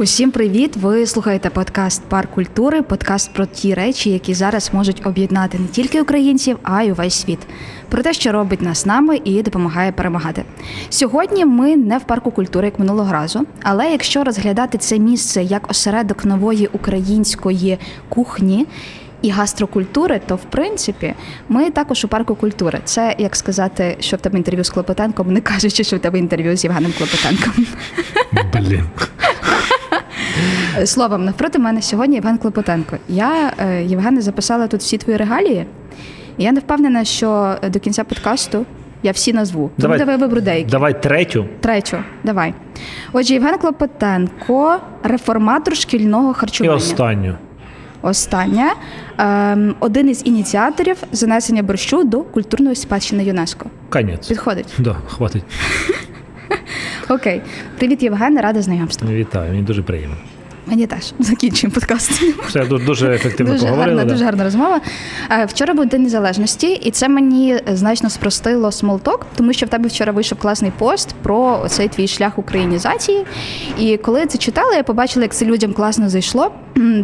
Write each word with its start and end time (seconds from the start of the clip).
Усім 0.00 0.30
привіт! 0.30 0.76
Ви 0.76 1.06
слухаєте 1.06 1.50
подкаст 1.50 2.02
Парк 2.08 2.30
культури, 2.30 2.82
подкаст 2.82 3.32
про 3.32 3.46
ті 3.46 3.74
речі, 3.74 4.10
які 4.10 4.34
зараз 4.34 4.70
можуть 4.72 5.06
об'єднати 5.06 5.58
не 5.58 5.66
тільки 5.66 6.02
українців, 6.02 6.58
а 6.62 6.82
й 6.82 6.90
увесь 6.90 7.14
світ. 7.14 7.38
Про 7.88 8.02
те, 8.02 8.12
що 8.12 8.32
робить 8.32 8.62
нас 8.62 8.86
нами 8.86 9.20
і 9.24 9.42
допомагає 9.42 9.92
перемагати. 9.92 10.44
Сьогодні 10.90 11.44
ми 11.44 11.76
не 11.76 11.98
в 11.98 12.04
парку 12.04 12.30
культури, 12.30 12.66
як 12.66 12.78
минулого 12.78 13.12
разу, 13.12 13.46
але 13.62 13.90
якщо 13.90 14.24
розглядати 14.24 14.78
це 14.78 14.98
місце 14.98 15.42
як 15.42 15.70
осередок 15.70 16.24
нової 16.24 16.66
української 16.66 17.78
кухні. 18.08 18.66
І 19.22 19.30
гастрокультури, 19.30 20.20
то 20.26 20.36
в 20.36 20.42
принципі 20.42 21.14
ми 21.48 21.70
також 21.70 22.04
у 22.04 22.08
парку 22.08 22.34
культури. 22.34 22.80
Це 22.84 23.14
як 23.18 23.36
сказати, 23.36 23.96
що 24.00 24.16
в 24.16 24.20
тебе 24.20 24.38
інтерв'ю 24.38 24.64
з 24.64 24.70
Клопотенком, 24.70 25.32
не 25.32 25.40
кажучи, 25.40 25.84
що 25.84 25.96
в 25.96 25.98
тебе 26.00 26.18
інтерв'ю 26.18 26.56
з 26.56 26.64
Євгеном 26.64 26.92
Клопотенком. 26.98 27.66
Блін. 28.52 28.84
Словом, 30.86 31.24
навпроти 31.24 31.58
мене 31.58 31.82
сьогодні 31.82 32.14
Євген 32.14 32.38
Клопотенко. 32.38 32.96
Я 33.08 33.52
е, 33.58 33.84
Євгене 33.84 34.20
записала 34.20 34.66
тут 34.66 34.80
всі 34.80 34.98
твої 34.98 35.18
регалії. 35.18 35.66
і 36.38 36.44
Я 36.44 36.52
не 36.52 36.60
впевнена, 36.60 37.04
що 37.04 37.56
до 37.70 37.80
кінця 37.80 38.04
подкасту 38.04 38.66
я 39.02 39.12
всі 39.12 39.32
назву. 39.32 39.70
Тому 39.80 39.96
давай 39.96 40.16
виберу 40.16 40.40
деякі. 40.40 40.70
Давай 40.70 41.02
третю. 41.02 41.46
Третю, 41.60 41.96
давай. 42.24 42.54
Отже, 43.12 43.34
Євген 43.34 43.58
Клопотенко, 43.58 44.76
реформатор 45.02 45.76
шкільного 45.76 46.34
харчування. 46.34 46.74
І 46.74 46.76
останню. 46.76 47.34
Остання 48.02 48.72
ем, 49.18 49.74
один 49.80 50.08
із 50.08 50.26
ініціаторів 50.26 50.96
занесення 51.12 51.62
борщу 51.62 52.04
до 52.04 52.20
культурної 52.20 52.76
спадщини 52.76 53.24
ЮНЕСКО. 53.24 53.66
Конець. 53.90 54.28
Підходить? 54.28 54.74
Да, 54.78 54.96
хватить. 55.08 55.42
Окей. 57.08 57.42
Привіт, 57.78 58.02
Євген, 58.02 58.40
рада 58.40 58.62
знайомству. 58.62 59.08
Вітаю, 59.08 59.50
мені 59.50 59.62
дуже 59.62 59.82
приємно. 59.82 60.16
Мені 60.70 60.86
теж 60.86 61.12
закінчуємо 61.18 61.74
подкаст. 61.74 62.10
Все 62.48 62.64
дуже 62.64 63.14
ефективно 63.14 63.52
дуже 63.52 63.64
поговорили. 63.64 63.96
Гарна, 63.96 64.04
да. 64.04 64.12
Дуже 64.12 64.24
гарна 64.24 64.44
розмова. 64.44 64.80
Е, 65.30 65.44
Вчора 65.44 65.74
був 65.74 65.86
День 65.86 66.02
Незалежності, 66.02 66.72
і 66.72 66.90
це 66.90 67.08
мені 67.08 67.60
значно 67.72 68.10
спростило 68.10 68.72
small 68.72 68.99
talk, 68.99 69.26
тому 69.36 69.52
що 69.52 69.66
в 69.66 69.68
тебе 69.68 69.88
вчора 69.88 70.12
вийшов 70.12 70.38
класний 70.38 70.72
пост 70.78 71.14
про 71.22 71.64
цей 71.68 71.88
твій 71.88 72.08
шлях 72.08 72.38
українізації. 72.38 73.24
І 73.78 73.96
коли 73.96 74.20
я 74.20 74.26
це 74.26 74.38
читала, 74.38 74.74
я 74.74 74.82
побачила, 74.82 75.24
як 75.24 75.34
це 75.34 75.44
людям 75.44 75.72
класно 75.72 76.08
зайшло. 76.08 76.52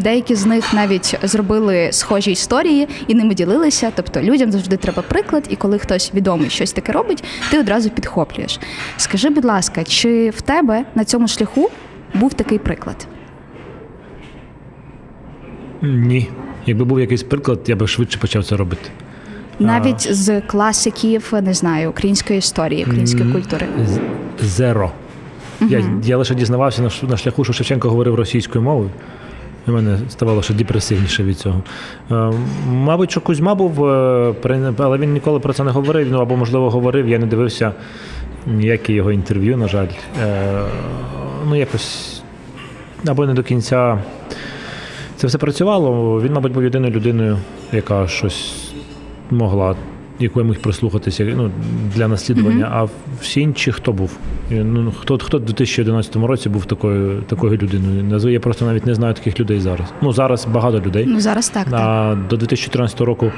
Деякі 0.01 0.35
з 0.35 0.47
них 0.47 0.75
навіть 0.75 1.19
зробили 1.23 1.89
схожі 1.92 2.31
історії 2.33 2.89
і 3.07 3.15
ними 3.15 3.35
ділилися. 3.35 3.92
Тобто 3.95 4.20
людям 4.23 4.53
завжди 4.53 4.77
треба 4.77 5.03
приклад, 5.03 5.45
і 5.48 5.57
коли 5.57 5.79
хтось 5.79 6.15
відомий 6.15 6.51
щось 6.51 6.73
таке 6.73 6.92
робить, 6.92 7.25
ти 7.51 7.59
одразу 7.59 7.91
підхоплюєш. 7.91 8.61
Скажи, 8.97 9.29
будь 9.31 9.45
ласка, 9.45 9.85
чи 9.85 10.31
в 10.31 10.41
тебе 10.42 10.85
на 10.95 11.05
цьому 11.05 11.29
шляху 11.29 11.70
був 12.15 12.35
такий 12.35 12.59
приклад? 12.59 13.07
Ні. 15.83 16.28
Якби 16.67 16.84
був 16.84 17.00
якийсь 17.00 17.22
приклад, 17.22 17.61
я 17.67 17.77
би 17.77 17.86
швидше 17.86 18.19
почав 18.19 18.44
це 18.44 18.56
робити. 18.56 18.91
Навіть 19.58 20.14
з 20.14 20.41
класиків, 20.41 21.33
не 21.42 21.55
знаю, 21.55 21.90
української 21.90 22.39
історії, 22.39 22.85
української 22.85 23.33
культури. 23.33 23.67
Зеро. 24.40 24.90
Я, 25.61 25.84
я 26.05 26.17
лише 26.17 26.34
дізнавався 26.34 26.83
на, 26.83 26.90
на 27.08 27.17
шляху, 27.17 27.45
що 27.45 27.52
Шевченко 27.52 27.90
говорив 27.90 28.14
російською 28.14 28.64
мовою. 28.64 28.90
І 29.68 29.70
мене 29.70 29.98
ставало 30.08 30.42
ще 30.42 30.55
депресивніше 30.55 31.24
від 31.24 31.39
цього. 31.39 31.63
Е, 32.11 32.33
мабуть, 32.68 33.11
що 33.11 33.20
Кузьма 33.20 33.55
був, 33.55 33.84
е, 33.86 34.73
але 34.79 34.98
він 34.98 35.13
ніколи 35.13 35.40
про 35.40 35.52
це 35.52 35.64
не 35.64 35.70
говорив. 35.70 36.08
Ну 36.11 36.20
або, 36.20 36.36
можливо, 36.36 36.70
говорив. 36.70 37.08
Я 37.08 37.18
не 37.18 37.27
дивився 37.27 37.73
ніяке 38.46 38.92
його 38.92 39.13
інтерв'ю, 39.13 39.57
на 39.57 39.68
жаль. 39.68 39.86
Е, 40.23 40.63
ну, 41.48 41.57
якось 41.57 42.23
або 43.07 43.27
не 43.27 43.34
до 43.34 43.42
кінця 43.42 43.98
це 45.24 45.29
все 45.29 45.39
працювало. 45.39 46.20
Він, 46.23 46.33
мабуть, 46.33 46.52
був 46.52 46.62
єдиною 46.62 46.92
людиною, 46.92 47.39
яка 47.73 48.08
щось 48.08 48.73
могла, 49.30 49.77
яку 50.18 50.40
я 50.40 50.46
міг 50.46 50.61
прислухатися 50.61 51.24
ну, 51.36 51.51
для 51.95 52.08
наслідування. 52.08 52.68
А 52.73 52.86
всі 53.20 53.40
інші 53.40 53.73
хто 53.73 53.92
був? 53.92 54.17
Ну, 54.51 54.92
хто, 55.01 55.18
хто 55.18 55.39
в 55.39 55.40
2011 55.40 56.17
році 56.17 56.48
був 56.48 56.64
такою, 56.64 57.23
такою 57.23 57.52
людиною? 57.52 58.29
Я 58.33 58.40
просто 58.40 58.64
навіть 58.64 58.86
не 58.86 58.95
знаю 58.95 59.14
таких 59.14 59.40
людей 59.40 59.61
зараз. 59.61 59.92
Ну, 60.02 60.13
зараз 60.13 60.46
багато 60.46 60.80
людей. 60.80 61.05
Ну 61.08 61.20
зараз 61.20 61.48
так. 61.48 61.70
так. 61.70 62.18
До 62.29 62.36
2014 62.36 63.01
року. 63.01 63.33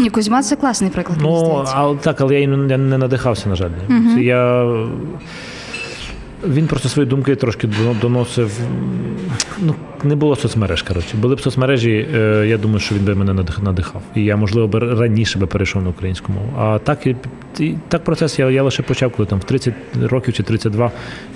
Ні, 0.00 0.10
Кузьма 0.10 0.42
це 0.42 0.56
класний 0.56 0.90
приклад. 0.90 1.18
Ну, 1.22 1.64
але 1.74 1.96
так, 1.96 2.20
але 2.20 2.34
я 2.34 2.40
і 2.40 2.46
не, 2.46 2.78
надихався, 2.78 3.48
на 3.48 3.54
жаль. 3.54 3.70
Це 4.14 4.22
я... 4.22 4.66
Він 6.48 6.66
просто 6.66 6.88
свої 6.88 7.08
думки 7.08 7.36
трошки 7.36 7.68
доносив. 8.00 8.60
Ну, 9.62 9.74
не 10.04 10.14
було 10.16 10.36
соцмереж, 10.36 10.82
коротше. 10.82 11.16
Були 11.16 11.34
б 11.34 11.40
соцмережі, 11.40 12.08
е, 12.14 12.46
я 12.48 12.58
думаю, 12.58 12.80
що 12.80 12.94
він 12.94 13.04
би 13.04 13.14
мене 13.14 13.32
надих- 13.34 13.62
надихав. 13.62 14.02
І 14.14 14.24
я, 14.24 14.36
можливо, 14.36 14.68
би 14.68 14.78
раніше 14.78 15.38
би 15.38 15.46
перейшов 15.46 15.82
на 15.82 15.88
українську 15.88 16.32
мову. 16.32 16.46
А 16.58 16.78
так, 16.78 17.06
і, 17.06 17.16
і 17.58 17.74
так 17.88 18.04
процес 18.04 18.38
я, 18.38 18.50
я 18.50 18.62
лише 18.62 18.82
почав, 18.82 19.10
коли 19.12 19.26
там 19.26 19.38
в 19.38 19.44
30 19.44 19.74
років 20.02 20.34
чи 20.34 20.42
32. 20.42 20.90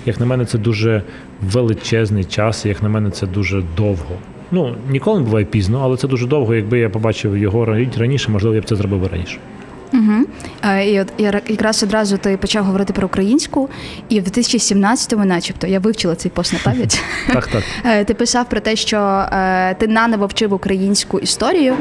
Як 0.05 0.19
на 0.19 0.25
мене, 0.25 0.45
це 0.45 0.57
дуже 0.57 1.03
величезний 1.41 2.23
час, 2.23 2.65
і 2.65 2.69
як 2.69 2.83
на 2.83 2.89
мене, 2.89 3.11
це 3.11 3.27
дуже 3.27 3.63
довго. 3.77 4.15
Ну, 4.51 4.75
ніколи 4.89 5.19
не 5.19 5.25
буває 5.25 5.45
пізно, 5.45 5.79
але 5.83 5.97
це 5.97 6.07
дуже 6.07 6.27
довго. 6.27 6.55
Якби 6.55 6.79
я 6.79 6.89
побачив 6.89 7.37
його 7.37 7.65
ра- 7.65 7.99
раніше, 7.99 8.31
можливо, 8.31 8.55
я 8.55 8.61
б 8.61 8.65
це 8.65 8.75
зробив 8.75 8.99
би 8.99 9.07
раніше. 9.07 9.37
Угу. 9.93 10.25
І 10.85 11.01
от 11.01 11.07
я 11.17 11.41
якраз 11.47 11.83
одразу 11.83 12.17
ти 12.17 12.37
почав 12.37 12.65
говорити 12.65 12.93
про 12.93 13.07
українську, 13.07 13.69
і 14.09 14.19
в 14.19 14.23
2017-му, 14.23 15.25
начебто, 15.25 15.67
я 15.67 15.79
вивчила 15.79 16.15
цей 16.15 16.31
пост 16.31 16.53
на 16.53 16.59
пам'ять. 16.63 17.01
Так, 17.33 17.47
так. 17.47 17.63
Е, 17.85 18.05
Ти 18.05 18.13
писав 18.13 18.49
про 18.49 18.59
те, 18.59 18.75
що 18.75 18.97
е, 18.97 19.73
ти 19.79 19.87
наново 19.87 20.25
вчив 20.27 20.53
українську 20.53 21.19
історію. 21.19 21.75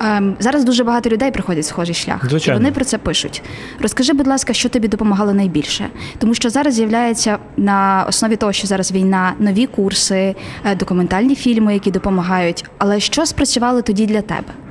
Ем, 0.00 0.36
Зараз 0.38 0.64
дуже 0.64 0.84
багато 0.84 1.10
людей 1.10 1.30
проходять 1.30 1.66
схожий 1.66 1.94
шлях, 1.94 2.28
Звичайно. 2.30 2.60
і 2.60 2.62
вони 2.62 2.74
про 2.74 2.84
це 2.84 2.98
пишуть. 2.98 3.42
Розкажи, 3.80 4.12
будь 4.12 4.26
ласка, 4.26 4.52
що 4.52 4.68
тобі 4.68 4.88
допомагало 4.88 5.34
найбільше? 5.34 5.86
Тому 6.18 6.34
що 6.34 6.50
зараз 6.50 6.74
з'являється 6.74 7.38
на 7.56 8.04
основі 8.08 8.36
того, 8.36 8.52
що 8.52 8.66
зараз 8.66 8.92
війна, 8.92 9.32
нові 9.38 9.66
курси, 9.66 10.34
документальні 10.78 11.34
фільми, 11.34 11.74
які 11.74 11.90
допомагають. 11.90 12.64
Але 12.78 13.00
що 13.00 13.26
спрацювало 13.26 13.82
тоді 13.82 14.06
для 14.06 14.20
тебе? 14.22 14.63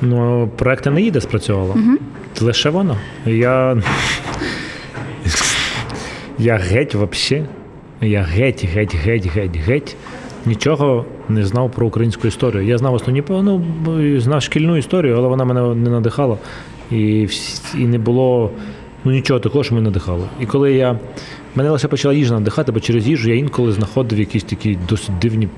Ну, 0.00 0.48
проект 0.56 0.86
Енеїда 0.86 1.20
спрацювало. 1.20 1.76
Лише 2.40 2.70
воно. 2.70 2.96
Я. 3.26 3.82
Я 6.38 6.56
геть 6.56 6.94
вообще. 6.94 7.46
Я 8.00 8.22
геть, 8.22 8.64
геть, 8.64 8.94
геть, 8.94 9.26
геть, 9.26 9.56
геть. 9.56 9.96
Нічого 10.46 11.04
не 11.28 11.44
знав 11.44 11.70
про 11.70 11.86
українську 11.86 12.28
історію. 12.28 12.64
Я 12.64 12.78
знав 12.78 12.94
основні 12.94 13.22
ну, 13.28 13.64
знав 14.20 14.42
шкільну 14.42 14.76
історію, 14.76 15.16
але 15.16 15.28
вона 15.28 15.44
мене 15.44 15.74
не 15.74 15.90
надихала. 15.90 16.36
І, 16.90 17.28
і 17.78 17.84
не 17.84 17.98
було 17.98 18.50
ну, 19.04 19.12
нічого 19.12 19.40
такого, 19.40 19.64
що 19.64 19.74
мене 19.74 19.84
надихало. 19.84 20.28
І 20.40 20.46
коли 20.46 20.72
я. 20.72 20.98
Мене 21.54 21.70
лише 21.70 21.88
почала 21.88 22.14
їжа 22.14 22.34
надихати, 22.34 22.72
бо 22.72 22.80
через 22.80 23.08
їжу 23.08 23.30
я 23.30 23.36
інколи 23.36 23.72
знаходив 23.72 24.18
якісь 24.18 24.44
такі 24.44 24.78
досить 24.88 25.18
дивні 25.18 25.48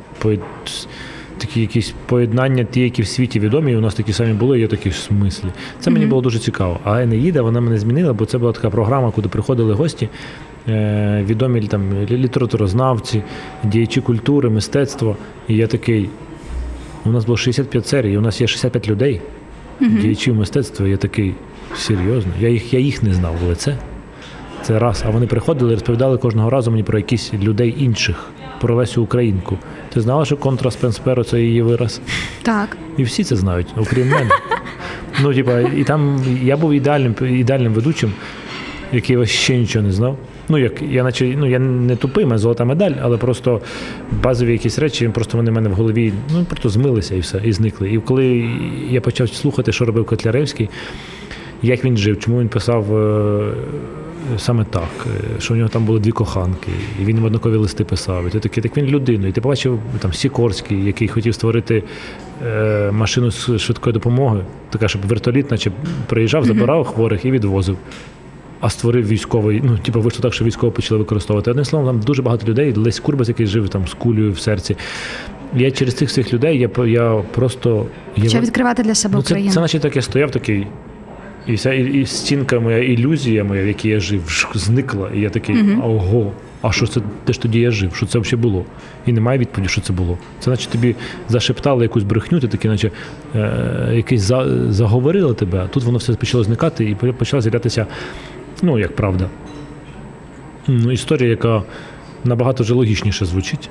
такі 1.39 1.61
якісь 1.61 1.95
поєднання, 2.07 2.65
ті, 2.65 2.81
які 2.81 3.03
в 3.03 3.07
світі 3.07 3.41
відомі, 3.41 3.73
і 3.73 3.77
у 3.77 3.81
нас 3.81 3.95
такі 3.95 4.13
самі 4.13 4.33
були, 4.33 4.59
і 4.59 4.61
я 4.61 4.69
такі 4.69 4.89
в 4.89 4.95
смислі. 4.95 5.49
Це 5.81 5.91
мені 5.91 6.07
було 6.07 6.23
дуже 6.23 6.39
цікаво. 6.39 6.81
А 6.85 7.03
Енеїда 7.03 7.43
вона 7.43 7.61
мене 7.61 7.79
змінила, 7.79 8.13
бо 8.13 8.27
це 8.27 8.39
була 8.39 8.53
така 8.53 8.71
програма, 8.71 9.11
куди 9.11 9.29
приходили 9.29 9.75
гості, 9.75 10.09
е, 10.69 11.25
відомі 11.27 11.61
там 11.61 11.93
літературознавці, 12.11 13.23
діячі 13.65 14.01
культури, 14.01 14.51
мистецтва. 14.51 15.17
І 15.49 15.57
я 15.57 15.67
такий. 15.67 16.09
У 17.05 17.11
нас 17.11 17.25
було 17.25 17.37
65 17.37 17.87
серій, 17.87 18.19
у 18.19 18.21
нас 18.21 18.41
є 18.41 18.47
65 18.47 18.89
людей, 18.89 19.21
діячів 19.81 20.35
мистецтва. 20.35 20.89
Я 20.89 20.97
такий 20.97 21.35
серйозно. 21.77 22.33
Я 22.41 22.49
їх, 22.49 22.75
я 22.75 22.81
їх 22.81 23.03
не 23.03 23.15
знав 23.15 23.35
в 23.45 23.49
лице. 23.49 23.77
Це 24.63 24.79
раз. 24.79 25.05
А 25.07 25.11
вони 25.11 25.27
приходили 25.27 25.73
і 25.73 25.75
розповідали 25.75 26.19
кожного 26.19 26.51
разу 26.51 26.71
мені 26.71 26.83
про 26.83 26.99
якісь 26.99 27.35
людей 27.35 27.75
інших, 27.79 28.31
про 28.61 28.75
Лесю 28.75 29.03
Українку. 29.03 29.59
Ти 29.95 30.01
знала, 30.01 30.25
що 30.25 30.37
контра 30.37 30.71
Спенсперо 30.71 31.25
це 31.25 31.41
її 31.41 31.63
вираз? 31.63 32.01
Так. 32.43 32.77
І 32.97 33.03
всі 33.03 33.25
це 33.25 33.37
знають, 33.37 33.67
окрім 33.77 34.09
мене. 34.09 34.31
Ну, 35.23 35.35
типа, 35.35 35.61
і 35.61 35.85
там 35.85 36.25
я 36.43 36.57
був 36.57 36.73
ідеальним, 36.73 37.15
ідеальним 37.21 37.73
ведучим. 37.73 38.13
який 38.93 39.17
вообще 39.17 39.57
нічого 39.57 39.87
не 39.87 39.93
знав. 39.93 40.17
Ну, 40.49 40.59
як 40.59 40.83
я 40.83 41.03
наче, 41.03 41.35
ну 41.39 41.47
я 41.47 41.59
не 41.59 41.97
тупий, 41.97 42.25
мене 42.27 42.39
золота 42.39 42.65
медаль, 42.65 42.93
але 43.03 43.17
просто 43.17 43.61
базові 44.23 44.53
якісь 44.53 44.79
речі, 44.79 45.09
просто 45.09 45.37
вони 45.37 45.51
в 45.51 45.55
мене 45.55 45.69
в 45.69 45.73
голові 45.73 46.13
ну, 46.33 46.45
просто 46.45 46.69
змилися 46.69 47.15
і 47.15 47.21
все, 47.21 47.41
і 47.45 47.53
зникли. 47.53 47.93
І 47.93 47.99
коли 47.99 48.51
я 48.91 49.01
почав 49.01 49.29
слухати, 49.29 49.73
що 49.73 49.85
робив 49.85 50.05
Котляревський, 50.07 50.69
як 51.63 51.85
він 51.85 51.97
жив, 51.97 52.19
чому 52.19 52.41
він 52.41 52.49
писав 52.49 52.97
е, 52.97 53.53
саме 54.37 54.65
так, 54.65 55.07
е, 55.07 55.41
що 55.41 55.55
в 55.55 55.57
нього 55.57 55.69
там 55.69 55.85
були 55.85 56.01
дві 56.01 56.11
коханки, 56.11 56.71
і 57.01 57.05
він 57.05 57.17
їм 57.17 57.25
однакові 57.25 57.57
листи 57.57 57.85
писав. 57.85 58.27
І 58.27 58.31
ти 58.31 58.41
такий, 58.41 58.63
так 58.63 58.77
він 58.77 58.87
людина. 58.87 59.29
І 59.29 59.33
ти 59.33 59.41
побачив 59.41 59.81
там 59.99 60.13
Сікорський, 60.13 60.85
який 60.85 61.09
хотів 61.09 61.35
створити 61.35 61.83
е, 62.47 62.91
машину 62.93 63.31
з 63.31 63.59
швидкої 63.59 63.95
допомоги, 63.95 64.41
така, 64.71 64.89
щоб 64.89 65.07
вертоліт, 65.07 65.51
наче 65.51 65.71
приїжджав, 66.07 66.45
забирав 66.45 66.85
хворих 66.85 67.25
і 67.25 67.31
відвозив. 67.31 67.79
А 68.61 68.71
створив 68.71 69.09
військовий, 69.09 69.61
ну 69.65 69.79
типу 69.79 70.01
вийшло 70.01 70.23
так, 70.23 70.35
що 70.35 70.45
військово 70.45 70.73
почали 70.73 70.99
використовувати. 70.99 71.51
Одним 71.51 71.65
словом, 71.65 71.87
там 71.87 72.01
дуже 72.01 72.23
багато 72.23 72.47
людей. 72.47 72.75
Лесь 72.75 73.01
Курбас, 73.01 73.29
який 73.29 73.47
жив 73.47 73.69
там 73.69 73.89
з 73.89 73.95
кулею 73.95 74.33
в 74.33 74.39
серці. 74.39 74.77
Я 75.55 75.71
через 75.71 75.95
цих 75.95 76.09
всіх 76.09 76.33
людей 76.33 76.59
я, 76.59 76.85
я 76.85 77.23
просто 77.35 77.87
я, 78.17 78.29
Що 78.29 78.41
відкривати 78.41 78.83
для 78.83 78.95
себе 78.95 79.15
ну, 79.17 79.23
це, 79.23 79.35
Україну? 79.35 79.55
це 79.55 79.61
наче 79.61 79.79
так 79.79 79.97
я 79.97 80.03
стояв 80.03 80.31
такий. 80.31 80.67
І 81.49 81.55
вся 81.55 81.73
і, 81.73 82.01
і 82.01 82.07
стінка 82.07 82.61
моя, 82.61 82.79
ілюзія 82.79 83.45
моя, 83.45 83.65
в 83.65 83.67
якій 83.67 83.89
я 83.89 84.01
жив, 84.01 84.49
зникла. 84.55 85.11
І 85.15 85.21
я 85.21 85.31
такий, 85.31 85.57
ого, 85.83 86.33
а 86.63 86.73
що 86.73 86.87
це 86.87 87.01
де 87.27 87.33
ж 87.33 87.43
тоді 87.43 87.61
я 87.61 87.71
жив? 87.71 87.95
Що 87.95 88.07
це 88.07 88.19
взагалі 88.19 88.43
було? 88.43 88.65
І 89.07 89.13
немає 89.13 89.39
відповіді, 89.39 89.69
що 89.69 89.81
це 89.81 89.93
було. 89.93 90.19
Це 90.41 90.51
наче 90.51 90.69
тобі 90.69 90.95
зашептали 91.29 91.85
якусь 91.85 92.03
брехню, 92.03 92.41
ти 92.41 92.49
такий, 92.49 92.71
наче 92.71 92.91
е, 93.35 93.93
якийсь 93.95 94.21
за, 94.21 94.73
заговорили 94.73 95.35
тебе, 95.35 95.59
а 95.65 95.69
тут 95.69 95.85
воно 95.85 95.99
все 95.99 96.13
почало 96.13 96.45
зникати 96.45 96.91
і 96.91 96.95
почала 96.95 97.41
з'являтися, 97.41 97.87
ну, 98.63 98.79
як 98.79 98.97
правда. 98.97 99.29
Ну, 100.69 100.93
історія, 100.93 101.31
яка 101.31 101.63
набагато 102.25 102.63
вже 102.63 102.75
логічніше 102.75 103.25
звучить. 103.25 103.71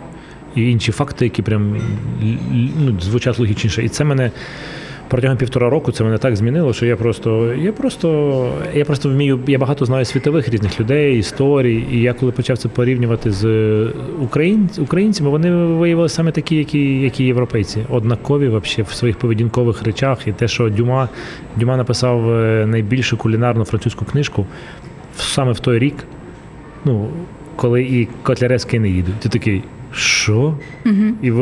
І 0.55 0.71
інші 0.71 0.91
факти, 0.91 1.25
які 1.25 1.41
прям 1.41 1.81
ну, 2.79 2.99
звучать 3.01 3.39
логічніше. 3.39 3.83
І 3.83 3.89
це 3.89 4.03
мене 4.03 4.31
протягом 5.07 5.37
півтора 5.37 5.69
року 5.69 5.91
це 5.91 6.03
мене 6.03 6.17
так 6.17 6.35
змінило, 6.35 6.73
що 6.73 6.85
я 6.85 6.95
просто, 6.95 7.53
я 7.53 7.73
просто, 7.73 8.49
я 8.73 8.85
просто 8.85 9.09
вмію, 9.09 9.39
я 9.47 9.57
багато 9.57 9.85
знаю 9.85 10.05
світових 10.05 10.49
різних 10.49 10.79
людей, 10.79 11.19
історій. 11.19 11.85
І 11.91 12.01
я 12.01 12.13
коли 12.13 12.31
почав 12.31 12.57
це 12.57 12.69
порівнювати 12.69 13.31
з 13.31 13.45
україн, 14.21 14.69
українцями, 14.77 15.29
вони 15.29 15.51
виявилися 15.51 16.15
саме 16.15 16.31
такі, 16.31 16.55
які, 16.55 16.99
які 17.01 17.23
європейці, 17.23 17.85
однакові 17.89 18.47
вообще 18.47 18.81
в 18.81 18.89
своїх 18.89 19.17
поведінкових 19.17 19.83
речах. 19.83 20.27
І 20.27 20.31
те, 20.31 20.47
що 20.47 20.69
Дюма, 20.69 21.09
Дюма 21.55 21.77
написав 21.77 22.31
е, 22.31 22.65
найбільшу 22.65 23.17
кулінарну 23.17 23.65
французьку 23.65 24.05
книжку 24.05 24.45
саме 25.17 25.51
в 25.51 25.59
той 25.59 25.79
рік, 25.79 25.95
ну, 26.85 27.09
коли 27.55 27.83
і 27.83 28.07
Котляревський 28.23 28.79
не 28.79 28.89
їде. 28.89 29.11
Ти 29.19 29.29
такий. 29.29 29.63
Що? 29.97 30.57
Угу. 30.85 31.03
І 31.21 31.33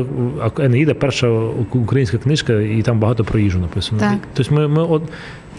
Енеїда 0.59 0.93
перша 0.93 1.29
українська 1.71 2.17
книжка, 2.17 2.53
і 2.53 2.81
там 2.81 2.99
багато 2.99 3.23
про 3.23 3.39
їжу 3.39 3.59
написано. 3.59 4.01
Так. 4.01 4.17
Тобто 4.33 4.55
ми, 4.55 4.67
ми 4.67 4.83
од, 4.83 5.03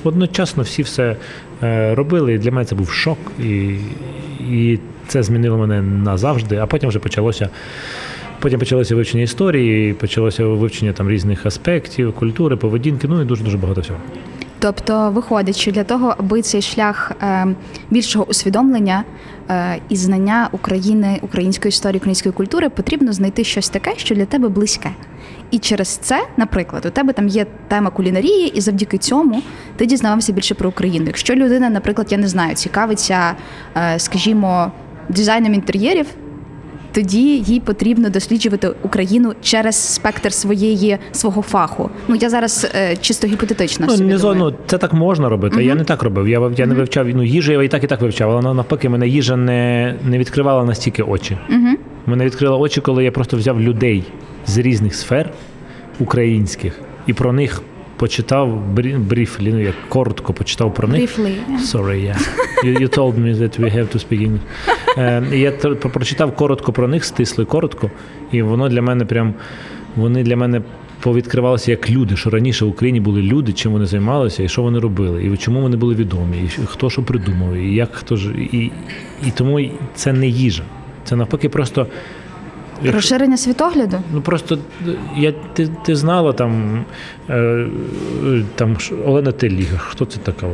одночасно 0.04 0.62
всі 0.62 0.82
все 0.82 1.16
е, 1.62 1.94
робили, 1.94 2.34
і 2.34 2.38
для 2.38 2.50
мене 2.50 2.64
це 2.64 2.74
був 2.74 2.90
шок, 2.90 3.18
і, 3.40 3.78
і 4.50 4.78
це 5.06 5.22
змінило 5.22 5.58
мене 5.58 5.82
назавжди, 5.82 6.56
а 6.56 6.66
потім 6.66 6.88
вже 6.88 6.98
почалося. 6.98 7.48
Потім 8.38 8.58
почалося 8.58 8.94
вивчення 8.94 9.22
історії, 9.22 9.92
почалося 9.92 10.44
вивчення 10.44 10.92
там 10.92 11.10
різних 11.10 11.46
аспектів, 11.46 12.12
культури, 12.12 12.56
поведінки, 12.56 13.08
ну 13.08 13.22
і 13.22 13.24
дуже 13.24 13.44
дуже 13.44 13.58
багато 13.58 13.80
всього. 13.80 13.98
Тобто 14.58 15.10
виходить, 15.10 15.56
що 15.56 15.70
для 15.70 15.84
того, 15.84 16.14
аби 16.18 16.42
цей 16.42 16.62
шлях 16.62 17.12
е, 17.22 17.46
більшого 17.90 18.24
усвідомлення 18.24 19.04
і 19.88 19.96
знання 19.96 20.48
України, 20.52 21.18
української 21.22 21.68
історії, 21.68 21.98
української 21.98 22.32
культури, 22.32 22.68
потрібно 22.68 23.12
знайти 23.12 23.44
щось 23.44 23.68
таке, 23.68 23.92
що 23.96 24.14
для 24.14 24.24
тебе 24.24 24.48
близьке. 24.48 24.90
І 25.50 25.58
через 25.58 25.88
це, 25.88 26.26
наприклад, 26.36 26.86
у 26.86 26.90
тебе 26.90 27.12
там 27.12 27.28
є 27.28 27.46
тема 27.68 27.90
кулінарії, 27.90 28.48
і 28.56 28.60
завдяки 28.60 28.98
цьому 28.98 29.42
ти 29.76 29.86
дізнавався 29.86 30.32
більше 30.32 30.54
про 30.54 30.68
Україну. 30.68 31.06
Якщо 31.06 31.34
людина, 31.34 31.70
наприклад, 31.70 32.12
я 32.12 32.18
не 32.18 32.28
знаю, 32.28 32.54
цікавиться, 32.54 33.34
е, 33.76 33.98
скажімо, 33.98 34.72
дизайном 35.08 35.54
інтер'єрів, 35.54 36.06
тоді 36.96 37.38
їй 37.38 37.60
потрібно 37.60 38.10
досліджувати 38.10 38.70
Україну 38.82 39.34
через 39.42 39.76
спектр 39.76 40.32
своєї 40.32 40.98
свого 41.12 41.42
фаху. 41.42 41.90
Ну 42.08 42.16
я 42.16 42.30
зараз 42.30 42.70
е, 42.74 42.96
чисто 42.96 43.26
гіпотетично 43.26 43.86
Ну, 43.88 43.96
собі 43.96 44.08
не 44.08 44.18
думаю. 44.18 44.38
ну, 44.38 44.54
це 44.66 44.78
так 44.78 44.92
можна 44.92 45.28
робити. 45.28 45.64
Я 45.64 45.74
не 45.74 45.84
так 45.84 46.02
робив. 46.02 46.28
Я, 46.28 46.50
я 46.56 46.66
не 46.66 46.74
вивчав 46.74 47.06
ну, 47.08 47.22
їжу, 47.22 47.52
я 47.52 47.62
і 47.62 47.68
так 47.68 47.84
і 47.84 47.86
так 47.86 48.00
вивчав, 48.00 48.30
але 48.30 48.54
навпаки, 48.54 48.88
мене 48.88 49.08
їжа 49.08 49.36
не, 49.36 49.94
не 50.04 50.18
відкривала 50.18 50.64
настільки 50.64 51.02
очі. 51.02 51.38
Угу. 51.50 51.76
Мене 52.06 52.24
відкрила 52.24 52.56
очі, 52.56 52.80
коли 52.80 53.04
я 53.04 53.12
просто 53.12 53.36
взяв 53.36 53.60
людей 53.60 54.04
з 54.46 54.58
різних 54.58 54.94
сфер 54.94 55.30
українських 56.00 56.80
і 57.06 57.12
про 57.12 57.32
них 57.32 57.62
почитав 57.96 58.62
бріфлі, 59.00 59.52
ну 59.52 59.60
як 59.60 59.74
коротко 59.88 60.32
почитав 60.32 60.74
про 60.74 60.88
них. 60.88 61.18
Briefly. 61.18 61.34
Sorry, 61.58 62.00
yeah. 62.04 62.18
You, 62.64 62.80
you 62.80 62.88
told 62.88 63.14
me 63.18 63.34
that 63.34 63.58
we 63.60 63.70
have 63.70 63.88
to 63.94 63.98
speak 63.98 64.20
English. 64.20 64.40
Е, 64.98 65.22
я 65.32 65.52
прочитав 65.78 66.36
коротко 66.36 66.72
про 66.72 66.88
них, 66.88 67.04
стисло 67.04 67.42
і 67.42 67.46
коротко, 67.46 67.90
і 68.32 68.42
воно 68.42 68.68
для 68.68 68.82
мене 68.82 69.04
прям 69.04 69.34
вони 69.96 70.22
для 70.22 70.36
мене 70.36 70.62
повідкривалися 71.00 71.70
як 71.70 71.90
люди, 71.90 72.16
що 72.16 72.30
раніше 72.30 72.64
в 72.64 72.68
Україні 72.68 73.00
були 73.00 73.22
люди, 73.22 73.52
чим 73.52 73.72
вони 73.72 73.86
займалися, 73.86 74.42
і 74.42 74.48
що 74.48 74.62
вони 74.62 74.78
робили, 74.78 75.24
і 75.24 75.36
чому 75.36 75.60
вони 75.60 75.76
були 75.76 75.94
відомі, 75.94 76.36
і 76.36 76.48
хто 76.66 76.90
що 76.90 77.02
придумав, 77.02 77.54
і 77.54 77.74
як 77.74 77.94
хто 77.94 78.16
ж 78.16 78.30
і, 78.52 78.70
і 79.26 79.30
тому 79.34 79.70
це 79.94 80.12
не 80.12 80.28
їжа. 80.28 80.62
Це 81.04 81.16
навпаки 81.16 81.48
просто. 81.48 81.86
Якщо- 82.82 82.92
Розширення 82.92 83.36
світогляду? 83.36 83.96
Ну 84.12 84.20
просто 84.20 84.58
я 85.16 85.32
ти, 85.52 85.68
ти 85.84 85.96
знала 85.96 86.32
там, 86.32 86.84
е, 87.30 87.66
там 88.54 88.76
Олена 89.06 89.32
Теліга, 89.32 89.78
хто 89.78 90.04
це 90.04 90.18
така, 90.18 90.46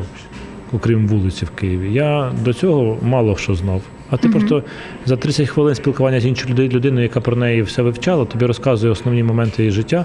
окрім 0.73 1.07
вулиці 1.07 1.45
в 1.45 1.51
Києві. 1.51 1.93
Я 1.93 2.33
до 2.45 2.53
цього 2.53 2.99
мало 3.03 3.37
що 3.37 3.55
знав. 3.55 3.83
А 4.11 4.17
ти 4.17 4.29
просто 4.29 4.63
за 5.07 5.17
30 5.17 5.49
хвилин 5.49 5.75
спілкування 5.75 6.21
з 6.21 6.27
іншою 6.27 6.55
людиною, 6.69 7.03
яка 7.03 7.21
про 7.21 7.37
неї 7.37 7.63
все 7.63 7.83
вивчала, 7.83 8.25
тобі 8.25 8.47
розказує 8.47 8.93
основні 8.93 9.23
моменти 9.23 9.63
її 9.63 9.73
життя. 9.73 10.05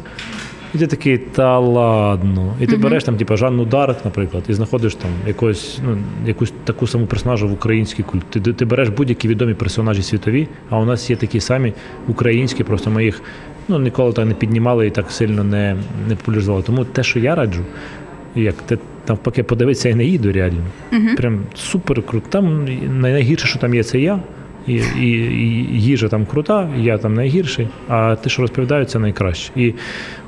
І 0.75 0.77
ти 0.77 0.87
такий, 0.87 1.17
та 1.17 1.59
ладно. 1.59 2.53
І 2.61 2.67
ти 2.67 2.77
береш 2.77 3.03
там, 3.03 3.17
типу, 3.17 3.37
Жанну 3.37 3.65
Дарк, 3.65 4.05
наприклад, 4.05 4.43
і 4.47 4.53
знаходиш 4.53 4.95
там 4.95 5.11
якось, 5.27 5.79
ну, 5.85 5.97
якусь 6.25 6.53
таку 6.63 6.87
саму 6.87 7.05
персонажу 7.05 7.47
в 7.47 7.53
українській 7.53 8.03
культурі. 8.03 8.43
Ти, 8.43 8.53
ти 8.53 8.65
береш 8.65 8.89
будь-які 8.89 9.27
відомі 9.27 9.53
персонажі 9.53 10.01
світові, 10.01 10.47
а 10.69 10.79
у 10.79 10.85
нас 10.85 11.09
є 11.09 11.15
такі 11.15 11.39
самі 11.39 11.73
українські, 12.07 12.63
просто 12.63 12.91
ми 12.91 13.05
їх 13.05 13.21
ну, 13.67 13.79
ніколи 13.79 14.13
так 14.13 14.25
не 14.25 14.33
піднімали 14.33 14.87
і 14.87 14.89
так 14.89 15.11
сильно 15.11 15.43
не, 15.43 15.75
не 16.09 16.15
популяризували. 16.15 16.63
Тому 16.63 16.85
те, 16.85 17.03
що 17.03 17.19
я 17.19 17.35
раджу, 17.35 17.61
як 18.35 18.55
ти 18.55 18.77
навпаки 19.07 19.43
подивитися 19.43 19.89
і 19.89 19.95
не 19.95 20.05
їду 20.05 20.31
реально. 20.31 20.63
Прям 21.15 21.39
супер 21.55 22.01
круто. 22.01 22.27
Там 22.29 22.67
найгірше, 22.99 23.47
що 23.47 23.59
там 23.59 23.73
є, 23.73 23.83
це 23.83 23.99
я. 23.99 24.19
І, 24.67 24.73
і, 24.73 25.07
і 25.07 25.81
їжа 25.81 26.07
там 26.07 26.25
крута, 26.25 26.69
я 26.77 26.97
там 26.97 27.13
найгірший, 27.13 27.67
а 27.87 28.15
те, 28.15 28.29
що 28.29 28.41
розповідають, 28.41 28.89
це 28.89 28.99
найкраще. 28.99 29.51
І 29.55 29.73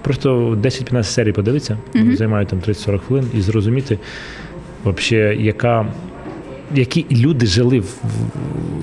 просто 0.01 0.57
10-15 0.63 1.03
серій 1.03 1.31
подивитися, 1.31 1.77
вони 1.93 2.15
займають 2.15 2.49
там 2.49 2.59
30-40 2.59 2.99
хвилин, 2.99 3.25
і 3.33 3.41
зрозуміти, 3.41 3.99
вообще, 4.83 5.35
яка, 5.39 5.85
які 6.75 7.05
люди 7.11 7.45
жили 7.45 7.79
в, 7.79 7.99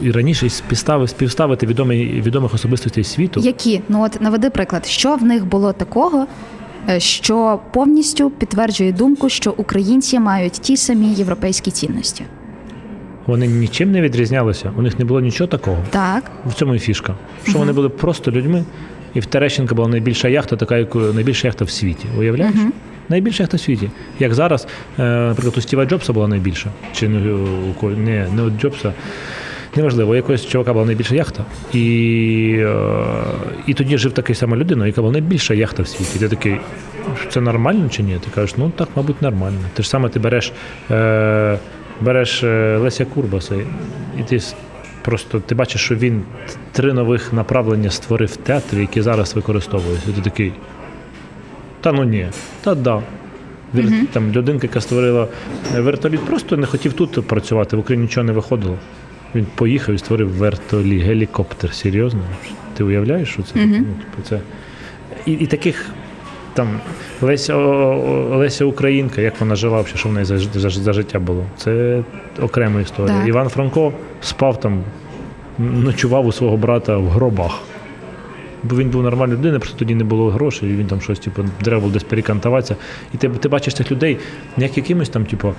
і 0.02 0.10
раніше, 0.10 0.46
і 0.46 0.50
співставити, 0.50 1.08
співставити 1.08 1.66
відомі, 1.66 2.04
відомих 2.04 2.54
особистостей 2.54 3.04
світу. 3.04 3.40
Які? 3.40 3.80
Ну 3.88 4.02
от 4.02 4.20
наведи 4.20 4.50
приклад, 4.50 4.86
що 4.86 5.16
в 5.16 5.22
них 5.22 5.46
було 5.46 5.72
такого, 5.72 6.26
е, 6.88 7.00
що 7.00 7.60
повністю 7.72 8.30
підтверджує 8.30 8.92
думку, 8.92 9.28
що 9.28 9.54
українці 9.56 10.20
мають 10.20 10.52
ті 10.52 10.76
самі 10.76 11.06
європейські 11.06 11.70
цінності. 11.70 12.24
Вони 13.26 13.46
нічим 13.46 13.92
не 13.92 14.00
відрізнялися, 14.00 14.72
у 14.76 14.82
них 14.82 14.98
не 14.98 15.04
було 15.04 15.20
нічого 15.20 15.48
такого. 15.48 15.78
Так, 15.90 16.30
В 16.46 16.54
цьому 16.54 16.74
і 16.74 16.78
фішка. 16.78 17.14
Що 17.48 17.58
вони 17.58 17.72
були 17.72 17.88
просто 17.88 18.30
людьми, 18.30 18.64
і 19.14 19.20
в 19.20 19.26
Терещенка 19.26 19.74
була 19.74 19.88
найбільша 19.88 20.28
яхта, 20.28 20.56
така 20.56 20.76
як 20.76 20.94
найбільша 20.94 21.48
яхта 21.48 21.64
в 21.64 21.70
світі. 21.70 22.06
Уявляєш? 22.18 22.54
Найбільша 23.08 23.42
яхта 23.42 23.56
в 23.56 23.60
світі. 23.60 23.90
Як 24.20 24.34
зараз, 24.34 24.66
е, 24.98 25.02
наприклад, 25.02 25.54
у 25.58 25.60
Стіва 25.60 25.84
Джобса 25.84 26.12
була 26.12 26.28
найбільша. 26.28 26.70
Чи 26.92 27.08
не 27.08 27.32
у 27.82 27.88
не, 27.88 28.28
не 28.36 28.42
у 28.42 28.50
Джобса. 28.50 28.92
Неважливо, 29.76 30.12
у 30.12 30.14
якогось 30.14 30.46
чувака 30.46 30.72
була 30.72 30.84
найбільша 30.86 31.14
яхта. 31.14 31.44
І, 31.72 32.56
е, 32.58 32.74
і 33.66 33.74
тоді 33.74 33.98
жив 33.98 34.12
такий 34.12 34.34
сама 34.34 34.56
людина, 34.56 34.86
яка 34.86 35.00
була 35.00 35.12
найбільша 35.12 35.54
яхта 35.54 35.82
в 35.82 35.88
світі. 35.88 36.18
Ти 36.18 36.28
такий, 36.28 36.56
це 37.28 37.40
нормально 37.40 37.88
чи 37.88 38.02
ні? 38.02 38.16
Ти 38.24 38.30
кажеш, 38.34 38.56
ну 38.56 38.72
так, 38.76 38.88
мабуть, 38.96 39.22
нормально. 39.22 39.58
Те 39.74 39.82
ж 39.82 39.88
саме 39.88 40.08
ти 40.08 40.18
береш, 40.18 40.52
е, 40.90 41.58
береш 42.00 42.42
е, 42.42 42.76
Леся 42.76 43.04
Курбаса, 43.04 43.54
і- 44.18 44.22
ти 44.22 44.40
просто 45.02 45.40
ти 45.40 45.54
бачиш, 45.54 45.80
що 45.80 45.94
він 45.94 46.22
три 46.72 46.92
нових 46.92 47.32
направлення 47.32 47.90
створив 47.90 48.28
в 48.28 48.36
театрі, 48.36 48.80
які 48.80 49.02
зараз 49.02 49.34
використовуються. 49.36 50.10
І 50.10 50.12
ти 50.12 50.20
такий. 50.20 50.52
Та 51.80 51.92
ну 51.92 52.04
ні, 52.04 52.26
та 52.60 52.74
да. 52.74 53.02
Вер- 53.74 54.06
Там 54.12 54.32
людинка, 54.32 54.66
яка 54.66 54.80
створила 54.80 55.28
вертоліт, 55.76 56.20
просто 56.20 56.56
не 56.56 56.66
хотів 56.66 56.92
тут 56.92 57.26
працювати, 57.26 57.76
в 57.76 57.80
Україні 57.80 58.02
нічого 58.06 58.24
не 58.24 58.32
виходило. 58.32 58.76
Він 59.34 59.46
поїхав 59.54 59.94
і 59.94 59.98
створив 59.98 60.28
вертоліт, 60.28 61.02
гелікоптер. 61.02 61.74
Серйозно? 61.74 62.20
Ти 62.76 62.84
уявляєш, 62.84 63.28
що 63.28 63.42
це? 63.42 63.52
Ну, 63.66 63.74
типу, 63.76 64.22
це... 64.28 64.40
І, 65.26 65.32
і 65.32 65.46
таких 65.46 65.86
там 66.56 66.80
Леся, 67.22 67.56
Леся 68.36 68.64
Українка, 68.64 69.20
як 69.20 69.40
вона 69.40 69.56
жила, 69.56 69.84
що 69.94 70.08
в 70.08 70.12
неї 70.12 70.24
за, 70.24 70.38
за, 70.38 70.70
за 70.70 70.92
життя 70.92 71.18
було. 71.18 71.44
Це 71.56 72.02
окрема 72.42 72.80
історія. 72.80 73.18
Так. 73.18 73.28
Іван 73.28 73.48
Франко 73.48 73.92
спав 74.20 74.60
там, 74.60 74.82
ночував 75.58 76.26
у 76.26 76.32
свого 76.32 76.56
брата 76.56 76.96
в 76.96 77.08
гробах. 77.08 77.60
Бо 78.62 78.76
він 78.76 78.90
був 78.90 79.02
нормальною 79.02 79.38
людиною, 79.38 79.60
просто 79.60 79.78
тоді 79.78 79.94
не 79.94 80.04
було 80.04 80.30
грошей, 80.30 80.70
і 80.70 80.76
він 80.76 80.86
там 80.86 81.00
щось, 81.00 81.18
типу, 81.18 81.44
треба 81.62 81.80
було 81.80 81.92
десь 81.92 82.04
перекантуватися. 82.04 82.76
І 83.14 83.16
ти, 83.16 83.28
ти 83.28 83.48
бачиш 83.48 83.74
цих 83.74 83.90
людей 83.90 84.18
як 84.56 84.76
якимось 84.76 85.08
там, 85.08 85.24
типу, 85.24 85.54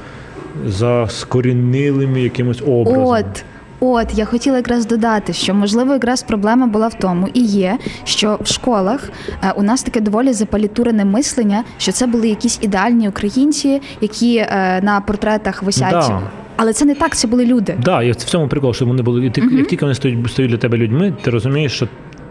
заскорінилими 0.66 2.22
якимось 2.22 2.62
образом. 2.62 3.06
От. 3.06 3.44
От 3.80 4.08
я 4.14 4.26
хотіла 4.26 4.58
якраз 4.58 4.86
додати, 4.86 5.34
що 5.34 5.54
можливо 5.54 5.94
якраз 5.94 6.24
проблема 6.24 6.68
була 6.68 6.88
в 6.88 6.94
тому 6.94 7.28
і 7.34 7.42
є, 7.42 7.78
що 8.04 8.40
в 8.42 8.48
школах 8.48 9.10
е, 9.44 9.52
у 9.56 9.64
нас 9.64 9.84
таке 9.84 10.02
доволі 10.02 10.34
запалітурене 10.34 11.06
мислення, 11.06 11.64
що 11.78 11.92
це 11.92 12.08
були 12.08 12.30
якісь 12.30 12.60
ідеальні 12.62 13.10
українці, 13.10 13.82
які 14.02 14.38
е, 14.38 14.80
на 14.84 15.02
портретах 15.02 15.64
висять. 15.64 15.92
Да. 15.92 16.22
Але 16.56 16.74
це 16.74 16.86
не 16.86 16.96
так, 16.96 17.16
це 17.16 17.28
були 17.28 17.46
люди. 17.46 17.74
Так, 17.74 17.82
да, 17.82 18.04
і 18.04 18.12
в 18.12 18.16
цьому 18.16 18.48
прикол, 18.48 18.74
що 18.74 18.86
вони 18.86 19.02
були. 19.02 19.26
І 19.26 19.30
ти, 19.30 19.42
як 19.42 19.68
тільки 19.68 19.86
вони 19.86 19.96
стають, 19.96 20.32
стають 20.32 20.52
для 20.52 20.58
тебе 20.58 20.78
людьми, 20.78 21.14
ти 21.22 21.32
розумієш, 21.32 21.72
що 21.72 21.88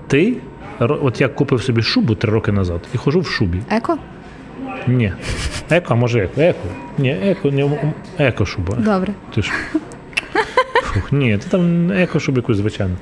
ти, 0.07 0.37
от 0.79 1.21
я 1.21 1.29
купив 1.29 1.62
собі 1.62 1.83
шубу 1.83 2.15
три 2.15 2.33
роки 2.33 2.53
назад 2.53 2.81
і 2.95 2.99
хожу 2.99 3.21
в 3.21 3.26
шубі. 3.26 3.59
Еко? 3.71 3.99
Ні. 4.87 5.12
Еко, 5.71 5.87
а 5.88 5.95
може 5.95 6.21
еко? 6.25 6.41
Еко. 6.41 6.69
Ні, 6.99 7.11
еко, 7.11 7.50
не 7.50 7.93
еко 8.19 8.47
шуба. 8.47 8.76
Добре. 8.79 9.12
Ти 9.35 9.43
ж. 9.43 9.53
Ні, 11.12 11.38
ти 11.38 11.49
там 11.50 11.93
еко 11.93 12.21
шубу 12.21 12.38
якусь 12.38 12.57
звичайну 12.57 12.95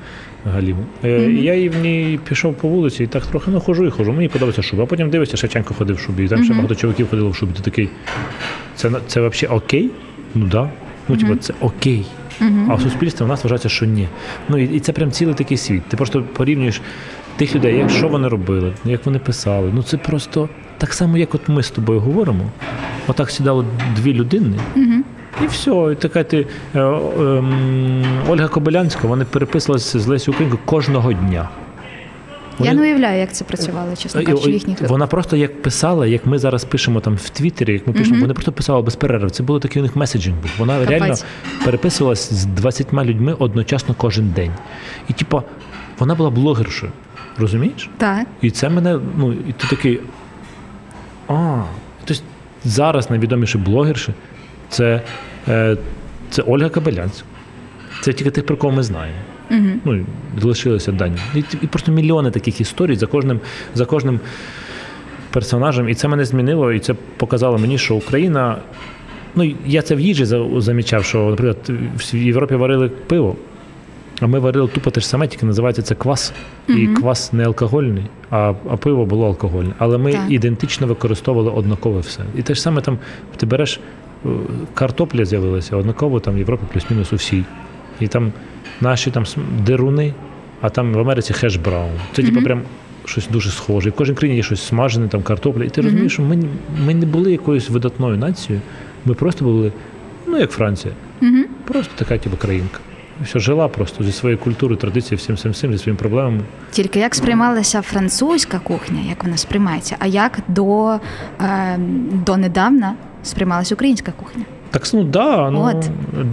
галіму. 0.52 0.84
І 1.04 1.08
Я 1.42 1.54
і 1.54 1.68
в 1.68 1.76
ній 1.76 2.18
пішов 2.28 2.54
по 2.54 2.68
вулиці 2.68 3.04
і 3.04 3.06
так 3.06 3.26
трохи 3.26 3.50
ну 3.50 3.60
хожу 3.60 3.86
і 3.86 3.90
хожу. 3.90 4.12
Мені 4.12 4.28
подобається 4.28 4.62
шуба. 4.62 4.82
А 4.82 4.86
потім 4.86 5.10
дивишся, 5.10 5.36
Шевченко 5.36 5.74
ходив 5.74 5.96
в 5.96 5.98
шубі, 5.98 6.24
і 6.24 6.28
там 6.28 6.44
ще 6.44 6.54
багато 6.54 6.74
чоловіків 6.74 7.08
ходило 7.10 7.30
в 7.30 7.34
шубі. 7.36 7.52
Ти 7.52 7.62
такий. 7.62 7.88
Це, 8.74 8.90
це 9.06 9.28
взагалі 9.28 9.56
окей? 9.58 9.90
Ну 10.34 10.46
да. 10.46 10.70
Ну, 11.08 11.16
типу, 11.16 11.36
це 11.36 11.54
окей. 11.60 12.06
А 12.68 12.74
в 12.74 12.80
суспільстві 12.82 13.24
в 13.24 13.28
нас 13.28 13.44
вважається, 13.44 13.68
що 13.68 13.86
ні. 13.86 14.08
Ну 14.48 14.58
і, 14.58 14.64
і 14.64 14.80
це 14.80 14.92
прям 14.92 15.10
цілий 15.10 15.34
такий 15.34 15.56
світ. 15.56 15.82
Ти 15.88 15.96
просто 15.96 16.22
порівнюєш 16.22 16.80
тих 17.36 17.54
людей, 17.54 17.76
як 17.76 17.90
що 17.90 18.08
вони 18.08 18.28
робили, 18.28 18.72
як 18.84 19.06
вони 19.06 19.18
писали. 19.18 19.70
Ну 19.74 19.82
це 19.82 19.96
просто 19.96 20.48
так 20.78 20.92
само, 20.92 21.16
як 21.18 21.34
от 21.34 21.48
ми 21.48 21.62
з 21.62 21.70
тобою 21.70 22.00
говоримо. 22.00 22.50
Отак 23.06 23.30
сідало 23.30 23.64
дві 23.96 24.12
людини. 24.14 24.56
І 25.42 25.46
все, 25.46 25.88
і 25.92 25.94
така 25.94 26.24
ти 26.24 26.46
е, 26.74 26.80
ем, 26.80 28.04
Ольга 28.28 28.48
Кобилянська, 28.48 29.08
вони 29.08 29.24
переписувалися 29.24 29.98
з 29.98 30.06
Лесі 30.06 30.30
Українкою 30.30 30.62
кожного 30.64 31.12
дня. 31.12 31.48
Я 32.58 32.74
не 32.74 32.82
уявляю, 32.82 33.20
як 33.20 33.32
це 33.32 33.44
працювало, 33.44 33.96
чесно 33.96 34.24
кажучи, 34.24 34.50
і- 34.50 34.52
їхніх 34.52 34.82
Вона 34.82 35.06
просто 35.06 35.36
як 35.36 35.62
писала, 35.62 36.06
як 36.06 36.26
ми 36.26 36.38
зараз 36.38 36.64
пишемо 36.64 37.00
там 37.00 37.14
в 37.14 37.28
Твіттері, 37.28 37.72
як 37.72 37.86
ми 37.86 37.92
пишемо, 37.92 38.20
вони 38.20 38.34
просто 38.34 38.52
писали 38.52 38.82
без 38.82 38.96
перерв. 38.96 39.30
Це 39.30 39.42
було 39.42 39.60
такий 39.60 39.82
у 39.82 39.84
них 39.84 39.96
меседжинг 39.96 40.36
був. 40.42 40.50
Вона 40.58 40.72
Капець. 40.72 40.90
реально 40.90 41.14
переписувалась 41.64 42.32
з 42.32 42.44
20 42.44 43.04
людьми 43.04 43.36
одночасно 43.38 43.94
кожен 43.98 44.30
день. 44.30 44.52
І 45.08 45.12
типу, 45.12 45.42
вона 45.98 46.14
була 46.14 46.30
блогершою. 46.30 46.92
Розумієш? 47.38 47.90
Так. 47.98 48.26
І 48.42 48.50
це 48.50 48.68
мене, 48.68 48.98
ну, 49.16 49.32
і 49.32 49.52
ти 49.52 49.66
такий. 49.70 50.00
А, 51.28 51.62
тобто 52.04 52.22
зараз 52.64 53.10
найвідоміші 53.10 53.58
блогерші 53.58 54.12
це, 54.74 55.00
е, 55.48 55.76
це 56.30 56.42
Ольга 56.42 56.68
Кабелянська. 56.68 57.26
Це 58.00 58.12
тільки 58.12 58.30
тих, 58.30 58.46
про 58.46 58.56
кого 58.56 58.72
ми 58.72 58.82
знаємо. 58.82 59.18
Угу. 59.50 59.68
Ну, 59.84 59.94
і 59.94 60.04
залишилися 60.40 60.92
дані. 60.92 61.16
І, 61.34 61.44
і 61.62 61.66
просто 61.66 61.92
мільйони 61.92 62.30
таких 62.30 62.60
історій 62.60 62.96
за 62.96 63.06
кожним, 63.06 63.40
за 63.74 63.84
кожним 63.84 64.20
персонажем. 65.30 65.88
І 65.88 65.94
це 65.94 66.08
мене 66.08 66.24
змінило, 66.24 66.72
і 66.72 66.78
це 66.78 66.94
показало 67.16 67.58
мені, 67.58 67.78
що 67.78 67.94
Україна. 67.94 68.56
Ну, 69.34 69.54
я 69.66 69.82
це 69.82 69.94
в 69.94 70.00
їжі 70.00 70.24
замічав, 70.56 71.04
що, 71.04 71.18
наприклад, 71.18 71.70
в 71.96 72.16
Європі 72.16 72.54
варили 72.54 72.88
пиво, 72.88 73.36
а 74.20 74.26
ми 74.26 74.38
варили 74.38 74.68
тупо 74.68 74.90
те 74.90 75.00
ж 75.00 75.08
саме, 75.08 75.28
тільки 75.28 75.46
називається 75.46 75.82
це 75.82 75.94
квас. 75.94 76.32
І 76.68 76.86
квас 76.86 77.32
не 77.32 77.44
алкогольний, 77.44 78.04
а, 78.30 78.52
а 78.70 78.76
пиво 78.76 79.06
було 79.06 79.26
алкогольне. 79.26 79.74
Але 79.78 79.98
ми 79.98 80.12
Так. 80.12 80.22
ідентично 80.28 80.86
використовували 80.86 81.50
однакове 81.50 82.00
все. 82.00 82.20
І 82.36 82.42
те 82.42 82.54
ж 82.54 82.60
саме 82.60 82.80
там 82.80 82.98
ти 83.36 83.46
береш 83.46 83.80
картопля 84.74 85.24
з'явилася, 85.24 85.76
однаково 85.76 86.20
там 86.20 86.34
в 86.34 86.38
Європі 86.38 86.62
плюс-мінус 86.72 87.12
у 87.12 87.16
всій. 87.16 87.44
І 88.00 88.08
там 88.08 88.32
наші 88.80 89.10
там 89.10 89.24
деруни, 89.66 90.14
а 90.60 90.70
там 90.70 90.92
в 90.92 90.98
Америці 90.98 91.32
хеш 91.32 91.56
браун. 91.56 91.90
Це 92.12 92.22
типу 92.22 92.42
прям 92.42 92.62
щось 93.04 93.28
дуже 93.28 93.50
схоже. 93.50 93.88
І 93.88 93.92
в 93.92 93.94
кожній 93.94 94.14
країні 94.14 94.36
є 94.36 94.42
щось 94.42 94.62
смажене, 94.62 95.08
там 95.08 95.22
картопля. 95.22 95.64
І 95.64 95.68
ти 95.68 95.80
розумієш, 95.80 96.12
що 96.12 96.22
ми, 96.22 96.38
ми 96.86 96.94
не 96.94 97.06
були 97.06 97.32
якоюсь 97.32 97.70
видатною 97.70 98.18
нацією, 98.18 98.62
ми 99.04 99.14
просто 99.14 99.44
були, 99.44 99.72
ну 100.26 100.38
як 100.38 100.50
Франція, 100.50 100.94
просто 101.64 101.92
така 101.96 102.18
типу 102.18 102.36
країнка. 102.36 102.80
Все 103.24 103.38
жила 103.38 103.68
просто 103.68 104.04
зі 104.04 104.12
своєю 104.12 104.38
культурою, 104.38 104.80
традицією, 104.80 105.16
всім 105.16 105.34
всім 105.34 105.52
всім, 105.52 105.72
зі 105.72 105.78
своїми 105.78 105.98
проблемами. 105.98 106.40
Тільки 106.70 106.98
як 106.98 107.14
сприймалася 107.14 107.82
французька 107.82 108.58
кухня, 108.58 108.98
як 109.08 109.24
вона 109.24 109.36
сприймається, 109.36 109.96
а 109.98 110.06
як 110.06 110.38
до, 110.48 110.98
е, 111.40 111.78
донедавна 112.26 112.94
сприймалася 113.24 113.74
українська 113.74 114.12
кухня? 114.12 114.44
Так, 114.70 114.82
ну 114.92 115.04
да, 115.04 115.50
ну 115.50 115.62
От. 115.62 115.90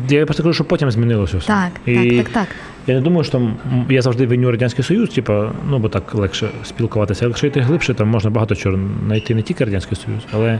я 0.09 0.25
просто 0.25 0.43
кажу, 0.43 0.53
що 0.53 0.63
потім 0.63 0.91
змінилося 0.91 1.37
все. 1.37 1.47
Так, 1.47 1.71
І 1.85 2.17
так, 2.17 2.25
так, 2.25 2.33
так. 2.33 2.47
Я 2.87 2.95
не 2.95 3.01
думаю, 3.01 3.23
що 3.23 3.31
там 3.31 3.55
я 3.89 4.01
завжди 4.01 4.27
виню 4.27 4.51
Радянський 4.51 4.85
Союз, 4.85 5.09
типа, 5.09 5.51
ну 5.69 5.79
бо 5.79 5.89
так 5.89 6.15
легше 6.15 6.49
спілкуватися. 6.63 7.25
Якщо 7.25 7.47
йти 7.47 7.59
глибше, 7.59 7.93
там 7.93 8.07
можна 8.07 8.29
багато 8.29 8.55
чого 8.55 8.79
знайти 9.05 9.35
не 9.35 9.41
тільки 9.41 9.65
Радянський 9.65 9.97
Союз, 10.05 10.21
але 10.31 10.59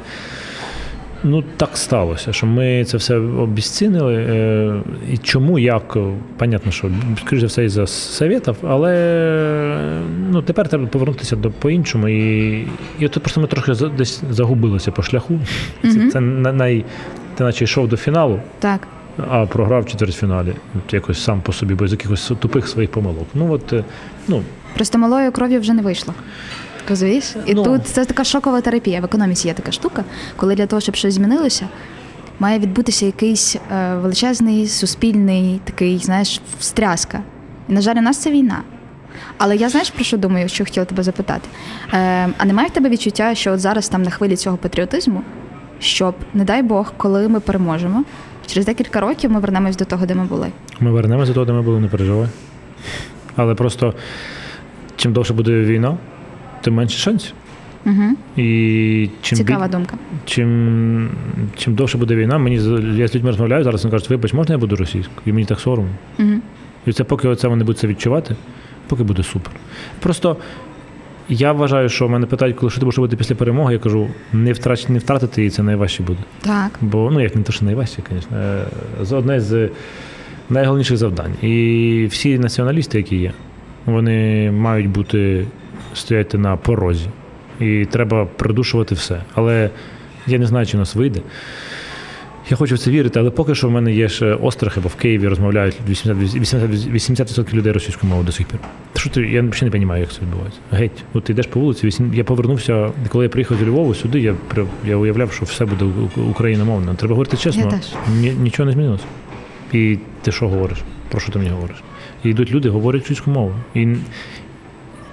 ну 1.24 1.44
так 1.58 1.78
сталося, 1.78 2.34
що 2.34 2.48
ми 2.48 2.86
це 2.86 2.98
все 2.98 3.16
обіцінили. 3.18 4.16
Е, 4.16 4.82
і 5.12 5.18
чому, 5.18 5.60
як, 5.60 5.98
понятно, 6.38 6.72
що 6.72 6.92
скоріше 7.18 7.42
за 7.42 7.48
все 7.48 7.66
із-за 7.66 7.88
совєтів, 7.88 8.56
але 8.64 8.94
ну, 10.32 10.42
тепер 10.42 10.68
треба 10.68 10.88
повернутися 10.88 11.36
до 11.36 11.52
по-іншому. 11.52 12.08
І, 12.08 12.52
і 13.00 13.06
от 13.06 13.12
просто 13.12 13.42
ми 13.42 13.48
трохи 13.48 13.74
десь 13.98 14.24
загубилися 14.30 14.92
по 14.92 15.02
шляху. 15.04 15.40
Це, 15.84 16.10
це 16.12 16.20
на- 16.20 16.54
най, 16.54 16.86
ти 17.36 17.44
наче 17.44 17.64
йшов 17.64 17.88
до 17.88 17.98
фіналу. 17.98 18.40
Так. 18.60 18.88
А 19.30 19.46
програв 19.46 19.82
в 19.84 19.86
четвертьфіналі. 19.86 20.54
Якось 20.92 21.24
сам 21.24 21.42
по 21.42 21.54
собі, 21.54 21.74
без 21.74 21.92
якихось 21.92 22.32
тупих 22.40 22.68
своїх 22.68 22.92
помилок. 22.92 23.28
Ну 23.34 23.52
от 23.52 23.74
е, 23.74 23.84
ну 24.28 24.44
Просто 24.76 24.98
малою 24.98 25.32
кров'ю 25.32 25.60
вже 25.60 25.74
не 25.74 25.82
вийшло. 25.82 26.14
Розумієш? 26.90 27.36
І 27.46 27.54
Ну. 27.54 27.64
тут 27.64 27.88
це 27.88 28.06
така 28.06 28.24
шокова 28.24 28.62
терапія. 28.62 29.02
В 29.02 29.06
економіці 29.06 29.48
є 29.48 29.54
така 29.54 29.72
штука, 29.72 30.04
коли 30.36 30.56
для 30.56 30.66
того, 30.66 30.80
щоб 30.80 30.96
щось 30.96 31.14
змінилося, 31.14 31.68
має 32.40 32.60
відбутися 32.60 33.06
якийсь 33.06 33.56
е, 33.72 33.96
величезний 33.96 34.68
суспільний 34.68 35.62
такий, 35.64 35.98
знаєш, 35.98 36.42
встряска. 36.60 37.20
І, 37.70 37.74
на 37.74 37.82
жаль, 37.82 37.96
у 37.96 38.02
нас 38.02 38.18
це 38.18 38.32
війна. 38.32 38.58
Але 39.38 39.56
я 39.56 39.70
знаєш 39.70 39.90
про 39.90 40.04
що 40.04 40.18
думаю, 40.18 40.50
що 40.50 40.64
хотіла 40.66 40.86
тебе 40.86 41.04
запитати? 41.04 41.50
Е, 41.94 42.30
а 42.38 42.46
немає 42.46 42.68
в 42.68 42.72
тебе 42.72 42.90
відчуття, 42.90 43.36
що 43.36 43.54
от 43.54 43.60
зараз 43.60 43.90
там 43.90 44.04
на 44.04 44.10
хвилі 44.10 44.36
цього 44.36 44.58
патріотизму, 44.58 45.22
щоб, 45.80 46.16
не 46.34 46.44
дай 46.44 46.64
Бог, 46.64 46.94
коли 46.98 47.28
ми 47.28 47.40
переможемо, 47.40 48.04
через 48.48 48.66
декілька 48.66 49.00
років 49.00 49.32
ми 49.32 49.40
вернемось 49.40 49.76
до 49.78 49.86
того, 49.86 50.06
де 50.06 50.16
ми 50.16 50.24
були. 50.26 50.48
ми 50.80 50.92
вернемося 50.92 51.28
до 51.28 51.34
того, 51.34 51.46
де 51.46 51.52
ми 51.54 51.62
були, 51.62 51.80
не 51.80 51.88
переживай. 51.88 52.28
Але 53.36 53.56
просто 53.56 53.94
чим 54.96 55.14
довше 55.14 55.34
буде 55.34 55.52
війна, 55.52 55.98
тим 56.62 56.74
менше 56.74 56.98
шансів. 56.98 57.34
Угу. 57.86 58.04
І 58.38 59.10
чим 59.22 59.38
Цікава 59.38 59.66
біль- 59.66 59.72
думка. 59.72 59.98
чим, 60.26 61.10
чим 61.58 61.76
довше 61.76 61.98
буде 61.98 62.16
війна, 62.16 62.38
мені 62.38 62.60
з- 62.60 62.84
я 62.98 63.08
з 63.08 63.16
людьми 63.16 63.30
розмовляю 63.30 63.64
зараз, 63.64 63.84
вони 63.84 63.92
кажуть, 63.92 64.10
вибач, 64.10 64.34
можна 64.34 64.56
я 64.56 64.60
буду 64.60 64.76
російською? 64.76 65.18
І 65.26 65.34
мені 65.34 65.46
так 65.46 65.60
соромно. 65.60 65.92
Угу. 66.20 66.30
І 66.86 66.92
це 66.94 67.04
поки 67.04 67.28
оце 67.28 67.48
вони 67.48 67.64
будуть 67.64 67.78
це 67.80 67.88
відчувати, 67.88 68.36
поки 68.88 69.04
буде 69.04 69.24
супер. 69.24 69.54
Просто 70.00 70.38
я 71.30 71.52
вважаю, 71.52 71.90
що 71.90 72.10
мене 72.10 72.26
питають, 72.26 72.56
коли 72.56 72.70
що 72.70 72.80
ти 72.80 72.86
будеш 72.86 72.98
робити 72.98 73.16
після 73.16 73.36
перемоги, 73.36 73.74
я 73.74 73.80
кажу, 73.80 74.08
не 74.34 74.54
втрач, 74.54 74.90
не 74.90 75.00
втратити 75.00 75.42
її, 75.42 75.50
це 75.52 75.64
найважче 75.64 76.04
буде. 76.04 76.20
Так. 76.42 76.72
Бо 76.82 77.12
ну 77.14 77.22
як 77.22 77.36
не 77.36 77.42
те, 77.44 77.52
що 77.52 77.66
найважче, 77.66 78.02
звісно, 78.12 78.38
е, 78.38 79.16
одне 79.16 79.42
з 79.42 79.70
найголовніших 80.50 80.98
завдань. 80.98 81.34
І 81.42 82.08
всі 82.12 82.40
націоналісти, 82.40 82.98
які 82.98 83.16
є, 83.16 83.32
вони 83.92 84.52
мають 84.52 84.90
бути 84.90 85.46
стояти 85.94 86.38
на 86.38 86.58
порозі. 86.58 87.06
І 87.60 87.86
треба 87.92 88.26
придушувати 88.26 88.96
все. 88.96 89.22
Але 89.36 89.70
я 90.28 90.40
не 90.40 90.46
знаю, 90.46 90.66
чи 90.66 90.78
в 90.78 90.80
нас 90.80 90.96
вийде. 90.96 91.22
Я 92.50 92.58
хочу 92.58 92.76
в 92.76 92.80
це 92.80 92.92
вірити, 92.92 93.20
але 93.20 93.30
поки 93.30 93.56
що 93.56 93.68
в 93.68 93.72
мене 93.72 93.94
є 93.94 94.10
ще 94.10 94.34
острахи, 94.34 94.80
бо 94.80 94.90
в 94.90 94.96
Києві 94.96 95.28
розмовляють 95.28 95.76
80%, 95.90 96.16
80%, 96.16 96.92
80% 96.94 97.54
людей 97.54 97.74
російською 97.74 98.10
мовою 98.10 98.26
до 98.26 98.32
сих 98.32 98.48
пір. 98.48 98.60
Що 98.96 99.10
ти, 99.10 99.22
я 99.22 99.42
взагалі 99.42 99.64
не 99.64 99.70
розумію, 99.80 100.00
як 100.00 100.10
це 100.14 100.22
відбувається. 100.22 100.60
Геть, 100.72 101.04
от 101.14 101.24
ти 101.24 101.34
йдеш 101.34 101.48
по 101.48 101.60
вулиці, 101.60 101.90
я 102.14 102.24
повернувся, 102.24 102.92
коли 103.10 103.26
я 103.26 103.30
приїхав 103.30 103.58
з 103.58 103.62
Львову 103.68 103.96
сюди, 103.96 104.20
я, 104.20 104.36
я 104.88 104.96
уявляв, 104.98 105.32
що 105.32 105.46
все 105.46 105.66
буде 105.66 105.86
у- 105.86 106.22
україномовно. 106.22 106.94
Треба 106.94 107.14
говорити 107.16 107.38
чесно, 107.38 107.62
Я 107.64 107.70
теж. 107.72 107.88
ні- 108.22 108.34
нічого 108.42 108.66
не 108.68 108.72
змінилося. 108.74 109.04
І 109.74 109.98
ти 110.22 110.32
що 110.32 110.48
говориш? 110.50 110.78
Про 111.10 111.20
що 111.20 111.32
ти 111.32 111.40
мені 111.40 111.52
говориш? 111.52 111.78
І 112.24 112.30
йдуть 112.30 112.52
люди, 112.52 112.70
говорять 112.70 113.02
російську 113.02 113.32
мову. 113.32 113.56
І 113.74 113.96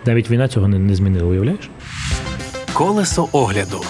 навіть 0.07 0.31
війна 0.31 0.49
цього 0.49 0.69
не, 0.69 0.79
не 0.79 0.95
змінила, 0.95 1.27
уявляєш? 1.27 1.71
Колесо 2.73 3.29
огляду. 3.33 3.81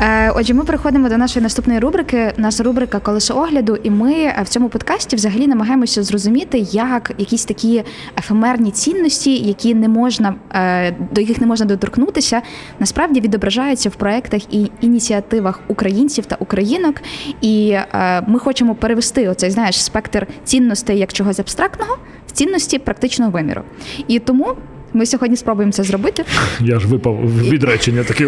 Е, 0.00 0.30
Отже, 0.30 0.54
ми 0.54 0.64
переходимо 0.64 1.08
до 1.08 1.16
нашої 1.18 1.42
наступної 1.42 1.80
рубрики. 1.80 2.32
Нас 2.36 2.60
рубрика 2.60 2.98
Колесо 2.98 3.36
огляду, 3.36 3.76
і 3.82 3.90
ми 3.90 4.12
е, 4.12 4.42
в 4.44 4.48
цьому 4.48 4.68
подкасті 4.68 5.16
взагалі 5.16 5.46
намагаємося 5.46 6.02
зрозуміти, 6.02 6.58
як 6.70 7.12
якісь 7.18 7.44
такі 7.44 7.84
ефемерні 8.18 8.70
цінності, 8.70 9.36
які 9.36 9.74
не 9.74 9.88
можна 9.88 10.34
е, 10.54 10.96
до 11.12 11.20
яких 11.20 11.40
не 11.40 11.46
можна 11.46 11.66
доторкнутися, 11.66 12.42
насправді 12.78 13.20
відображаються 13.20 13.88
в 13.88 13.94
проектах 13.94 14.54
і 14.54 14.70
ініціативах 14.80 15.60
українців 15.68 16.26
та 16.26 16.36
українок. 16.38 16.94
І 17.40 17.76
ми 18.26 18.38
хочемо 18.38 18.74
перевести 18.74 19.28
оцей 19.28 19.50
знаєш 19.50 19.84
спектр 19.84 20.26
цінностей 20.44 20.98
як 20.98 21.12
чогось 21.12 21.38
абстрактного 21.38 21.98
в 22.26 22.32
цінності 22.32 22.78
практичного 22.78 23.30
виміру. 23.30 23.62
І 24.08 24.18
тому. 24.18 24.56
Ми 24.94 25.06
сьогодні 25.06 25.36
спробуємо 25.36 25.72
це 25.72 25.82
зробити. 25.82 26.24
Я 26.60 26.80
ж 26.80 26.88
випав 26.88 27.16
від 27.48 27.64
речення, 27.64 28.04
такий 28.04 28.26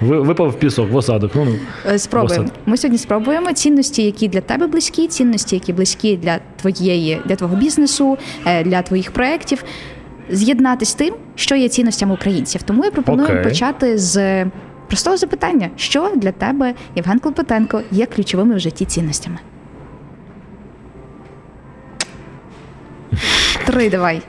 випав 0.00 0.48
в 0.48 0.58
пісок, 0.58 0.90
в 0.90 0.96
осадок. 0.96 1.32
Ну, 1.34 1.44
ну. 1.44 1.54
Е, 1.86 1.98
Спробуємо. 1.98 2.44
Осад. 2.44 2.58
Ми 2.66 2.76
сьогодні 2.76 2.98
спробуємо 2.98 3.52
цінності, 3.52 4.02
які 4.02 4.28
для 4.28 4.40
тебе 4.40 4.66
близькі, 4.66 5.06
цінності, 5.06 5.56
які 5.56 5.72
близькі 5.72 6.16
для 6.16 6.38
твоєї, 6.56 7.20
для 7.26 7.36
твого 7.36 7.56
бізнесу, 7.56 8.18
е, 8.46 8.64
для 8.64 8.82
твоїх 8.82 9.10
проєктів, 9.10 9.64
з'єднати 10.30 10.84
з 10.84 10.94
тим, 10.94 11.14
що 11.34 11.54
є 11.54 11.68
цінностями 11.68 12.14
українців. 12.14 12.62
Тому 12.62 12.84
я 12.84 12.90
пропоную 12.90 13.28
Окей. 13.28 13.42
почати 13.44 13.98
з 13.98 14.44
простого 14.88 15.16
запитання: 15.16 15.70
що 15.76 16.12
для 16.16 16.32
тебе, 16.32 16.74
Євген 16.96 17.18
Клопотенко, 17.18 17.82
є 17.90 18.06
ключовими 18.06 18.54
в 18.54 18.58
житті 18.58 18.84
цінностями? 18.84 19.38
Три 23.66 23.90
давай. 23.90 24.22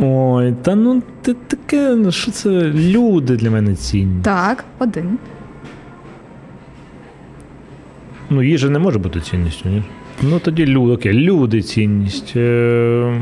Ой, 0.00 0.54
та 0.62 0.74
ну 0.74 1.02
ти 1.22 1.34
таке, 1.34 1.94
ну 1.94 2.12
що 2.12 2.30
це 2.30 2.50
люди 2.74 3.36
для 3.36 3.50
мене 3.50 3.74
цінні. 3.74 4.22
Так, 4.22 4.64
один. 4.78 5.18
Ну, 8.30 8.42
їжа 8.42 8.70
не 8.70 8.78
може 8.78 8.98
бути 8.98 9.20
цінністю, 9.20 9.68
ні? 9.68 9.82
Ну 10.22 10.38
тоді 10.38 10.66
люди, 10.66 10.92
окей, 10.92 11.12
люди 11.12 11.62
цінність. 11.62 12.32
Е, 12.36 13.20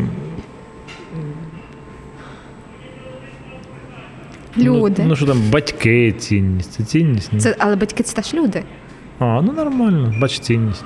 Люди. 4.59 5.03
Ну, 5.03 5.09
ну 5.09 5.17
що 5.17 5.27
там, 5.27 5.43
батьки 5.51 6.13
цінність. 6.13 6.73
Це 6.73 6.85
цінність? 6.85 7.33
Ні? 7.33 7.41
Це, 7.41 7.57
але 7.59 7.77
батьки 7.77 8.03
це 8.03 8.17
теж 8.17 8.35
люди. 8.35 8.63
А, 9.21 9.43
ну 9.43 9.53
нормально, 9.53 10.15
бач 10.21 10.39
цінність. 10.39 10.85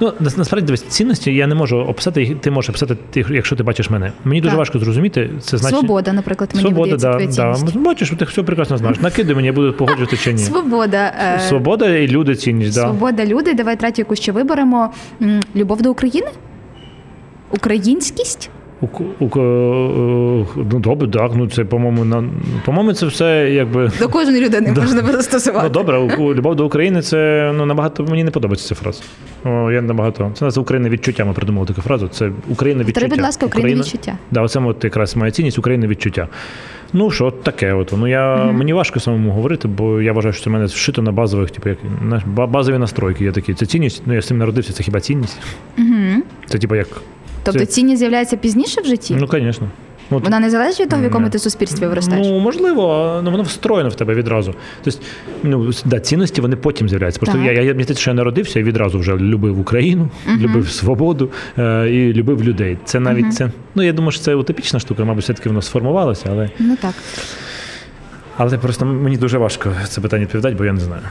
Ну, 0.00 0.12
насправді 0.20 0.66
дивись, 0.66 0.82
цінності 0.82 1.34
я 1.34 1.46
не 1.46 1.54
можу 1.54 1.78
описати, 1.78 2.36
ти 2.40 2.50
можеш 2.50 2.68
описати, 2.70 2.96
ти- 3.10 3.24
якщо 3.30 3.56
ти 3.56 3.62
бачиш 3.62 3.90
мене. 3.90 4.12
Мені 4.24 4.40
дуже 4.40 4.50
Так. 4.50 4.58
важко 4.58 4.78
зрозуміти, 4.78 5.30
це 5.40 5.58
значить. 5.58 5.78
Свобода, 5.78 6.12
наприклад, 6.12 6.50
мені 6.54 6.68
Свобода, 6.68 6.96
да, 6.96 7.26
да. 7.26 7.56
Бачиш, 7.80 8.12
ти 8.18 8.24
все 8.24 8.42
прекрасно 8.42 8.76
знаєш. 8.78 9.00
Накидай 9.00 9.34
мені, 9.34 9.46
я 9.46 9.52
буду 9.52 9.72
погоджувати 9.72 10.16
чи 10.16 10.32
ні. 10.32 10.38
Свобода. 10.38 11.12
е, 11.36 11.40
Свобода 11.40 11.88
і 11.96 12.08
люди 12.08 12.34
цінність. 12.36 12.74
Да. 12.74 12.80
Свобода 12.84 13.26
люди. 13.26 13.54
Давай 13.54 13.76
третю 13.76 14.00
яку 14.02 14.16
ще 14.16 14.32
виберемо. 14.32 14.90
Любов 15.56 15.82
до 15.82 15.90
України? 15.90 16.28
Українськість? 17.50 18.50
У, 18.80 18.86
у, 19.20 19.24
у, 19.24 20.46
ну 20.56 20.78
добре, 20.80 21.08
так. 21.08 21.32
Ну 21.34 21.46
це, 21.46 21.64
по-моєму, 21.64 22.04
на 22.04 22.24
по-моєму, 22.64 22.92
це 22.92 23.06
все 23.06 23.50
якби. 23.50 23.90
До 24.00 24.08
кожної 24.08 24.44
людини 24.44 24.72
Да. 24.74 24.80
можна 24.80 25.02
Ну 25.06 25.12
застосувати. 25.12 25.68
добре, 25.68 25.98
у- 25.98 26.22
у 26.22 26.34
любов 26.34 26.56
до 26.56 26.66
України 26.66 27.02
це 27.02 27.52
ну 27.56 27.66
набагато 27.66 28.04
мені 28.04 28.24
не 28.24 28.30
подобається 28.30 28.68
ця 28.68 28.74
фраза. 28.74 29.02
О, 29.44 29.70
я 29.70 29.82
набагато. 29.82 30.30
Це 30.34 30.44
назва 30.44 30.62
Україна 30.62 30.88
відчуття. 30.88 31.24
Ми 31.24 31.32
придумали 31.32 31.66
таку 31.66 31.80
фразу. 31.80 32.08
Це 32.08 32.30
Україна 32.48 32.80
відчуття. 32.80 33.00
Повтори, 33.00 33.16
будь 33.16 33.24
ласка, 33.24 33.46
Україна 33.46 33.80
відчуття. 33.82 34.18
Да, 34.30 34.42
оце 34.42 34.60
от 34.60 34.84
якраз 34.84 35.16
моя 35.16 35.30
цінність 35.30 35.58
Україна 35.58 35.86
відчуття. 35.86 36.28
Ну 36.92 37.10
що, 37.10 37.30
таке. 37.30 37.72
От. 37.72 37.94
Ну 37.98 38.08
я 38.08 38.36
мені 38.44 38.72
важко 38.72 39.00
самому 39.00 39.30
говорити, 39.30 39.68
бо 39.68 40.00
я 40.02 40.12
вважаю, 40.12 40.32
що 40.32 40.44
це 40.44 40.50
в 40.50 40.52
мене 40.52 40.64
вшито 40.64 41.02
на 41.02 41.12
базових, 41.12 41.50
типу, 41.50 41.68
як 41.68 41.78
базові 42.48 42.78
настройки. 42.78 43.24
Є 43.24 43.32
такі. 43.32 43.54
Це 43.54 43.66
цінність. 43.66 44.02
Ну 44.06 44.14
я 44.14 44.22
з 44.22 44.26
цим 44.26 44.38
народився. 44.38 44.72
Це 44.72 44.82
хіба 44.82 45.00
цінність? 45.00 45.38
Угу. 45.78 46.22
Це 46.46 46.58
типу 46.58 46.74
як. 46.74 46.88
Тобто 47.52 47.66
цінність 47.66 47.98
з'являється 47.98 48.36
пізніше 48.36 48.80
в 48.80 48.84
житті? 48.84 49.16
Ну, 49.20 49.28
звісно. 49.32 49.68
Ну, 50.10 50.18
Вона 50.18 50.40
не 50.40 50.50
залежить 50.50 50.80
від 50.80 50.88
того, 50.88 51.02
в 51.02 51.04
якому 51.04 51.30
ти 51.30 51.38
суспільстві 51.38 51.86
виростаєш? 51.86 52.26
Ну, 52.26 52.38
можливо, 52.38 53.20
ну 53.24 53.30
воно 53.30 53.42
встроєно 53.42 53.88
в 53.88 53.94
тебе 53.94 54.14
відразу. 54.14 54.54
Тобто, 54.84 55.00
ну, 55.42 55.70
да, 55.84 56.00
цінності 56.00 56.40
вони 56.40 56.56
потім 56.56 56.88
з'являються. 56.88 57.20
Просто 57.20 57.38
Так. 57.38 57.46
я, 57.46 57.62
я, 57.62 57.74
мені 57.74 57.94
що 57.94 58.10
я 58.10 58.14
народився 58.14 58.60
і 58.60 58.62
відразу 58.62 58.98
вже 58.98 59.16
любив 59.16 59.60
Україну, 59.60 60.08
любив 60.38 60.68
свободу 60.70 61.30
е, 61.58 61.88
і 61.90 62.12
любив 62.12 62.44
людей. 62.44 62.78
Це 62.84 63.00
навіть 63.00 63.34
це. 63.34 63.50
Ну, 63.74 63.82
я 63.82 63.92
думаю, 63.92 64.12
що 64.12 64.22
це 64.22 64.34
утопічна 64.34 64.80
штука, 64.80 65.04
мабуть, 65.04 65.24
все-таки 65.24 65.48
воно 65.48 65.62
сформувалося, 65.62 66.24
але, 66.30 66.50
Ну 66.58 66.76
так. 66.76 66.94
але 68.36 68.58
просто 68.58 68.86
мені 68.86 69.16
дуже 69.16 69.38
важко 69.38 69.72
це 69.88 70.00
питання 70.00 70.22
відповідати, 70.22 70.54
бо 70.54 70.64
я 70.64 70.72
не 70.72 70.80
знаю. 70.80 71.02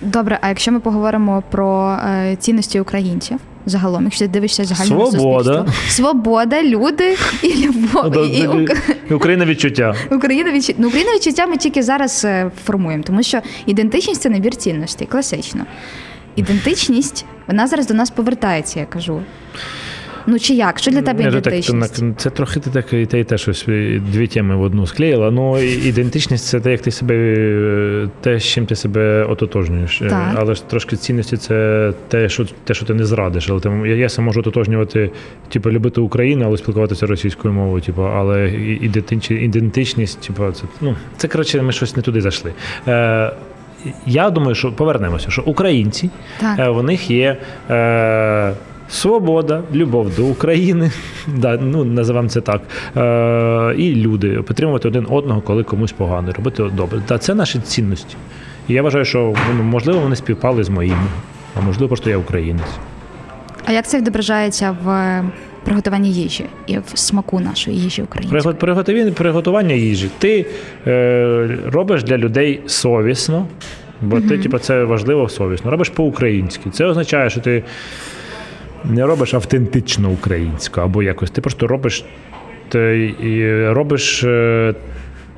Добре, 0.00 0.38
а 0.42 0.48
якщо 0.48 0.72
ми 0.72 0.80
поговоримо 0.80 1.42
про 1.50 1.98
е, 2.08 2.36
цінності 2.36 2.80
українців 2.80 3.38
загалом, 3.66 4.04
якщо 4.04 4.24
ти 4.24 4.28
дивишся 4.30 4.64
загальне 4.64 4.86
Свобода. 4.86 5.54
суспільство. 5.54 5.66
Свобода, 5.88 6.62
люди 6.62 7.16
і 7.42 7.66
любов. 7.66 8.26
І, 8.26 8.38
і 8.38 8.68
І 9.10 9.14
Україна 9.14 9.44
відчуття. 9.44 9.94
Україна 10.10 10.52
відчуття. 10.52 10.78
Ну, 10.82 10.88
Україна 10.88 11.14
відчуття 11.14 11.46
ми 11.46 11.56
тільки 11.56 11.82
зараз 11.82 12.24
е, 12.24 12.50
формуємо, 12.64 13.02
тому 13.06 13.22
що 13.22 13.40
ідентичність 13.66 14.22
це 14.22 14.30
набір 14.30 14.56
цінностей, 14.56 15.06
класично. 15.06 15.66
Ідентичність, 16.36 17.24
вона 17.46 17.66
зараз 17.66 17.86
до 17.86 17.94
нас 17.94 18.10
повертається, 18.10 18.80
я 18.80 18.86
кажу. 18.86 19.22
Ну 20.26 20.38
чи 20.38 20.54
як? 20.54 20.78
Що 20.78 20.90
для 20.90 21.02
тебе 21.02 21.22
Я 21.22 21.28
ідентичність? 21.28 22.02
це 22.16 22.30
трохи 22.30 22.60
ти 22.60 22.70
так 22.70 22.92
і 22.92 23.06
те, 23.06 23.20
і 23.20 23.24
те 23.24 23.38
щось 23.38 23.64
дві 24.12 24.26
теми 24.26 24.56
в 24.56 24.62
одну 24.62 24.86
склеїла. 24.86 25.30
Ну, 25.30 25.58
ідентичність 25.62 26.46
це 26.46 26.60
те, 26.60 26.70
як 26.70 26.80
ти 26.80 26.90
себе, 26.90 27.14
е, 27.14 28.08
те, 28.20 28.38
з 28.40 28.44
чим 28.44 28.66
ти 28.66 28.76
себе 28.76 29.24
ототожнюєш. 29.24 30.02
Е, 30.02 30.08
Так. 30.08 30.34
Але 30.36 30.54
ж 30.54 30.68
трошки 30.68 30.96
цінності 30.96 31.36
це 31.36 31.92
те, 32.08 32.28
що, 32.28 32.46
те, 32.64 32.74
що 32.74 32.86
ти 32.86 32.94
не 32.94 33.04
зрадиш. 33.04 33.50
Але 33.50 33.60
ти, 33.60 33.70
я, 33.86 33.94
я 33.96 34.08
сам 34.08 34.24
можу 34.24 34.40
ототожнювати, 34.40 35.10
типу, 35.48 35.70
любити 35.70 36.00
Україну, 36.00 36.44
але 36.46 36.56
спілкуватися 36.56 37.06
російською 37.06 37.54
мовою. 37.54 37.82
Типу, 37.82 38.02
але 38.02 38.48
і- 38.48 38.90
ідентичність, 39.30 40.20
типу, 40.20 40.52
це, 40.52 40.64
ну, 40.80 40.96
це 41.16 41.28
коротше, 41.28 41.62
ми 41.62 41.72
щось 41.72 41.96
не 41.96 42.02
туди 42.02 42.20
зайшли. 42.20 42.52
Е, 42.88 43.32
я 44.06 44.30
думаю, 44.30 44.54
що 44.54 44.72
повернемося, 44.72 45.30
що 45.30 45.42
українці 45.42 46.10
Так. 46.40 46.58
Е, 46.58 46.68
В 46.68 46.82
них 46.82 47.10
є 47.10 47.36
е, 47.70 48.52
свобода, 48.92 49.62
любов 49.74 50.14
до 50.16 50.24
України, 50.24 50.90
да, 51.26 51.58
ну, 51.62 51.84
називаємо 51.84 52.28
це 52.28 52.40
так. 52.40 52.62
Е, 52.96 53.74
і 53.78 53.94
люди 53.94 54.28
підтримувати 54.28 54.88
один 54.88 55.06
одного, 55.10 55.40
коли 55.40 55.62
комусь 55.62 55.92
погано, 55.92 56.32
робити 56.32 56.64
добре. 56.76 57.00
Та 57.06 57.18
це 57.18 57.34
наші 57.34 57.58
цінності. 57.58 58.16
І 58.68 58.74
я 58.74 58.82
вважаю, 58.82 59.04
що 59.04 59.34
ну, 59.56 59.62
можливо 59.62 60.00
вони 60.00 60.16
співпали 60.16 60.64
з 60.64 60.68
моїми, 60.68 61.06
а 61.58 61.60
можливо, 61.60 61.88
просто 61.88 62.10
я 62.10 62.18
українець. 62.18 62.78
А 63.64 63.72
як 63.72 63.86
це 63.88 63.98
відображається 63.98 64.76
в 64.84 65.20
приготуванні 65.64 66.12
їжі 66.12 66.44
і 66.66 66.78
в 66.78 66.98
смаку 66.98 67.40
нашої 67.40 67.76
їжі 67.76 68.02
української? 68.02 68.42
Пригот- 68.42 68.54
Приготові- 68.64 69.10
Приготування 69.12 69.74
їжі. 69.74 70.10
Ти 70.18 70.46
е, 70.86 71.58
робиш 71.66 72.02
для 72.02 72.18
людей 72.18 72.60
совісно, 72.66 73.46
бо 74.00 74.20
ти, 74.20 74.38
типу, 74.38 74.58
це 74.58 74.84
важливо 74.84 75.28
совісно. 75.28 75.70
Робиш 75.70 75.88
по-українськи. 75.88 76.70
Це 76.70 76.84
означає, 76.84 77.30
що 77.30 77.40
ти 77.40 77.64
не 78.84 79.06
робиш 79.06 79.34
автентично 79.34 80.10
українську 80.10 80.80
або 80.80 81.02
якось. 81.02 81.30
Ти 81.30 81.40
просто 81.40 81.66
робиш, 81.66 82.04
ти, 82.68 83.14
робиш 83.72 84.24
е, 84.24 84.74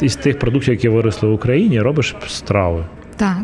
із 0.00 0.16
тих 0.16 0.38
продуктів, 0.38 0.74
які 0.74 0.88
виросли 0.88 1.28
в 1.28 1.32
Україні, 1.32 1.80
робиш 1.80 2.16
страви. 2.26 2.84
Так. 3.16 3.42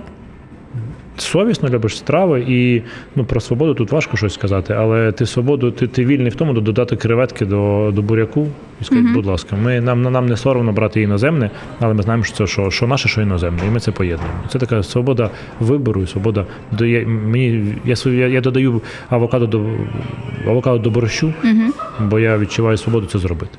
Совісно 1.20 1.68
любиш 1.68 1.96
страви, 1.96 2.44
і 2.48 2.82
ну 3.16 3.24
про 3.24 3.40
свободу 3.40 3.74
тут 3.74 3.92
важко 3.92 4.16
щось 4.16 4.34
сказати, 4.34 4.74
але 4.78 5.12
ти 5.12 5.26
свободу, 5.26 5.70
ти, 5.70 5.86
ти 5.86 6.04
вільний 6.04 6.30
в 6.30 6.34
тому 6.34 6.52
до 6.52 6.60
додати 6.60 6.96
креветки 6.96 7.46
до, 7.46 7.90
до 7.94 8.02
буряку 8.02 8.46
і 8.80 8.84
сказати, 8.84 9.08
будь 9.14 9.26
ласка, 9.26 9.56
ми 9.62 9.80
нам 9.80 10.02
нам 10.02 10.26
не 10.26 10.36
соромно 10.36 10.72
брати 10.72 11.02
іноземне, 11.02 11.50
але 11.80 11.94
ми 11.94 12.02
знаємо, 12.02 12.24
що 12.24 12.36
це 12.36 12.46
що, 12.46 12.70
що 12.70 12.86
наше, 12.86 13.08
що 13.08 13.20
іноземне, 13.20 13.60
і 13.68 13.70
ми 13.70 13.80
це 13.80 13.92
поєднуємо. 13.92 14.38
Це 14.48 14.58
така 14.58 14.82
свобода 14.82 15.30
вибору, 15.60 16.02
і 16.02 16.06
свобода 16.06 16.46
до 16.72 16.84
я, 16.86 17.06
мені. 17.06 17.74
Я, 17.84 17.94
я, 18.06 18.26
я 18.28 18.40
додаю 18.40 18.82
авокадо 19.08 19.46
до 19.46 19.64
авокадо 20.46 20.78
до 20.78 20.90
борщу, 20.90 21.34
Угу. 21.44 21.72
бо 22.00 22.20
я 22.20 22.38
відчуваю 22.38 22.76
свободу 22.76 23.06
це 23.06 23.18
зробити. 23.18 23.58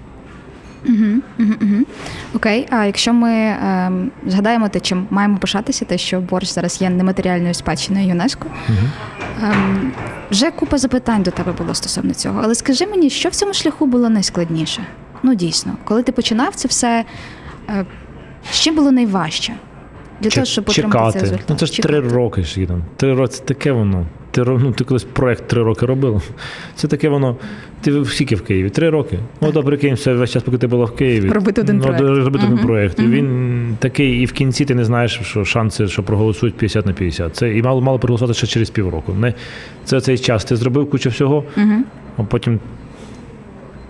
Окей, 2.36 2.68
а 2.70 2.86
якщо 2.86 3.14
ми 3.14 3.32
е, 3.32 3.92
згадаємо 4.28 4.70
те, 4.70 4.80
чим 4.80 5.08
маємо 5.10 5.38
пишатися, 5.38 5.86
те, 5.86 5.98
що 5.98 6.22
борщ 6.22 6.54
зараз 6.54 6.82
є 6.82 6.90
нематеріальною 6.90 7.54
спадщиною 7.54 8.08
ЮНЕСКО. 8.08 8.48
е, 9.44 9.54
вже 10.32 10.52
купа 10.52 10.78
запитань 10.78 11.24
до 11.24 11.32
тебе 11.32 11.52
було 11.52 11.74
стосовно 11.74 12.14
цього. 12.14 12.42
Але 12.44 12.56
скажи 12.56 12.88
мені, 12.88 13.10
що 13.10 13.30
в 13.30 13.36
цьому 13.36 13.54
шляху 13.54 13.86
було 13.86 14.10
найскладніше? 14.10 14.84
Ну 15.24 15.36
дійсно, 15.36 15.74
коли 15.84 16.04
ти 16.04 16.12
починав 16.12 16.56
це 16.56 16.68
все, 16.68 17.06
е, 17.70 17.86
що 18.52 18.72
було 18.72 18.92
найважче 18.92 19.54
для 20.22 20.30
того, 20.30 20.46
щоб 20.46 20.70
Чекати. 20.70 21.12
цей 21.12 21.22
результат? 21.22 21.46
Ну 21.50 21.56
це 21.56 21.66
ж 21.66 21.82
три 21.82 22.00
роки 22.00 22.44
ж 22.44 22.66
там. 22.66 22.84
Три 22.98 23.14
роки 23.14 23.28
це 23.34 23.44
таке 23.44 23.72
воно. 23.72 24.06
Ти, 24.32 24.44
ну, 24.44 24.72
ти 24.72 24.84
колись 24.84 25.04
проект 25.04 25.48
три 25.48 25.64
роки 25.64 25.86
робила. 25.86 26.22
Це 26.76 26.88
таке 26.88 27.10
воно. 27.10 27.36
Ти 27.82 28.06
скільки 28.06 28.36
в 28.36 28.42
Києві? 28.42 28.70
Три 28.70 28.90
роки. 28.90 29.20
Ну, 29.42 29.52
добре, 29.52 29.78
прикинь, 29.78 30.16
весь 30.18 30.32
час, 30.32 30.44
поки 30.44 30.58
ти 30.58 30.68
була 30.68 30.86
в 30.86 30.96
Києві. 30.96 31.30
Робити 31.30 31.62
один 31.62 31.78
ну, 31.78 31.84
проект. 31.84 32.02
Робити 32.02 32.46
один 32.46 32.58
Мгм. 32.58 32.66
проект. 32.68 33.00
І 33.00 33.04
він 33.04 33.78
такий, 33.80 34.22
і 34.22 34.26
в 34.26 34.32
кінці 34.32 34.66
ти 34.66 34.76
не 34.76 34.86
знаєш, 34.86 35.20
що 35.24 35.46
шанси, 35.46 35.88
що 35.88 36.04
проголосують 36.04 36.56
50 36.56 36.86
на 36.86 36.94
50. 36.94 37.36
Це 37.36 37.58
і 37.58 37.62
мало 37.62 37.82
мало 37.82 38.00
проголосувати 38.00 38.38
ще 38.38 38.48
через 38.48 38.70
півроку. 38.70 39.14
Не, 39.14 39.34
це 39.86 40.02
цей 40.02 40.18
час. 40.18 40.46
Ти 40.46 40.56
зробив 40.56 40.90
кучу 40.90 41.10
всього, 41.10 41.44
Мгм. 41.56 41.86
а 42.18 42.24
потім 42.24 42.60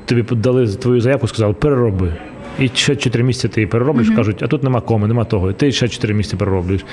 тобі 0.06 0.26
дали 0.32 0.68
твою 0.68 1.02
заявку, 1.02 1.28
сказали, 1.28 1.54
перероби. 1.54 2.14
І 2.62 2.70
ще 2.74 2.96
4 2.96 3.24
місяці 3.24 3.48
ти 3.48 3.62
її 3.62 3.68
перероблюєш, 3.68 4.10
кажуть, 4.10 4.44
а 4.44 4.48
тут 4.48 4.64
нема 4.64 4.82
коми, 4.82 5.08
нема 5.08 5.24
того. 5.24 5.52
І 5.52 5.54
ти 5.54 5.72
ще 5.72 5.88
4 5.88 6.14
місяці 6.14 6.38
перероблюєш. 6.38 6.86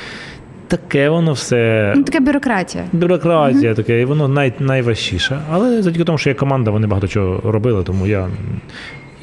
Таке 0.69 1.09
воно 1.09 1.33
все. 1.33 1.93
Ну, 1.97 2.03
Таке 2.03 2.21
бюрократія. 2.21 2.85
Бюрократія 2.93 3.75
таке, 3.75 4.01
і 4.01 4.05
воно 4.05 4.29
най, 4.29 4.53
найважчіше. 4.59 5.41
Але 5.51 5.83
завдяки 5.83 6.05
тому, 6.05 6.19
що 6.19 6.31
є 6.31 6.35
команда, 6.35 6.71
вони 6.71 6.87
багато 6.87 7.09
чого 7.09 7.53
робили, 7.53 7.83
тому 7.85 8.07
я, 8.07 8.29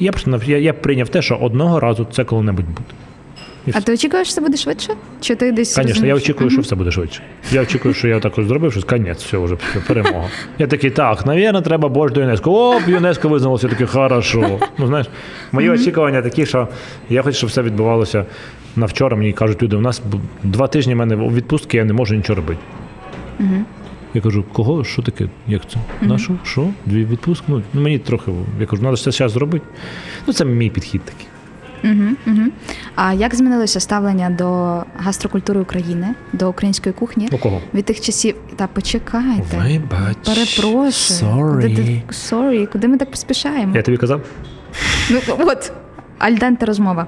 я, 0.00 0.12
просто 0.12 0.40
я, 0.46 0.58
я 0.58 0.72
прийняв 0.72 1.08
те, 1.08 1.22
що 1.22 1.36
одного 1.36 1.80
разу 1.80 2.06
це 2.12 2.24
коли-небудь 2.24 2.66
буде. 2.66 2.90
А 3.72 3.80
ти 3.80 3.92
очікуєш, 3.92 4.26
що 4.28 4.34
це 4.34 4.40
буде 4.40 4.56
швидше? 4.56 4.94
Чи 5.20 5.34
ти 5.34 5.52
десь 5.52 5.74
Звісно, 5.74 6.06
я 6.06 6.14
очікую, 6.14 6.50
що 6.50 6.60
все 6.60 6.74
буде 6.74 6.90
швидше. 6.90 7.22
Я 7.52 7.62
очікую, 7.62 7.94
що 7.94 8.08
я 8.08 8.20
також 8.20 8.46
зробив 8.46 8.72
щось, 8.72 8.84
конець, 8.84 9.24
все, 9.24 9.38
вже 9.38 9.56
перемога. 9.86 10.28
Я 10.58 10.66
такий, 10.66 10.90
так, 10.90 11.26
навірно, 11.26 11.62
треба 11.62 11.88
борщ 11.88 12.14
до 12.14 12.20
ЮНЕСКО. 12.20 12.70
Оп, 12.76 12.88
ЮНЕСКО 12.88 13.28
визнало, 13.28 13.54
все 13.56 13.68
таки 13.68 13.86
хорошо. 13.86 14.60
Ну, 14.78 14.86
знаєш, 14.86 15.06
мої 15.52 15.70
очікування 15.70 16.22
такі, 16.22 16.46
що 16.46 16.68
я 17.10 17.22
хочу, 17.22 17.36
щоб 17.36 17.50
все 17.50 17.62
відбувалося 17.62 18.24
на 18.76 18.86
вчора. 18.86 19.16
Мені 19.16 19.32
кажуть, 19.32 19.62
люди, 19.62 19.76
у 19.76 19.80
нас 19.80 20.02
два 20.42 20.66
тижні 20.68 20.94
в 20.94 20.96
мене 20.96 21.16
відпустки, 21.16 21.76
я 21.76 21.84
не 21.84 21.92
можу 21.92 22.14
нічого 22.14 22.36
робити. 22.36 22.60
Я 24.14 24.20
кажу, 24.22 24.44
кого? 24.52 24.84
Що 24.84 25.02
таке? 25.02 25.28
Як 25.48 25.70
це? 25.70 25.78
На 26.00 26.18
що? 26.18 26.32
Що? 26.44 26.68
Дві 26.86 27.04
відпустки? 27.04 27.44
Ну, 27.48 27.62
мені 27.74 27.98
трохи. 27.98 28.32
Я 28.60 28.66
кажу, 28.66 28.82
треба 28.82 28.96
це 28.96 29.10
зараз 29.10 29.32
зробити. 29.32 29.66
Ну, 30.26 30.32
це 30.32 30.44
мій 30.44 30.70
підхід 30.70 31.02
такий. 31.04 31.26
Угу, 31.86 32.10
угу. 32.26 32.46
А 32.94 33.12
як 33.12 33.34
змінилося 33.34 33.80
ставлення 33.80 34.30
до 34.30 34.82
гастрокультури 34.96 35.60
України, 35.60 36.14
до 36.32 36.50
української 36.50 36.92
кухні? 36.92 37.28
У 37.32 37.38
кого? 37.38 37.60
Від 37.74 37.84
тих 37.84 38.00
часів. 38.00 38.34
Та 38.56 38.66
почекайте. 38.66 39.56
Вибач. 39.56 40.16
Перепрошую. 40.24 41.52
Куди, 41.62 42.02
sorry, 42.10 42.72
куди 42.72 42.88
ми 42.88 42.96
так 42.96 43.10
поспішаємо? 43.10 43.76
Я 43.76 43.82
тобі 43.82 43.96
казав? 43.96 44.20
Ну, 45.10 45.20
от. 45.38 45.72
Альденте 46.18 46.66
розмова. 46.66 47.06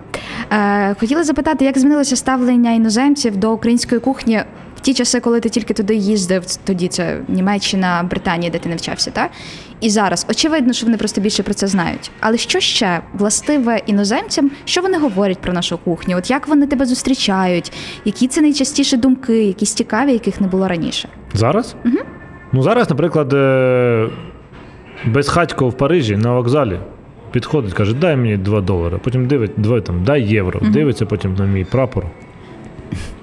Е, 0.52 0.94
хотіла 1.00 1.24
запитати, 1.24 1.64
як 1.64 1.78
змінилося 1.78 2.16
ставлення 2.16 2.72
іноземців 2.72 3.36
до 3.36 3.52
української 3.52 4.00
кухні 4.00 4.42
в 4.76 4.80
ті 4.80 4.94
часи, 4.94 5.20
коли 5.20 5.40
ти 5.40 5.48
тільки 5.48 5.74
туди 5.74 5.94
їздив, 5.94 6.44
тоді 6.64 6.88
це 6.88 7.20
Німеччина, 7.28 8.02
Британія, 8.10 8.50
де 8.50 8.58
ти 8.58 8.68
навчався, 8.68 9.10
так? 9.10 9.30
І 9.80 9.90
зараз 9.90 10.26
очевидно, 10.30 10.72
що 10.72 10.86
вони 10.86 10.98
просто 10.98 11.20
більше 11.20 11.42
про 11.42 11.54
це 11.54 11.66
знають. 11.66 12.10
Але 12.20 12.36
що 12.36 12.60
ще 12.60 13.00
властиве 13.14 13.80
іноземцям, 13.86 14.50
що 14.64 14.82
вони 14.82 14.98
говорять 14.98 15.38
про 15.38 15.52
нашу 15.52 15.78
кухню? 15.78 16.16
От 16.16 16.30
як 16.30 16.48
вони 16.48 16.66
тебе 16.66 16.86
зустрічають? 16.86 17.72
Які 18.04 18.28
це 18.28 18.40
найчастіші 18.40 18.96
думки, 18.96 19.44
якісь 19.44 19.74
цікаві, 19.74 20.12
яких 20.12 20.40
не 20.40 20.46
було 20.46 20.68
раніше? 20.68 21.08
Зараз? 21.34 21.74
Угу. 21.84 21.98
Ну 22.52 22.62
зараз, 22.62 22.90
наприклад, 22.90 23.32
е, 23.32 24.08
безхатько 25.06 25.68
в 25.68 25.76
Парижі 25.76 26.16
на 26.16 26.32
вокзалі 26.32 26.78
підходить, 27.30 27.72
каже, 27.72 27.94
дай 27.94 28.16
мені 28.16 28.36
2 28.36 28.60
долари. 28.60 28.98
Потім 29.04 29.26
дивить, 29.26 29.50
два, 29.56 29.80
там, 29.80 30.04
дай 30.04 30.22
євро. 30.22 30.60
Дивиться 30.60 31.06
потім 31.06 31.34
на 31.34 31.44
мій 31.44 31.64
прапор. 31.64 32.04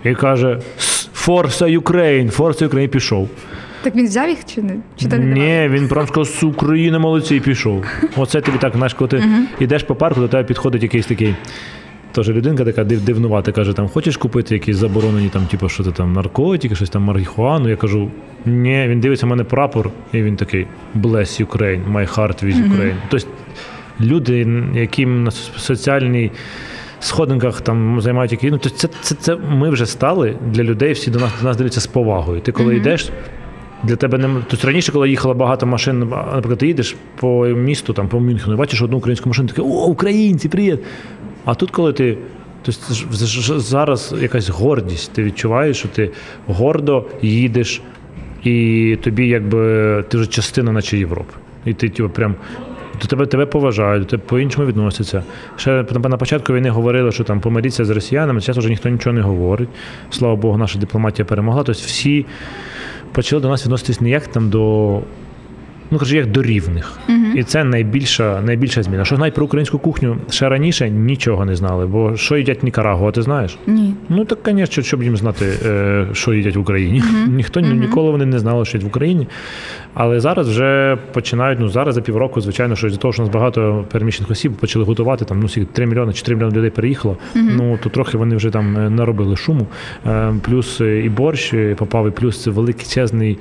І 0.03 0.15
каже: 0.15 0.59
Forza 1.13 1.77
Ukraine, 1.77 2.29
Forza 2.29 2.65
Ukraine 2.65 2.89
пішов. 2.89 3.29
Так 3.85 3.95
він 3.95 4.05
взяв 4.05 4.29
їх 4.29 4.45
чи 4.45 4.61
не? 4.61 4.75
Чи 4.95 5.07
то 5.07 5.17
не 5.17 5.35
давав? 5.35 5.37
Ні, 5.37 5.69
він 5.69 5.87
прям 5.87 6.07
сказав, 6.07 6.35
«С 6.35 6.43
України 6.43 6.99
молодці 6.99 7.35
і 7.35 7.39
пішов. 7.39 7.85
Оце 8.15 8.41
тобі 8.41 8.57
так, 8.57 8.73
знаєш, 8.75 8.93
коли 8.93 9.07
ти 9.07 9.23
йдеш 9.59 9.83
по 9.83 9.95
парку, 9.95 10.19
до 10.19 10.27
тебе 10.27 10.43
підходить 10.43 10.83
якийсь 10.83 11.05
такий. 11.05 11.35
Тож 12.11 12.29
людинка 12.29 12.65
така 12.65 12.83
див, 12.83 13.01
дивнувата, 13.01 13.51
каже, 13.51 13.73
там, 13.73 13.87
хочеш 13.87 14.17
купити 14.17 14.53
якісь 14.53 14.77
заборонені, 14.77 15.29
там, 15.29 15.45
типу, 15.45 15.69
що 15.69 15.83
ти 15.83 15.91
там, 15.91 16.13
наркотики, 16.13 16.75
щось 16.75 16.89
там, 16.89 17.01
марихуану. 17.01 17.69
Я 17.69 17.75
кажу, 17.75 18.11
ні, 18.45 18.85
він 18.87 18.99
дивиться 18.99 19.25
в 19.25 19.29
мене 19.29 19.43
прапор, 19.43 19.91
і 20.13 20.21
він 20.21 20.35
такий 20.35 20.67
Bless 20.95 21.45
Ukraine, 21.45 21.91
my 21.93 22.15
heart 22.15 22.45
with 22.45 22.55
Ukraine. 22.55 22.95
Тобто 23.09 23.27
люди, 24.01 24.47
які 24.73 25.05
на 25.05 25.31
соціальній 25.31 26.31
сходинках 26.99 27.61
там 27.61 28.01
займають 28.01 28.31
які. 28.31 28.51
Ну, 28.51 28.57
тобто 28.57 28.77
це, 28.77 28.87
це, 29.01 29.15
це 29.15 29.35
ми 29.35 29.69
вже 29.69 29.85
стали 29.85 30.35
для 30.51 30.63
людей, 30.63 30.93
всі 30.93 31.11
до 31.11 31.19
нас, 31.19 31.31
до 31.41 31.47
нас 31.47 31.57
дивляться 31.57 31.81
з 31.81 31.87
повагою. 31.87 32.41
Ти 32.41 32.51
коли 32.51 32.75
йдеш, 32.75 33.09
для 33.85 33.95
тебе 33.95 34.17
не 34.17 34.27
тобто 34.47 34.67
раніше, 34.67 34.91
коли 34.91 35.09
їхало 35.09 35.33
багато 35.33 35.65
машин, 35.65 35.99
наприклад, 36.09 36.57
ти 36.57 36.67
їдеш 36.67 36.95
по 37.19 37.45
місту, 37.45 37.93
там 37.93 38.07
по 38.07 38.19
Мюнхену, 38.19 38.57
бачиш 38.57 38.81
одну 38.81 38.97
українську 38.97 39.29
машину, 39.29 39.47
таке 39.47 39.61
о, 39.61 39.65
українці, 39.65 40.49
привіт! 40.49 40.79
А 41.45 41.55
тут, 41.55 41.71
коли 41.71 41.93
ти. 41.93 42.17
Тобто 42.61 43.59
зараз 43.59 44.15
якась 44.21 44.49
гордість. 44.49 45.13
Ти 45.13 45.23
відчуваєш, 45.23 45.77
що 45.77 45.87
ти 45.87 46.11
гордо 46.47 47.05
їдеш, 47.21 47.81
і 48.43 48.97
тобі 49.03 49.27
якби 49.27 50.03
ти 50.09 50.17
вже 50.17 50.27
частина, 50.29 50.71
наче 50.71 50.97
Європи. 50.97 51.33
І 51.65 51.73
ти 51.73 51.89
типу, 51.89 52.09
прям 52.09 52.35
до 53.01 53.07
тебе 53.07 53.25
тебе 53.25 53.45
поважають, 53.45 54.03
до 54.03 54.09
тебе 54.09 54.23
по-іншому 54.25 54.67
відносяться. 54.67 55.23
Ще 55.57 55.85
на 56.03 56.17
початку 56.17 56.53
війни 56.53 56.69
говорили, 56.69 57.11
що 57.11 57.23
там 57.23 57.39
помиріться 57.39 57.85
з 57.85 57.89
росіянами, 57.89 58.39
зараз 58.39 58.57
вже 58.57 58.69
ніхто 58.69 58.89
нічого 58.89 59.13
не 59.13 59.21
говорить. 59.21 59.69
Слава 60.09 60.35
Богу, 60.35 60.57
наша 60.57 60.79
дипломатія 60.79 61.25
перемогла. 61.25 61.63
Тобто 61.63 61.81
всі 61.85 62.25
почали 63.15 63.41
до 63.41 63.49
нас 63.49 63.63
відноситись 63.63 64.01
не 64.01 64.09
як 64.09 64.27
там 64.27 64.49
до. 64.49 65.01
Ну, 65.91 65.97
каже, 65.99 66.17
як 66.17 66.31
до 66.31 66.41
рівних. 66.43 66.99
І 67.35 67.43
це 67.43 67.63
найбільша, 67.63 68.41
найбільша 68.41 68.83
зміна. 68.83 69.05
Що 69.05 69.15
знають 69.15 69.35
про 69.35 69.45
українську 69.45 69.79
кухню 69.79 70.17
ще 70.29 70.49
раніше 70.49 70.89
нічого 70.89 71.45
не 71.45 71.55
знали. 71.55 71.85
Бо 71.85 72.15
що 72.15 72.37
їдять 72.37 72.63
Нікарагуа, 72.63 73.11
ти 73.11 73.21
знаєш? 73.21 73.57
Ні. 73.67 73.93
Ну 74.09 74.25
так, 74.25 74.39
звісно, 74.45 74.83
щоб 74.83 75.03
їм 75.03 75.17
знати, 75.17 75.45
е, 75.65 76.07
що 76.13 76.33
їдять 76.33 76.55
в 76.55 76.59
Україні. 76.59 77.03
Ніхто 77.27 77.59
ні- 77.59 77.69
ніколи 77.73 78.11
вони 78.11 78.25
не 78.25 78.39
знали, 78.39 78.65
що 78.65 78.77
їдять 78.77 78.85
в 78.85 78.87
Україні. 78.87 79.27
Але 79.93 80.19
зараз 80.19 80.49
вже 80.49 80.97
починають, 81.13 81.59
ну 81.59 81.69
зараз 81.69 81.95
за 81.95 82.01
півроку, 82.01 82.41
звичайно, 82.41 82.75
що 82.75 82.89
з 82.89 82.97
того, 82.97 83.13
що 83.13 83.23
у 83.23 83.25
нас 83.25 83.33
багато 83.33 83.85
переміщених 83.91 84.31
осіб 84.31 84.51
почали 84.53 84.85
готувати, 84.85 85.25
там 85.25 85.39
ну 85.39 85.65
3 85.73 85.85
мільйони, 85.85 86.13
4 86.13 86.35
мільйони 86.35 86.57
людей 86.57 86.69
переїхало. 86.69 87.17
Ну 87.35 87.79
то 87.83 87.89
трохи 87.89 88.17
вони 88.17 88.35
вже 88.35 88.49
там 88.49 88.77
е, 88.77 88.89
наробили 88.89 89.35
шуму. 89.35 89.67
Е, 90.07 90.33
Плюс 90.41 90.79
і 90.81 91.09
борщ 91.17 91.53
е, 91.53 91.75
попав, 91.75 92.07
і 92.07 92.11
плюс 92.11 92.43
це 92.43 92.49
величезний. 92.51 93.37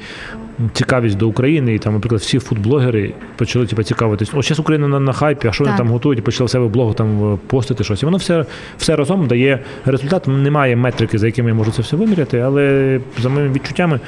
Цікавість 0.72 1.16
до 1.16 1.28
України, 1.28 1.74
і 1.74 1.78
там, 1.78 1.92
наприклад, 1.92 2.20
всі 2.20 2.38
фудблогери 2.38 3.12
почали 3.36 3.66
типу, 3.66 3.82
цікавитись. 3.82 4.30
О, 4.34 4.42
зараз 4.42 4.58
Україна 4.58 4.88
на, 4.88 5.00
на 5.00 5.12
хайпі, 5.12 5.48
а 5.48 5.52
що 5.52 5.64
вони 5.64 5.76
там 5.76 5.88
готують, 5.88 6.18
і 6.18 6.22
почали 6.22 6.46
в 6.46 6.50
себе 6.50 6.64
в 6.64 6.70
блогу 6.70 6.94
там 6.94 7.34
е, 7.34 7.38
постити 7.46 7.84
щось. 7.84 8.02
І 8.02 8.04
воно 8.04 8.16
все, 8.16 8.44
все 8.78 8.96
разом 8.96 9.26
дає 9.26 9.60
результат. 9.84 10.28
Немає 10.28 10.76
метрики, 10.76 11.18
за 11.18 11.26
якими 11.26 11.48
я 11.48 11.54
можу 11.54 11.72
це 11.72 11.82
все 11.82 11.96
виміряти, 11.96 12.38
але 12.38 13.00
за 13.22 13.28
моїми 13.28 13.54
відчуттями 13.54 14.00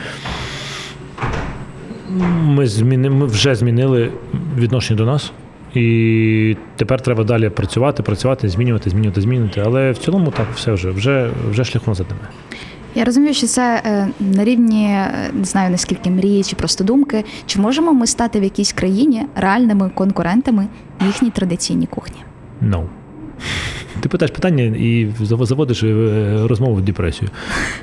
ми, 2.43 2.67
зміни, 2.67 3.11
ми 3.11 3.27
вже 3.27 3.55
змінили 3.55 4.11
відношення 4.59 4.99
до 4.99 5.07
нас. 5.07 5.33
І 5.75 6.57
тепер 6.77 7.01
треба 7.01 7.25
далі 7.25 7.49
працювати, 7.49 8.03
працювати, 8.03 8.49
змінювати, 8.49 8.91
змінювати, 8.91 9.21
змінювати. 9.21 9.63
Але 9.67 9.91
в 9.91 9.99
цілому 9.99 10.31
так 10.31 10.47
все 10.55 10.73
вже, 10.73 10.91
вже, 10.91 11.31
вже 11.51 11.65
шляху 11.65 11.91
назад 11.91 12.07
немає. 12.11 12.29
Я 12.97 13.05
розумію, 13.05 13.35
що 13.35 13.47
це 13.47 13.83
е, 13.87 14.09
на 14.21 14.45
рівні 14.45 14.85
е, 14.87 15.31
не 15.33 15.45
знаю 15.45 15.71
наскільки 15.71 16.11
мрії 16.11 16.45
чи 16.45 16.57
просто 16.57 16.85
думки. 16.85 17.25
Чи 17.47 17.61
можемо 17.61 17.93
ми 17.93 18.07
стати 18.07 18.41
в 18.41 18.43
якійсь 18.43 18.73
країні 18.73 19.23
реальними 19.35 19.91
конкурентами 19.95 20.67
їхній 21.07 21.31
традиційній 21.31 21.87
кухні? 21.87 22.17
No. 22.63 22.85
Ти 24.01 24.09
питаєш 24.09 24.31
питання 24.31 24.63
і 24.65 25.09
заводиш 25.21 25.83
е, 25.83 26.39
розмову 26.49 26.75
в 26.75 26.83
депресію. 26.83 27.31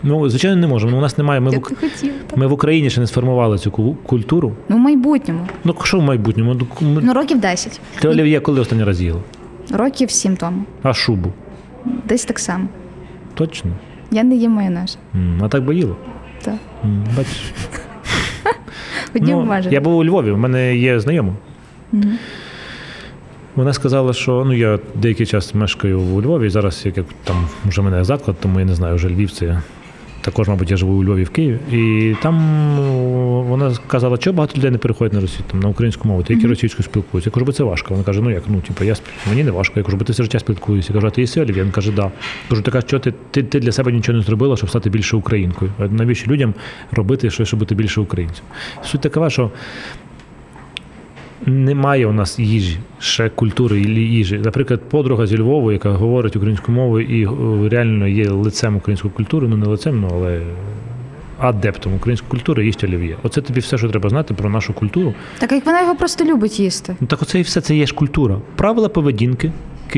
Ну, 0.03 0.29
звичайно, 0.29 0.57
не 0.57 0.67
можемо. 0.67 0.91
Ну, 0.91 0.97
У 0.97 1.01
нас 1.01 1.17
немає. 1.17 1.39
Ми 1.39 1.49
в, 1.49 1.53
Я 1.53 1.59
хотів. 1.59 2.13
ми 2.35 2.47
в 2.47 2.51
Україні 2.51 2.89
ще 2.89 3.01
не 3.01 3.07
сформували 3.07 3.57
цю 3.57 3.71
культуру. 4.05 4.53
Ну, 4.69 4.75
в 4.75 4.79
майбутньому. 4.79 5.47
Ну, 5.63 5.75
що 5.83 5.99
в 5.99 6.03
майбутньому? 6.03 6.53
Ну, 6.53 6.67
ми- 6.89 7.01
Ну, 7.03 7.13
років 7.13 7.39
10. 7.39 7.81
Ти 7.99 8.07
олів'є 8.07 8.39
коли 8.39 8.61
останній 8.61 8.83
раз 8.83 9.01
їла? 9.01 9.19
Років 9.71 10.11
7 10.11 10.35
тому. 10.37 10.63
А 10.83 10.93
шубу? 10.93 11.29
Десь 12.07 12.25
так 12.25 12.39
само. 12.39 12.67
Точно? 13.33 13.71
Я 14.11 14.23
не 14.23 14.35
їм 14.35 14.51
майонез. 14.51 14.97
А 15.41 15.47
так 15.47 15.63
би 15.63 15.75
їла? 15.75 15.95
Так. 16.41 16.55
Бачиш. 17.17 17.53
Ну, 19.15 19.57
я 19.71 19.81
був 19.81 19.97
у 19.97 20.05
Львові, 20.05 20.31
в 20.31 20.37
мене 20.37 20.75
є 20.77 20.99
знайомий. 20.99 21.33
Вона 23.55 23.73
сказала, 23.73 24.13
що 24.13 24.43
ну 24.45 24.53
я 24.53 24.79
деякий 24.95 25.25
час 25.25 25.53
мешкаю 25.55 25.99
у 25.99 26.21
Львові. 26.21 26.49
Зараз 26.49 26.81
як 26.85 26.97
як 26.97 27.05
там 27.23 27.47
вже 27.65 27.81
в 27.81 27.83
мене 27.83 28.03
заклад, 28.03 28.35
тому 28.39 28.59
я 28.59 28.65
не 28.65 28.75
знаю, 28.75 28.95
вже 28.95 29.09
Львів 29.09 29.31
це. 29.31 29.61
Також, 30.23 30.47
мабуть, 30.47 30.71
я 30.71 30.77
живу 30.77 30.93
у 30.93 31.03
Львові 31.03 31.23
в 31.23 31.29
Києві. 31.29 31.57
І 31.71 32.15
там 32.21 32.35
вона 33.47 33.73
сказала, 33.73 34.17
що 34.17 34.33
багато 34.33 34.57
людей 34.57 34.71
не 34.71 34.77
переходять 34.77 35.13
на 35.13 35.21
російську, 35.21 35.43
там, 35.51 35.59
на 35.59 35.69
українську 35.69 36.07
мову, 36.07 36.23
тільки 36.23 36.47
російською 36.47 36.83
спілкуються. 36.83 37.29
Я 37.29 37.33
кажу, 37.33 37.45
бо 37.45 37.51
це 37.51 37.63
важко. 37.63 37.87
Вона 37.89 38.03
каже, 38.03 38.21
ну 38.21 38.31
як, 38.31 38.43
ну 38.47 38.61
типу, 38.61 38.83
я 38.83 38.95
мені 39.29 39.43
не 39.43 39.51
важко. 39.51 39.73
Я 39.75 39.83
кажу, 39.83 39.97
бо 39.97 40.05
ти 40.05 40.11
все 40.11 40.23
життя 40.23 40.39
спілкуєшся. 40.39 40.93
Я 40.93 40.93
кажу, 40.93 41.07
а 41.07 41.09
ти 41.09 41.21
єси? 41.21 41.43
Він 41.43 41.71
каже, 41.71 41.91
да. 41.91 42.11
Кажу, 42.49 42.61
така 42.61 42.81
що 42.81 42.99
ти, 42.99 43.13
ти, 43.31 43.43
ти 43.43 43.59
для 43.59 43.71
себе 43.71 43.91
нічого 43.91 44.17
не 44.17 44.23
зробила, 44.23 44.57
щоб 44.57 44.69
стати 44.69 44.89
більше 44.89 45.15
українкою. 45.15 45.71
Навіщо 45.89 46.31
людям 46.31 46.53
робити 46.91 47.29
щось, 47.29 47.47
щоб 47.47 47.59
бути 47.59 47.75
більше 47.75 48.01
українцем? 48.01 48.45
Суть 48.83 49.01
така, 49.01 49.29
що 49.29 49.51
немає 51.45 52.07
у 52.07 52.13
нас 52.13 52.39
їжі, 52.39 52.77
ще 52.99 53.29
культури 53.29 53.81
і 53.81 53.87
їжі. 53.87 54.41
Наприклад, 54.43 54.81
подруга 54.89 55.27
зі 55.27 55.37
Львову, 55.37 55.71
яка 55.71 55.91
говорить 55.91 56.35
українською 56.35 56.77
мовою 56.77 57.19
і 57.19 57.25
о, 57.25 57.69
реально 57.69 58.07
є 58.07 58.29
лицем 58.29 58.75
української 58.75 59.13
культури, 59.13 59.47
ну 59.47 59.57
не 59.57 59.65
лицем, 59.65 60.01
ну 60.01 60.09
але 60.13 60.41
адептом 61.39 61.95
української 61.95 62.31
культури 62.31 62.65
їсть 62.65 62.83
олів'є. 62.83 63.17
Оце 63.23 63.41
тобі 63.41 63.59
все, 63.59 63.77
що 63.77 63.89
треба 63.89 64.09
знати 64.09 64.33
про 64.33 64.49
нашу 64.49 64.73
культуру. 64.73 65.13
Так 65.39 65.51
як 65.51 65.65
вона 65.65 65.81
його 65.81 65.95
просто 65.95 66.25
любить 66.25 66.59
їсти. 66.59 66.95
Ну 67.01 67.07
так 67.07 67.21
оце 67.21 67.39
і 67.39 67.41
все 67.41 67.61
це 67.61 67.75
є 67.75 67.85
ж 67.85 67.93
культура. 67.93 68.37
Правила 68.55 68.89
поведінки. 68.89 69.51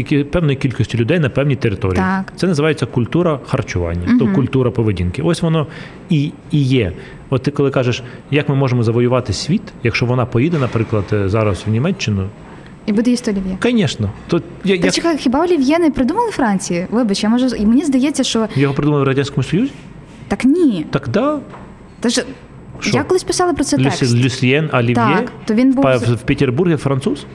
Певної 0.04 0.56
кількості 0.56 0.98
людей 0.98 1.20
на 1.20 1.30
певній 1.30 1.56
території. 1.56 1.98
Так. 1.98 2.34
Це 2.36 2.48
називається 2.48 2.86
культура 2.86 3.40
харчування, 3.46 4.18
то 4.20 4.28
культура 4.28 4.72
поведінки. 4.72 5.22
Ось 5.22 5.42
воно 5.42 5.68
і, 6.10 6.32
і 6.52 6.62
є. 6.64 6.92
От 7.30 7.44
ти 7.44 7.52
коли 7.52 7.72
кажеш, 7.72 8.04
як 8.32 8.50
ми 8.50 8.56
можемо 8.56 8.84
завоювати 8.84 9.34
світ, 9.34 9.62
якщо 9.84 10.06
вона 10.06 10.26
поїде, 10.26 10.58
наприклад, 10.58 11.06
е, 11.14 11.30
зараз 11.30 11.64
в 11.68 11.70
Німеччину, 11.70 12.28
І 12.86 12.92
буде 12.94 13.12
їсти 13.12 13.32
олів'є. 13.32 13.58
Звісно. 13.64 14.12
То 14.28 14.42
я, 14.64 14.78
Та 14.78 14.86
я, 14.86 14.92
чекай, 14.92 15.18
хіба 15.18 15.44
олів'є 15.44 15.80
не 15.80 15.92
придумали 15.92 16.32
Франції? 16.32 16.88
Вибач, 16.92 17.24
я 17.24 17.30
можу. 17.30 17.46
І 17.46 17.66
мені 17.66 17.86
здається, 17.86 18.24
що 18.24 18.48
його 18.56 18.74
придумали 18.74 19.04
в 19.04 19.08
Радянському 19.08 19.44
Союзі? 19.44 19.72
так 20.28 20.46
ні. 20.46 20.86
Так 20.92 21.10
да. 21.10 21.40
Та 22.00 22.10
ж 22.10 22.26
Що? 22.80 22.98
я 22.98 23.04
колись 23.04 23.24
писала 23.24 23.54
про 23.54 23.64
це 23.64 23.78
Люсі, 23.78 24.00
текст. 24.00 24.16
Люсьєн 24.16 24.70
Олів'є 24.74 24.96
Так, 24.96 25.32
то 25.46 25.54
він 25.54 25.74
був 25.74 25.86
в, 25.86 26.14
в 26.14 26.22
Петербургі 26.22 26.76
француз? 26.76 27.26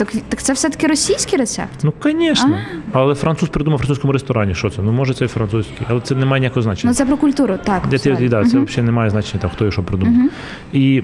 Так, 0.00 0.12
так 0.28 0.42
це 0.42 0.52
все-таки 0.52 0.86
російський 0.86 1.38
рецепт. 1.38 1.70
Ну, 1.82 1.92
звісно. 2.02 2.58
Але 2.92 3.14
француз 3.14 3.48
придумав 3.48 3.78
в 3.78 3.82
французькому 3.82 4.12
ресторані. 4.12 4.54
Що 4.54 4.70
це? 4.70 4.82
Ну, 4.82 4.92
може, 4.92 5.14
це 5.14 5.24
і 5.24 5.28
французький, 5.28 5.86
але 5.88 6.00
це 6.00 6.14
не 6.14 6.26
має 6.26 6.40
ніякого 6.40 6.62
значення. 6.62 6.90
Ну 6.90 6.94
це 6.94 7.06
про 7.06 7.16
культуру, 7.16 7.58
так. 7.64 7.82
Де 7.90 7.98
ти, 7.98 8.28
да, 8.28 8.44
це 8.44 8.58
взагалі 8.58 8.86
не 8.86 8.92
має 8.92 9.10
значення, 9.10 9.40
там, 9.40 9.50
хто 9.50 9.66
і 9.66 9.72
що 9.72 9.82
придумав. 9.82 10.30
І 10.72 11.02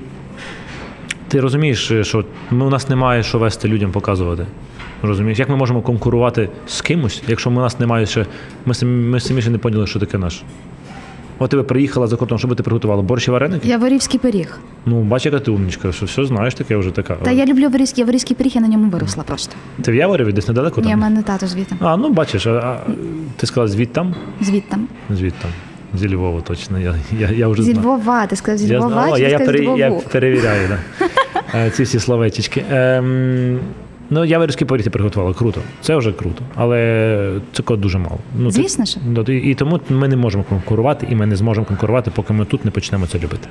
ти 1.29 1.41
розумієш, 1.41 1.93
що 2.03 2.25
ми, 2.51 2.65
у 2.67 2.71
нас 2.71 2.89
немає 2.89 3.23
що 3.23 3.39
вести 3.39 3.69
людям 3.69 3.93
показувати. 3.93 4.47
Розумієш, 5.03 5.39
як 5.39 5.49
ми 5.49 5.57
можемо 5.57 5.83
конкурувати 5.83 6.49
з 6.67 6.81
кимось, 6.81 7.23
якщо 7.29 7.51
ми 7.51 7.59
у 7.59 7.65
нас 7.65 7.81
немає 7.81 8.07
ще. 8.07 8.27
Ми 8.67 8.75
самі, 8.75 9.07
ми 9.07 9.21
самі 9.21 9.43
ще 9.43 9.51
не 9.51 9.59
поняли, 9.59 9.87
що 9.87 10.01
таке 10.01 10.19
наш. 10.19 10.43
От 11.39 11.51
ти 11.51 11.57
би 11.57 11.63
приїхала 11.63 12.07
за 12.07 12.17
кордон, 12.17 12.39
що 12.39 12.49
би 12.49 12.55
ти 12.55 12.63
приготувала? 12.63 13.03
Борщ 13.03 13.29
і 13.29 13.31
вареники? 13.31 13.69
Яворівський 13.69 14.21
пиріг. 14.21 14.59
Ну, 14.87 15.03
бач, 15.03 15.27
яка 15.27 15.39
ти 15.39 15.51
умничка, 15.51 15.93
що 15.93 16.07
все 16.07 16.25
знаєш 16.25 16.55
таке 16.55 16.77
вже 16.77 16.91
така. 16.91 17.15
Та 17.15 17.31
я 17.31 17.47
люблю 17.47 17.63
яворівський, 17.63 18.03
яворівський 18.03 18.37
пиріг, 18.37 18.53
я 18.55 18.61
на 18.61 18.69
ньому 18.69 18.91
виросла 18.91 19.23
просто. 19.23 19.57
Ти 19.83 19.93
в 19.93 19.95
Яворові 19.95 20.33
десь 20.33 20.49
недалеко 20.49 20.81
Ні, 20.81 20.87
в 20.87 20.91
там? 20.91 21.01
мене 21.01 21.23
тато 21.23 21.47
звідти. 21.47 21.77
А, 21.81 21.97
ну 21.97 22.11
бачиш, 22.11 22.47
а, 22.47 22.51
а, 22.51 22.79
ти 23.37 23.47
сказала 23.47 23.69
звідтам? 23.69 24.15
Звідтам. 24.41 24.89
Звідтам. 25.11 25.51
Зі 25.95 26.15
Львова, 26.15 26.41
точно. 26.41 26.79
Я, 26.81 26.95
я, 27.19 27.31
я 27.31 27.49
вже 27.49 27.63
Зі 27.63 27.73
знаю. 27.73 27.87
Львова, 27.87 28.27
ти 28.27 28.37
сказав 28.37 28.59
зі 28.59 28.77
Львова, 28.77 29.19
я, 29.19 29.29
я, 29.29 29.39
сказав 29.39 29.79
я 29.79 29.91
перевіряю 29.91 30.69
да. 30.69 31.07
Е, 31.55 31.71
ці 31.71 31.83
всі 31.83 31.99
словечечки. 31.99 32.65
Ем, 32.71 33.59
ну, 34.11 34.25
я 34.25 34.39
вирізки 34.39 34.65
поріти 34.65 34.91
приготувала, 34.91 35.35
круто. 35.35 35.61
Це 35.81 35.97
вже 35.97 36.13
круто. 36.13 36.43
Але 36.55 37.41
цього 37.53 37.77
дуже 37.77 37.99
мало. 37.99 38.19
Ну, 38.39 38.51
Звісно 38.51 38.85
ж. 38.85 38.97
Ну, 39.07 39.23
і, 39.23 39.37
і 39.51 39.55
тому 39.55 39.81
ми 39.91 40.09
не 40.09 40.17
можемо 40.17 40.45
конкурувати, 40.45 41.07
і 41.11 41.15
ми 41.15 41.27
не 41.27 41.37
зможемо 41.37 41.67
конкурувати, 41.67 42.11
поки 42.15 42.33
ми 42.33 42.45
тут 42.45 42.65
не 42.65 42.71
почнемо 42.71 43.07
це 43.07 43.19
любити. 43.19 43.49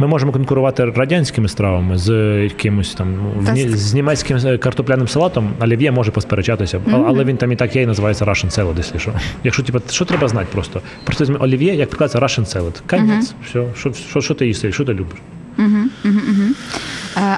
Ми 0.00 0.06
можемо 0.06 0.32
конкурувати 0.32 0.84
радянськими 0.84 1.48
стравами 1.48 1.98
з 1.98 2.12
якимось 2.42 2.94
там 2.94 3.14
ну, 3.36 3.52
в 3.52 3.76
з- 3.76 3.94
німецьким 3.94 4.38
картопляним 4.58 5.08
салатом. 5.08 5.50
Олів'є 5.60 5.90
може 5.92 6.10
посперечатися, 6.10 6.80
а- 6.92 6.96
але 7.06 7.24
він 7.24 7.36
там 7.36 7.52
і 7.52 7.56
так 7.56 7.76
є 7.76 7.82
і 7.82 7.86
називається 7.86 8.24
Russian 8.24 8.50
salad, 8.58 8.74
якщо 8.76 8.98
що. 8.98 9.12
Якщо 9.44 9.62
типу, 9.62 9.80
що 9.90 10.04
треба 10.04 10.28
знати 10.28 10.46
просто? 10.52 10.80
Просто 11.04 11.24
візьми 11.24 11.36
олів'є, 11.36 11.74
як 11.74 11.88
приклад, 11.88 12.10
Russian 12.14 12.44
salad. 12.56 12.80
Конець. 12.90 13.34
Все. 13.46 13.64
Що, 13.76 13.92
що, 13.92 14.20
що 14.20 14.34
ти 14.34 14.46
їсти, 14.46 14.72
що 14.72 14.84
ти 14.84 14.92
любиш? 14.94 15.18
Е, 15.58 15.64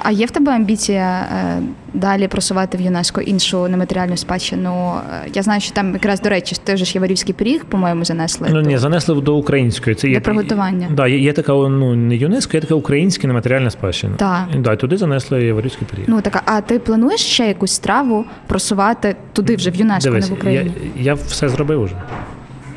А 0.03 0.11
є 0.11 0.25
в 0.25 0.31
тебе 0.31 0.51
амбіція 0.51 1.27
е, 1.33 1.61
далі 1.93 2.27
просувати 2.27 2.77
в 2.77 2.81
ЮНЕСКО 2.81 3.21
іншу 3.21 3.67
нематеріальну 3.67 4.17
спадщину? 4.17 4.93
Е, 5.25 5.29
Я 5.33 5.41
знаю, 5.41 5.61
що 5.61 5.71
там 5.73 5.93
якраз 5.93 6.21
до 6.21 6.29
речі, 6.29 6.55
теж 6.63 6.83
ж 6.83 6.91
яворівський 6.95 7.33
пиріг, 7.33 7.65
по-моєму, 7.65 8.05
занесли. 8.05 8.47
Ну 8.51 8.61
ні, 8.61 8.77
занесли 8.77 9.21
до 9.21 9.35
української. 9.35 9.95
Це 9.95 10.07
є 10.07 10.13
Для 10.13 10.21
приготування. 10.21 10.87
Да, 10.91 11.07
є, 11.07 11.17
є 11.17 11.33
така 11.33 11.53
ну 11.53 11.95
не 11.95 12.15
ЮНЕСКО, 12.15 12.57
є 12.57 12.61
така 12.61 12.75
українська 12.75 13.27
нематеріальна 13.27 13.69
спадщина. 13.69 14.15
Так. 14.15 14.47
Да, 14.61 14.75
туди 14.75 14.97
занесли 14.97 15.43
Яворівський 15.43 15.87
період. 15.91 16.09
Ну 16.09 16.21
така, 16.21 16.41
а 16.45 16.61
ти 16.61 16.79
плануєш 16.79 17.21
ще 17.21 17.47
якусь 17.47 17.71
страву 17.71 18.25
просувати 18.47 19.15
туди 19.33 19.55
вже 19.55 19.69
в 19.71 19.75
ЮНЕСКо, 19.75 20.09
Дивись, 20.09 20.29
не 20.29 20.35
в 20.35 20.37
Україні? 20.37 20.71
я, 20.95 21.01
я 21.03 21.13
все 21.13 21.49
зробив 21.49 21.81
уже. 21.81 21.93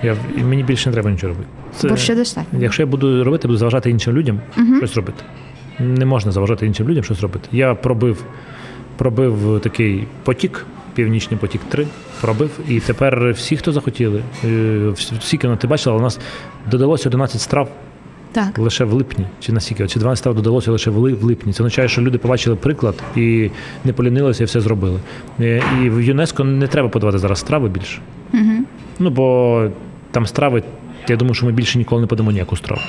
Я, 0.02 0.16
мені 0.36 0.62
більше 0.62 0.88
не 0.88 0.92
треба 0.92 1.10
нічого 1.10 1.32
робити. 1.32 1.48
Це- 1.76 1.88
Борщу 1.88 2.14
достатньо. 2.14 2.58
Якщо 2.62 2.82
я 2.82 2.86
буду 2.86 3.24
робити, 3.24 3.48
буду 3.48 3.58
заважати 3.58 3.90
іншим 3.90 4.16
людям 4.16 4.40
щось 4.78 4.94
робити. 4.96 5.24
Не 5.78 6.04
можна 6.04 6.32
заважати 6.32 6.66
іншим 6.66 6.88
людям 6.88 7.04
щось 7.04 7.20
робити. 7.20 7.48
Я 7.52 7.74
пробив, 7.74 8.24
пробив 8.96 9.60
такий 9.62 10.06
потік, 10.24 10.66
північний 10.94 11.40
потік 11.40 11.60
3, 11.68 11.86
пробив. 12.20 12.50
І 12.68 12.80
тепер 12.80 13.30
всі, 13.32 13.56
хто 13.56 13.72
захотіли, 13.72 14.22
е, 14.44 14.88
всі- 15.20 15.36
кіно 15.38 15.56
ти 15.56 15.66
бачила, 15.66 15.96
у 15.96 16.00
нас 16.00 16.20
додалося 16.70 17.08
11 17.08 17.40
страв 17.40 17.68
Так. 18.32 18.58
лише 18.58 18.84
в 18.84 18.92
липні, 18.92 19.26
чи 19.40 19.52
наскільки, 19.52 19.86
чи 19.88 19.98
12 19.98 20.18
страв 20.18 20.34
додалося 20.34 20.72
лише 20.72 20.90
в 20.90 20.98
липні. 20.98 21.52
Це 21.52 21.62
означає, 21.62 21.88
що 21.88 22.02
люди 22.02 22.18
побачили 22.18 22.56
приклад 22.56 22.94
і 23.16 23.50
не 23.84 23.92
полінилися 23.92 24.42
і 24.44 24.46
все 24.46 24.60
зробили. 24.60 25.00
Е, 25.40 25.62
І 25.84 25.90
в 25.90 26.00
ЮНЕСКО 26.02 26.44
не 26.44 26.66
треба 26.66 26.88
подавати 26.88 27.18
зараз 27.18 27.38
страви 27.38 27.68
більше. 27.68 27.98
Угу. 28.34 28.52
Ну 28.98 29.10
бо 29.10 29.66
там 30.10 30.26
страви, 30.26 30.62
я 31.08 31.16
думаю, 31.16 31.34
що 31.34 31.46
ми 31.46 31.52
більше 31.52 31.78
ніколи 31.78 32.00
не 32.00 32.06
подамо 32.06 32.30
ніяку 32.32 32.56
страву. 32.56 32.82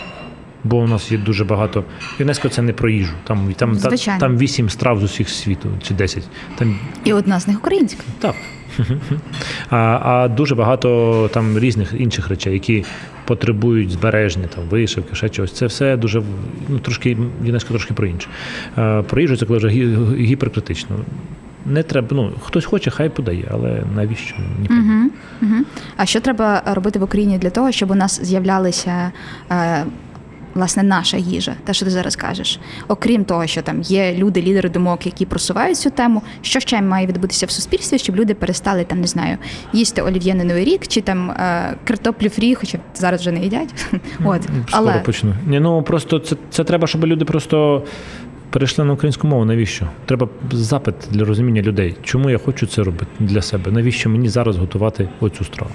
Бо 0.65 0.78
у 0.78 0.88
нас 0.88 1.12
є 1.12 1.17
дуже 1.17 1.45
багато. 1.45 1.84
ЮНЕСКО 2.19 2.49
це 2.49 2.62
не 2.62 2.73
про 2.73 2.89
їжу. 2.89 3.13
Там, 3.23 3.54
там, 3.58 3.71
та- 3.78 3.89
Звичайно. 3.89 4.19
там 4.19 4.38
8 4.38 4.69
страв 4.69 4.99
з 4.99 5.04
усіх 5.04 5.30
світу, 5.30 5.69
чи 5.82 5.93
10. 5.93 6.23
Там 6.58 6.80
І 7.04 7.13
одна 7.13 7.39
з 7.39 7.47
них 7.47 7.58
українська. 7.60 8.04
так. 8.19 8.36
А, 9.69 9.78
а 10.04 10.28
дуже 10.28 10.56
багато 10.56 11.30
там 11.34 11.60
різних 11.60 11.93
інших 11.97 12.28
речей, 12.28 12.54
які 12.54 12.84
потребують 13.25 13.91
збереження, 13.91 14.47
там 14.56 14.63
вишивки, 14.69 15.15
ще 15.15 15.30
чогось. 15.30 15.51
Це 15.54 15.65
все 15.65 15.97
дуже 15.97 16.21
ну, 16.69 16.80
трошки 16.80 17.17
ЮНЕСКО 17.43 17.69
трошки 17.69 17.93
про 17.93 18.08
інше. 18.08 18.28
Про 19.10 19.21
їжу 19.21 19.38
це 19.38 19.45
коли 19.45 19.60
вже 19.60 19.67
гі- 19.67 20.15
гіперкритично. 20.17 20.95
Не 21.65 21.84
треба, 21.84 22.08
ну 22.12 22.32
хтось 22.43 22.65
хоче, 22.65 22.91
хай 22.91 23.10
подає, 23.10 23.47
але 23.51 23.84
навіщо? 23.95 24.36
Угу. 24.69 25.10
Угу. 25.41 25.56
А 25.97 26.06
що 26.06 26.21
треба 26.21 26.62
робити 26.65 26.99
в 26.99 27.04
Україні 27.04 27.38
для 27.38 27.49
того, 27.49 27.71
щоб 27.71 27.91
у 27.91 27.95
нас 27.95 28.21
з'являлися 28.23 29.12
е, 29.51 29.84
власне 30.55 30.83
наша 30.83 31.17
їжа, 31.17 31.55
те, 31.63 31.73
що 31.73 31.85
ти 31.85 31.91
зараз 31.91 32.15
кажеш? 32.15 32.59
Окрім 32.87 33.25
того, 33.25 33.47
що 33.47 33.61
там 33.61 33.81
є 33.81 34.13
люди, 34.13 34.41
лідери 34.41 34.69
думок, 34.69 35.05
які 35.05 35.25
просувають 35.25 35.77
цю 35.77 35.89
тему, 35.89 36.21
що 36.41 36.59
ще 36.59 36.81
має 36.81 37.07
відбутися 37.07 37.45
в 37.45 37.51
суспільстві, 37.51 37.97
щоб 37.97 38.15
люди 38.15 38.33
перестали 38.33 38.83
там, 38.83 39.01
не 39.01 39.07
знаю, 39.07 39.37
їсти 39.73 40.01
олів'є 40.01 40.35
на 40.35 40.43
новий 40.43 40.65
рік 40.65 40.87
чи 40.87 41.01
там 41.01 41.31
е, 41.31 41.75
картоплю 41.83 42.29
фрі, 42.29 42.55
хоча 42.55 42.77
зараз 42.95 43.21
вже 43.21 43.31
не 43.31 43.39
їдять. 43.39 43.85
От 44.25 44.43
Скоро 44.43 44.61
але 44.71 44.93
почну. 44.99 45.33
Ні, 45.47 45.59
ну 45.59 45.83
просто 45.83 46.19
це, 46.19 46.35
це 46.49 46.63
треба, 46.63 46.87
щоб 46.87 47.05
люди 47.05 47.25
просто 47.25 47.83
перейшли 48.49 48.85
на 48.85 48.93
українську 48.93 49.27
мову. 49.27 49.45
Навіщо? 49.45 49.87
Треба 50.05 50.29
запит 50.51 50.95
для 51.11 51.25
розуміння 51.25 51.61
людей. 51.61 51.95
Чому 52.03 52.29
я 52.29 52.37
хочу 52.37 52.67
це 52.67 52.83
робити 52.83 53.07
для 53.19 53.41
себе? 53.41 53.71
Навіщо 53.71 54.09
мені 54.09 54.29
зараз 54.29 54.57
готувати 54.57 55.09
оцю 55.19 55.43
страву? 55.43 55.71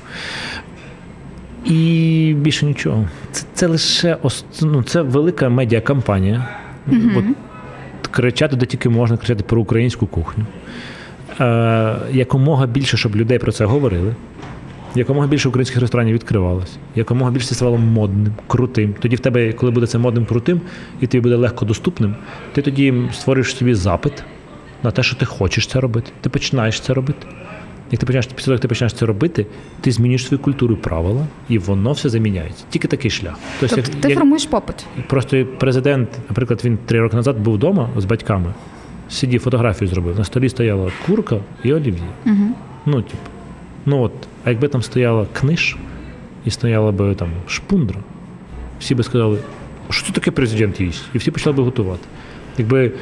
І 1.64 2.34
більше 2.38 2.66
нічого. 2.66 3.08
Це, 3.32 3.46
це 3.54 3.66
лише 3.66 4.16
ну, 4.62 4.82
це 4.82 5.02
велика 5.02 5.48
медіакампанія. 5.48 6.48
От, 7.16 7.24
кричати 8.10 8.56
де 8.56 8.66
тільки 8.66 8.88
можна 8.88 9.16
кричати 9.16 9.44
про 9.44 9.60
українську 9.60 10.06
кухню. 10.06 10.46
Е, 11.40 11.96
якомога 12.12 12.66
більше, 12.66 12.96
щоб 12.96 13.16
людей 13.16 13.38
про 13.38 13.52
це 13.52 13.64
говорили. 13.64 14.14
Якомога 14.94 15.26
більше 15.26 15.48
українських 15.48 15.80
ресторанів 15.80 16.14
відкривалось, 16.14 16.78
якомога 16.94 17.30
більше 17.30 17.48
це 17.48 17.54
ставало 17.54 17.78
модним, 17.78 18.32
крутим. 18.46 18.94
Тоді 19.00 19.16
в 19.16 19.20
тебе, 19.20 19.52
коли 19.52 19.72
буде 19.72 19.86
це 19.86 19.98
модним, 19.98 20.26
крутим, 20.26 20.60
і 21.00 21.06
тобі 21.06 21.20
буде 21.20 21.36
легко 21.36 21.64
доступним, 21.64 22.14
ти 22.52 22.62
тоді 22.62 22.94
створюєш 23.12 23.56
собі 23.56 23.74
запит 23.74 24.24
на 24.82 24.90
те, 24.90 25.02
що 25.02 25.16
ти 25.16 25.24
хочеш 25.24 25.66
це 25.66 25.80
робити. 25.80 26.12
Ти 26.20 26.30
починаєш 26.30 26.80
це 26.80 26.94
робити. 26.94 27.26
Як 27.90 28.00
ти 28.00 28.06
починаєш 28.06 28.26
після 28.26 28.44
того, 28.44 28.52
як 28.54 28.60
ти 28.60 28.68
починаєш 28.68 28.92
це 28.92 29.06
робити, 29.06 29.46
ти 29.80 29.92
змінюєш 29.92 30.26
свою 30.26 30.42
культуру 30.42 30.74
і 30.74 30.76
правила, 30.76 31.26
і 31.48 31.58
воно 31.58 31.92
все 31.92 32.08
заміняється. 32.08 32.64
Тільки 32.70 32.88
такий 32.88 33.10
шлях. 33.10 33.34
Тобто, 33.60 33.76
тобто 33.76 33.90
як- 33.92 34.00
ти 34.00 34.08
як- 34.08 34.18
формуєш 34.18 34.46
попит. 34.46 34.86
Просто 35.08 35.46
президент, 35.58 36.08
наприклад, 36.28 36.60
він 36.64 36.78
три 36.86 37.00
роки 37.00 37.16
назад 37.16 37.38
був 37.38 37.54
вдома 37.54 37.88
з 37.96 38.04
батьками 38.04 38.54
Сидів, 39.10 39.40
фотографію 39.40 39.88
зробив. 39.88 40.18
На 40.18 40.24
столі 40.24 40.48
стояла 40.48 40.90
курка 41.06 41.36
і 41.64 41.72
олів'є. 41.72 42.02
Угу. 42.26 42.36
Ну, 42.86 43.02
типу, 43.02 43.16
ну 43.86 44.02
от, 44.02 44.12
а 44.44 44.50
якби 44.50 44.68
там 44.68 44.82
стояла 44.82 45.26
книж 45.32 45.76
і 46.44 46.50
стояла 46.50 46.92
би 46.92 47.14
там 47.14 47.28
шпундра, 47.46 47.98
всі 48.80 48.94
би 48.94 49.02
сказали, 49.02 49.38
що 49.90 50.06
це 50.06 50.12
таке 50.12 50.30
президент 50.30 50.80
їсть? 50.80 51.04
І 51.14 51.18
всі 51.18 51.30
почали 51.30 51.56
би 51.56 51.62
готувати. 51.62 52.06
Якби 52.58 52.92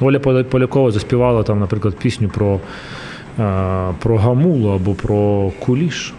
Оля 0.00 0.18
Полякова 0.18 0.90
заспівала 0.90 1.42
там, 1.42 1.60
наприклад, 1.60 1.96
пісню 1.96 2.28
про, 2.28 2.60
про 3.98 4.16
гамулу 4.18 4.68
або 4.68 4.94
про 4.94 5.50
куліш, 5.58 6.14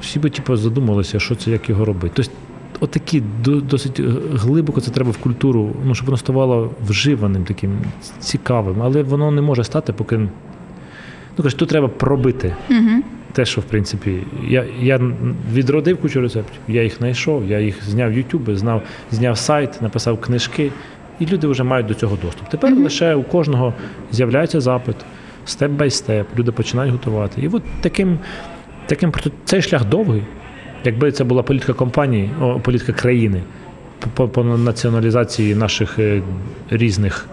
всі 0.00 0.18
би 0.18 0.30
типу, 0.30 0.56
задумалися, 0.56 1.20
що 1.20 1.34
це, 1.34 1.50
як 1.50 1.68
його 1.68 1.84
робити. 1.84 2.12
Тобто, 2.14 2.32
отакі 2.80 3.22
досить 3.44 4.00
глибоко 4.32 4.80
це 4.80 4.90
треба 4.90 5.10
в 5.10 5.16
культуру, 5.16 5.72
ну, 5.84 5.94
щоб 5.94 6.06
воно 6.06 6.16
ставало 6.16 6.70
вживаним, 6.88 7.44
таким 7.44 7.78
цікавим, 8.20 8.82
але 8.82 9.02
воно 9.02 9.30
не 9.30 9.42
може 9.42 9.64
стати, 9.64 9.92
поки. 9.92 10.18
Ну, 11.38 11.42
кажуть, 11.42 11.58
тут 11.58 11.68
треба 11.68 11.88
пробити 11.88 12.54
Угу. 12.70 13.02
те, 13.32 13.44
що 13.44 13.60
в 13.60 13.64
принципі, 13.64 14.22
я, 14.48 14.64
я 14.80 15.00
відродив 15.52 16.00
кучу 16.00 16.20
рецептів, 16.20 16.60
я 16.68 16.82
їх 16.82 16.96
знайшов, 16.98 17.46
я 17.46 17.60
їх 17.60 17.84
зняв 17.84 18.10
в 18.10 18.16
Ютубі, 18.16 18.54
знав, 18.54 18.82
зняв 19.10 19.38
сайт, 19.38 19.82
написав 19.82 20.20
книжки, 20.20 20.72
і 21.20 21.26
люди 21.26 21.46
вже 21.46 21.62
мають 21.62 21.86
до 21.86 21.94
цього 21.94 22.18
доступ. 22.22 22.48
Тепер 22.48 22.74
лише 22.74 23.14
у 23.14 23.22
кожного 23.22 23.74
з'являється 24.12 24.60
запит, 24.60 24.96
степ 25.46 25.70
бай 25.70 25.90
степ, 25.90 26.26
люди 26.38 26.52
починають 26.52 26.92
готувати. 26.92 27.40
І 27.42 27.48
от 27.48 27.62
таким, 27.80 28.18
таким 28.86 29.12
цей 29.44 29.62
шлях 29.62 29.84
довгий. 29.84 30.22
Якби 30.84 31.12
це 31.12 31.24
була 31.24 31.42
політика 31.42 31.72
компанії, 31.72 32.30
о, 32.40 32.60
політика 32.60 32.92
країни 32.92 33.42
по, 34.14 34.28
по 34.28 34.44
націоналізації 34.44 35.54
наших 35.54 35.98
е, 35.98 36.22
різних 36.70 37.26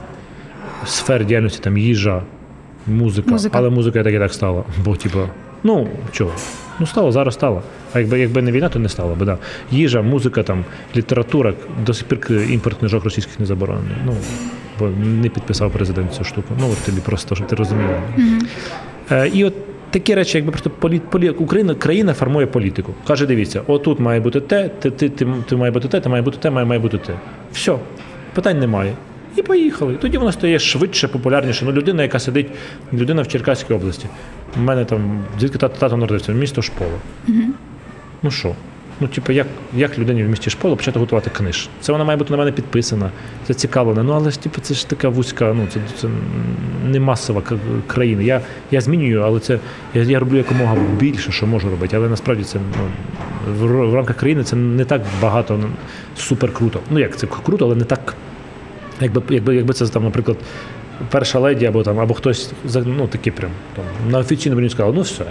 сфер 0.86 1.26
діяльності, 1.26 1.60
там 1.64 1.78
їжа, 1.78 2.22
музика, 2.88 3.32
Музика. 3.32 3.58
але 3.58 3.70
музика 3.70 4.04
так 4.04 4.14
і 4.14 4.20
так 4.20 4.34
стала. 4.34 4.64
Бо, 4.86 4.96
типу, 4.96 5.20
ну 5.64 5.88
чого? 6.12 6.32
Ну 6.80 6.86
стало, 6.86 7.12
зараз 7.12 7.34
стало. 7.34 7.62
А 7.94 8.00
якби, 8.00 8.20
якби 8.20 8.42
не 8.42 8.52
війна, 8.52 8.70
то 8.70 8.80
не 8.80 8.90
стало 8.90 9.16
би. 9.16 9.26
Да. 9.26 9.38
Їжа, 9.72 10.02
музика, 10.02 10.44
там, 10.44 10.66
література, 10.96 11.54
до 11.86 11.94
сих 11.94 12.08
пір 12.08 12.20
к- 12.20 12.34
імпорт 12.34 12.78
книжок 12.78 13.04
російських 13.04 13.40
не 13.40 13.46
заборонений. 13.46 13.96
Ну, 14.06 14.14
бо 14.80 14.90
не 15.04 15.30
підписав 15.30 15.72
президент 15.72 16.14
цю 16.14 16.24
штуку. 16.24 16.54
Ну, 16.60 16.70
от 16.72 16.78
тобі 16.86 17.02
просто, 17.02 17.36
щоб 17.36 17.48
ти 17.48 17.56
розуміла. 17.56 18.02
Е, 19.12 19.28
і 19.34 19.44
от 19.44 19.54
такі 19.92 20.16
речі, 20.16 20.38
якби 20.38 20.52
просто 20.52 20.70
полі, 20.70 21.02
полі, 21.10 21.30
Україна, 21.30 21.76
країна 21.76 22.14
формує 22.14 22.46
політику. 22.46 22.94
Каже, 23.08 23.26
дивіться, 23.26 23.62
отут 23.68 24.00
має 24.00 24.20
бути 24.20 24.42
те, 24.42 24.70
ти, 24.70 24.92
ти, 24.92 25.10
ти, 25.10 25.28
ти 25.50 25.56
має 25.56 25.72
бути 25.72 25.88
те, 25.88 26.00
ти 26.00 26.10
має 26.10 26.22
бути 26.22 26.38
те, 26.38 26.50
має, 26.50 26.66
має 26.66 26.80
бути 26.80 26.98
те. 26.98 27.14
Все, 27.54 27.76
питань 28.34 28.60
немає. 28.60 28.94
І 29.36 29.42
поїхали. 29.42 29.96
Тоді 29.96 30.18
воно 30.18 30.32
стає 30.32 30.60
швидше, 30.60 31.08
популярніше. 31.08 31.66
Ну, 31.66 31.72
людина, 31.72 32.04
яка 32.04 32.20
сидить, 32.20 32.48
людина 32.94 33.22
в 33.22 33.28
Черкаській 33.28 33.74
області. 33.74 34.06
У 34.58 34.60
мене 34.60 34.86
там, 34.86 35.24
звідки 35.40 35.58
тато, 35.58 35.98
народився, 35.98 36.32
місто 36.32 36.62
Шпола. 36.62 36.92
Ну 38.24 38.32
що? 38.32 38.56
Ну, 39.00 39.08
типу, 39.08 39.32
як, 39.32 39.48
як 39.76 40.00
людині 40.00 40.24
в 40.24 40.30
місті 40.30 40.50
Шпола 40.50 40.76
почати 40.76 41.00
готувати 41.00 41.30
книж? 41.30 41.70
Це 41.82 41.92
вона 41.92 42.04
має 42.04 42.18
бути 42.18 42.32
на 42.32 42.38
мене 42.38 42.52
підписана, 42.52 43.10
це 43.48 43.54
цікавлена. 43.54 44.04
Ну, 44.04 44.14
але 44.14 44.32
ж 44.32 44.40
типу, 44.40 44.62
це 44.62 44.74
ж 44.74 44.90
така 44.90 45.10
вузька, 45.10 45.54
ну 45.54 45.68
це, 45.74 45.80
це 46.02 46.08
не 46.86 47.00
масова 47.00 47.42
країна. 47.88 48.22
Я, 48.22 48.42
я 48.72 48.82
змінюю, 48.82 49.22
але 49.22 49.40
це 49.40 49.60
я, 49.94 50.04
я 50.04 50.20
роблю 50.20 50.38
якомога 50.38 50.76
більше, 51.00 51.32
що 51.32 51.48
можу 51.48 51.70
робити. 51.70 51.98
Але 51.98 52.10
насправді 52.10 52.44
це 52.44 52.60
ну, 52.80 52.88
в, 53.54 53.90
в 53.92 53.96
рамках 53.96 54.16
країни 54.16 54.44
це 54.44 54.56
не 54.56 54.86
так 54.86 55.02
багато 55.22 55.58
ну, 55.62 55.68
супер 56.18 56.54
круто. 56.54 56.80
Ну 56.90 57.00
як 57.00 57.18
це 57.18 57.28
круто, 57.28 57.66
але 57.66 57.76
не 57.76 57.84
так. 57.84 58.16
Якби, 59.02 59.22
якби, 59.30 59.56
якби 59.56 59.74
це 59.74 59.88
там, 59.88 60.04
наприклад, 60.04 60.38
перша 61.10 61.40
леді 61.40 61.66
або 61.66 61.84
там, 61.84 62.00
або 62.00 62.14
хтось 62.14 62.52
ну, 62.74 63.08
такий 63.08 63.34
прям 63.34 63.52
там, 63.76 64.12
на 64.12 64.20
офіційному 64.20 64.60
рівні 64.60 64.70
сказав, 64.70 64.96
ну 64.96 65.02
все. 65.02 65.26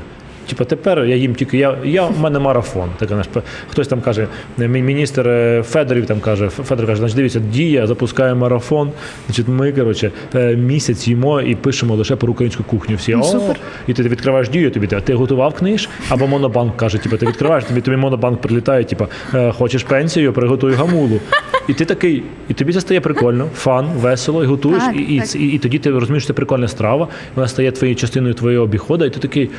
Типа 0.49 0.65
тепер 0.65 1.05
я 1.05 1.17
їм 1.17 1.35
тільки 1.35 1.59
я, 1.59 1.77
я 1.85 2.07
у 2.07 2.19
мене 2.21 2.39
марафон. 2.39 2.89
Так, 2.99 3.09
знаєш, 3.09 3.27
хтось 3.71 3.89
там 3.89 4.01
каже, 4.01 4.27
мі- 4.59 4.69
міністр 4.83 5.29
е, 5.29 5.63
Федорів 5.63 6.07
там 6.07 6.21
каже, 6.21 6.49
Федор 6.49 6.87
каже, 6.87 6.99
значить, 6.99 7.17
дивіться, 7.17 7.41
дія 7.53 7.87
запускає 7.87 8.35
марафон. 8.35 8.91
Значить, 9.27 9.49
ми 9.49 9.73
коротше 9.73 10.11
е, 10.35 10.57
місяць 10.57 11.09
їмо 11.09 11.41
і 11.41 11.55
пишемо 11.55 11.95
лише 11.95 12.17
про 12.17 12.33
українську 12.33 12.63
кухню. 12.65 12.97
Всі 12.97 13.13
Ну, 13.15 13.21
«О!» 13.21 13.25
супер. 13.25 13.57
і 13.87 13.93
ти 13.93 14.03
відкриваєш 14.03 14.49
дію, 14.49 14.71
тобі 14.71 14.87
ти, 14.87 15.01
ти 15.01 15.15
готував 15.15 15.55
книж, 15.55 15.89
або 16.09 16.27
монобанк 16.27 16.77
каже, 16.77 16.99
типу, 16.99 17.17
ти 17.17 17.27
відкриваєш, 17.27 17.65
тобі 17.65 17.81
тобі 17.81 17.97
монобанк 17.97 18.41
прилітає, 18.41 18.85
типу, 18.85 19.07
е, 19.35 19.53
хочеш 19.53 19.83
пенсію, 19.83 20.33
приготуй 20.33 20.73
гамулу. 20.75 21.21
І 21.69 21.75
ти 21.75 21.85
такий, 21.85 22.23
і 22.49 22.55
тобі 22.55 22.73
це 22.73 22.81
стає 22.81 23.01
прикольно, 23.01 23.49
фан, 23.57 23.87
весело, 23.97 24.45
і 24.45 24.47
готуєш, 24.47 24.83
Так, 24.83 24.97
і, 24.97 25.01
і, 25.03 25.21
так. 25.21 25.35
і, 25.35 25.47
і 25.47 25.59
тоді 25.59 25.79
ти 25.79 25.91
розумієш, 25.91 26.23
що 26.23 26.29
це 26.29 26.33
прикольна 26.35 26.69
страва, 26.69 27.09
вона 27.35 27.49
стає 27.49 27.71
твоєю 27.73 27.97
частиною 27.97 28.35
твоєї 28.35 28.59
обіходу, 28.61 29.05
і 29.05 29.11
ти 29.11 29.21
такий. 29.21 29.51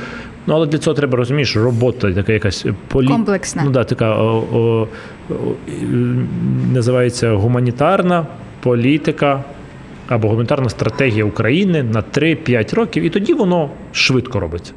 Ну, 0.48 0.54
але 0.54 0.68
для 0.68 0.78
цього 0.78 0.94
треба 0.94 1.18
розумієш, 1.18 1.56
робота, 1.56 2.14
така 2.14 2.34
якась 2.34 2.66
полі... 2.88 3.08
Комплексна. 3.08 3.64
Ну, 3.66 3.72
да, 3.72 3.84
така 3.84 4.16
о, 4.16 4.44
о, 4.54 4.88
о, 5.30 5.34
називається 6.74 7.32
гуманітарна 7.34 8.26
політика 8.62 9.44
або 10.08 10.28
гуманітарна 10.28 10.70
стратегія 10.70 11.26
України 11.26 11.84
на 11.84 12.02
3-5 12.02 12.76
років, 12.76 13.04
і 13.04 13.10
тоді 13.10 13.34
воно 13.34 13.70
швидко 13.92 14.40
робиться. 14.40 14.74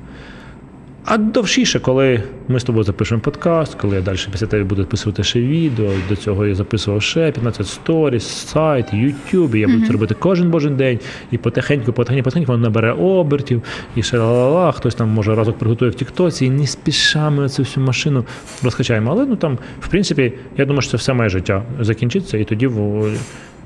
А 1.08 1.18
довшіше, 1.18 1.80
коли 1.80 2.22
ми 2.48 2.60
з 2.60 2.64
тобою 2.64 2.84
запишемо 2.84 3.20
подкаст, 3.20 3.74
коли 3.74 3.96
я 3.96 4.02
далі 4.02 4.16
після 4.32 4.46
тебе 4.46 4.64
буду 4.64 4.82
записувати 4.82 5.22
ще 5.24 5.40
відео, 5.40 5.90
до 6.08 6.16
цього 6.16 6.46
я 6.46 6.54
записував 6.54 7.02
ще 7.02 7.32
15 7.32 7.66
сторіс, 7.66 8.24
сайт, 8.24 8.86
YouTube, 8.94 9.56
я 9.56 9.66
буду 9.68 9.86
це 9.86 9.92
робити 9.92 10.14
кожен 10.18 10.50
божий 10.50 10.70
день, 10.70 10.98
і 11.30 11.38
потихеньку, 11.38 11.92
потихеньку, 11.92 12.24
потихеньку 12.24 12.52
воно 12.52 12.62
набере 12.64 12.92
обертів, 12.92 13.62
і 13.96 14.02
ще 14.02 14.18
ла-ла-ла, 14.18 14.72
хтось 14.72 14.94
там 14.94 15.08
може 15.08 15.34
разок 15.34 15.58
приготує 15.58 15.90
в 15.90 15.94
Тіктоці, 15.94 16.46
і 16.46 16.50
не 16.50 16.66
спіша 16.66 17.30
ми 17.30 17.48
цю 17.48 17.62
всю 17.62 17.86
машину 17.86 18.24
розкачаємо. 18.62 19.10
Але 19.10 19.26
ну 19.26 19.36
там, 19.36 19.58
в 19.80 19.88
принципі, 19.88 20.32
я 20.56 20.64
думаю, 20.64 20.82
що 20.82 20.90
це 20.90 20.96
все 20.96 21.12
моє 21.14 21.28
життя 21.28 21.62
закінчиться, 21.80 22.38
і 22.38 22.44
тоді 22.44 22.66
в- 22.66 23.12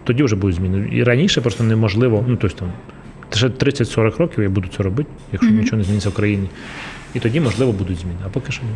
тоді 0.05 0.23
вже 0.23 0.37
будуть 0.37 0.57
зміни. 0.57 0.89
І 0.93 1.03
раніше 1.03 1.41
просто 1.41 1.65
неможливо, 1.65 2.25
ну 2.29 2.37
тобто 2.41 2.59
там. 2.59 2.69
Ще 3.35 3.49
30-40 3.49 4.17
років 4.19 4.43
я 4.45 4.51
буду 4.51 4.69
це 4.77 4.83
робити, 4.83 5.11
якщо 5.33 5.51
нічого 5.51 5.77
не 5.79 5.85
зміниться 5.85 6.09
в 6.09 6.15
країні. 6.15 6.49
І 7.15 7.21
тоді, 7.21 7.41
можливо, 7.41 7.73
будуть 7.73 7.99
зміни. 7.99 8.19
А 8.27 8.29
поки 8.29 8.53
що 8.53 8.63
ні. 8.63 8.71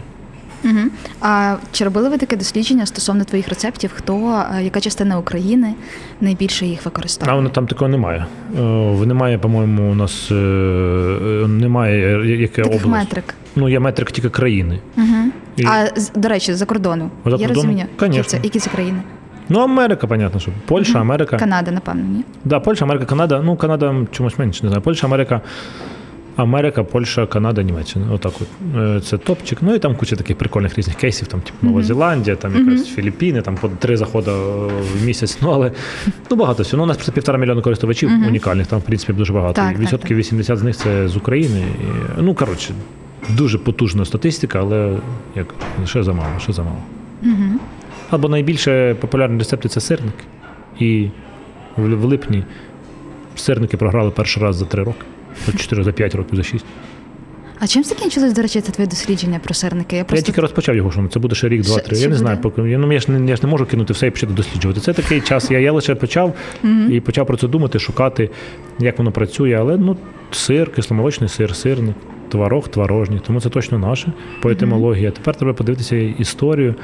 Угу. 0.64 0.80
А 1.20 1.56
чи 1.72 1.84
робили 1.84 2.08
ви 2.08 2.18
таке 2.18 2.36
дослідження 2.36 2.86
стосовно 2.86 3.24
твоїх 3.24 3.48
рецептів? 3.48 3.90
Хто, 3.94 4.44
е, 4.58 4.62
яка 4.62 4.80
частина 4.80 5.18
України 5.18 5.74
найбільше 6.20 6.66
їх 6.66 6.80
А 7.20 7.34
воно 7.34 7.48
там 7.48 7.66
такого 7.66 7.88
немає. 7.88 8.26
Е, 8.58 8.62
Немає, 9.06 9.38
по-моєму, 9.38 9.92
у 9.92 9.94
нас 9.94 10.30
е, 10.30 10.34
немає 11.48 12.26
яке 12.40 12.62
Таких 12.62 12.84
область. 12.86 13.04
метрик. 13.04 13.34
Ну, 13.56 13.68
є 13.68 13.80
метрик 13.80 14.10
тільки 14.12 14.30
країни. 14.30 14.78
Угу. 14.96 15.30
І- 15.56 15.64
А 15.66 15.88
до 16.14 16.28
речі, 16.28 16.54
за 16.54 16.66
кордону. 16.66 17.10
За 17.24 17.30
Є 17.30 17.36
кордону? 17.36 17.54
розуміння? 17.54 17.86
Які 18.02 18.22
це, 18.22 18.40
які 18.42 18.58
це 18.58 18.70
країни? 18.70 19.02
Ну, 19.48 19.60
Америка, 19.60 20.06
понятно, 20.06 20.40
що. 20.40 20.50
Польща, 20.66 21.00
Америка. 21.00 21.36
Канада, 21.36 21.70
напевно, 21.70 22.02
ні. 22.02 22.24
Да, 22.44 22.60
Польща, 22.60 22.84
Америка, 22.84 23.04
Канада. 23.06 23.42
Ну, 23.44 23.56
Канада 23.56 23.94
чомусь 24.12 24.38
менше, 24.38 24.62
не 24.62 24.68
знаю. 24.68 24.82
Польща, 24.82 25.06
Америка. 25.06 25.40
Америка, 26.36 26.84
Польща, 26.84 27.26
Канада, 27.26 27.62
Німеччина. 27.62 28.06
Отак 28.12 28.32
от. 28.40 28.48
Е, 28.76 29.00
Це 29.00 29.18
топчик. 29.18 29.58
Ну 29.62 29.74
і 29.74 29.78
там 29.78 29.96
куча 29.96 30.16
таких 30.16 30.38
прикольних 30.38 30.78
різних 30.78 30.96
кейсів, 30.96 31.28
там, 31.28 31.40
типу 31.40 31.66
Нова 31.66 31.82
Зеландія, 31.82 32.36
там 32.36 32.66
якась 32.66 32.88
Філіппіни, 32.88 33.42
там 33.42 33.56
по 33.56 33.68
три 33.68 33.96
заходи 33.96 34.30
е, 34.30 34.34
в 34.94 35.04
місяць. 35.04 35.38
Ну, 35.42 35.50
але 35.50 35.72
ну, 36.30 36.36
багато 36.36 36.62
всього. 36.62 36.78
Ну, 36.78 36.84
у 36.84 36.86
нас 36.86 36.96
просто 36.96 37.12
півтора 37.12 37.38
мільйона 37.38 37.62
користувачів 37.62 38.10
унікальних, 38.28 38.66
там, 38.66 38.78
в 38.78 38.82
принципі, 38.82 39.12
дуже 39.12 39.32
багато. 39.32 39.54
Так, 39.54 39.70
І 39.70 39.72
так, 39.72 39.82
відсотків 39.82 40.16
80 40.16 40.58
з 40.58 40.62
них 40.62 40.76
це 40.76 41.08
з 41.08 41.16
України. 41.16 41.60
І, 41.60 42.22
ну, 42.22 42.34
коротше, 42.34 42.74
дуже 43.28 43.58
потужна 43.58 44.04
статистика, 44.04 44.60
але 44.60 44.96
як 45.36 45.54
ще 45.84 46.02
замало, 46.02 46.38
ще 46.40 46.52
замало. 46.52 46.78
Або 48.10 48.28
найбільше 48.28 48.94
популярні 48.94 49.38
рецепти 49.38 49.68
це 49.68 49.80
сирник. 49.80 50.14
І 50.78 51.08
в, 51.76 51.94
в 51.94 52.04
липні 52.04 52.44
сирники 53.36 53.76
програли 53.76 54.10
перший 54.10 54.42
раз 54.42 54.56
за 54.56 54.64
три 54.64 54.82
роки. 54.82 55.04
За 55.46 55.52
4, 55.52 55.84
за 55.84 55.92
5 55.92 56.14
років, 56.14 56.36
за 56.36 56.42
6. 56.42 56.64
А 57.60 57.66
чим 57.66 57.84
закінчилось, 57.84 58.32
до 58.32 58.42
речі, 58.42 58.60
це 58.60 58.72
твоє 58.72 58.88
дослідження 58.88 59.40
про 59.44 59.54
сирники? 59.54 59.96
Я 59.96 60.04
Я 60.12 60.20
тільки 60.20 60.40
розпочав 60.40 60.76
його, 60.76 60.92
що 60.92 61.08
це 61.12 61.18
буде 61.18 61.34
ще 61.34 61.48
рік, 61.48 61.62
два-три. 61.62 61.98
Я 61.98 62.08
не 62.08 62.14
знаю, 62.14 62.38
поки 62.42 62.62
я, 62.62 62.78
ну, 62.78 62.92
я, 62.92 63.00
ж 63.00 63.10
не, 63.10 63.30
я 63.30 63.36
ж 63.36 63.42
не 63.42 63.48
можу 63.48 63.66
кинути 63.66 63.92
все 63.92 64.06
і 64.06 64.10
почати 64.10 64.32
досліджувати. 64.32 64.80
Це 64.80 64.92
такий 64.92 65.20
час. 65.20 65.50
Я, 65.50 65.58
я 65.58 65.72
лише 65.72 65.94
почав 65.94 66.34
і 66.90 67.00
почав 67.00 67.26
про 67.26 67.36
це 67.36 67.48
думати, 67.48 67.78
шукати, 67.78 68.30
як 68.78 68.98
воно 68.98 69.12
працює. 69.12 69.56
Але 69.60 69.76
ну, 69.76 69.96
сир, 70.30 70.72
кисломолочний 70.72 71.28
сир, 71.28 71.56
сирник, 71.56 71.96
творог, 72.28 72.68
творожник. 72.68 73.22
Тому 73.22 73.40
це 73.40 73.48
точно 73.48 73.78
наше 73.78 74.12
по 74.42 74.50
етимології. 74.50 75.10
Тепер 75.10 75.36
треба 75.36 75.52
подивитися 75.52 75.96
історію. 75.96 76.74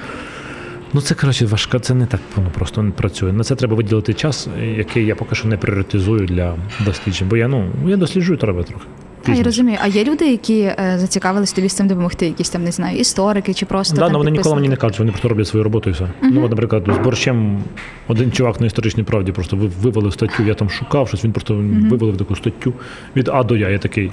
Ну, 0.93 1.01
це 1.01 1.15
коротше 1.15 1.47
важка, 1.47 1.79
це 1.79 1.95
не 1.95 2.07
так 2.07 2.21
воно 2.37 2.51
просто 2.51 2.83
не 2.83 2.91
працює. 2.91 3.33
На 3.33 3.45
це 3.45 3.57
треба 3.57 3.77
виділити 3.77 4.15
час, 4.15 4.49
який 4.77 5.07
я 5.07 5.15
поки 5.15 5.35
що 5.35 5.49
не 5.49 5.57
пріоритизую 5.57 6.27
для 6.27 6.57
досліджень. 6.85 7.29
Бо 7.29 7.37
я 7.37 7.49
ну 7.49 7.71
я 7.87 7.97
досліджую 7.97 8.39
треба 8.39 8.63
трохи. 8.63 8.85
А, 9.27 9.33
я 9.33 9.43
розумію. 9.43 9.79
А 9.83 9.87
є 9.87 10.05
люди, 10.05 10.31
які 10.31 10.61
е, 10.61 10.95
зацікавились 10.97 11.53
тобі 11.53 11.69
з 11.69 11.73
цим 11.73 11.89
допомогти, 11.89 12.27
якісь 12.27 12.51
там 12.51 12.65
не 12.65 12.73
знаю, 12.73 12.99
історики 12.99 13.55
чи 13.55 13.67
просто 13.67 13.95
Да, 13.97 14.01
там 14.03 14.13
ну, 14.13 14.19
вони 14.19 14.31
ніколи 14.31 14.55
мені 14.55 14.69
не 14.69 14.77
кажуть, 14.77 14.99
вони 14.99 15.11
просто 15.11 15.29
роблять 15.29 15.49
свою 15.49 15.65
роботу 15.65 15.91
і 15.91 15.93
все. 15.93 16.09
Ну, 16.23 16.45
от, 16.45 16.51
наприклад, 16.51 16.89
з 16.95 17.05
борщем 17.05 17.63
один 18.09 18.33
чувак 18.33 18.61
на 18.61 18.67
історичній 18.67 19.03
правді 19.03 19.33
просто 19.33 19.57
ви- 19.57 19.71
вивалив 19.83 20.13
статтю, 20.13 20.43
я 20.43 20.55
там 20.55 20.71
шукав 20.71 21.09
щось, 21.09 21.25
він 21.25 21.33
просто 21.33 21.55
вивалив 21.91 22.17
таку 22.17 22.37
статтю 22.37 22.73
від 23.17 23.29
А 23.29 23.43
до 23.43 23.57
Я. 23.57 23.69
Я 23.69 23.79
такий 23.79 24.11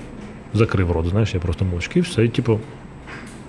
закрив 0.54 0.92
рот, 0.92 1.08
знаєш, 1.08 1.34
я 1.34 1.40
просто 1.40 1.66
мовчки, 1.66 2.00
і 2.00 2.02
все. 2.02 2.26
І, 2.26 2.30
типу, 2.30 2.60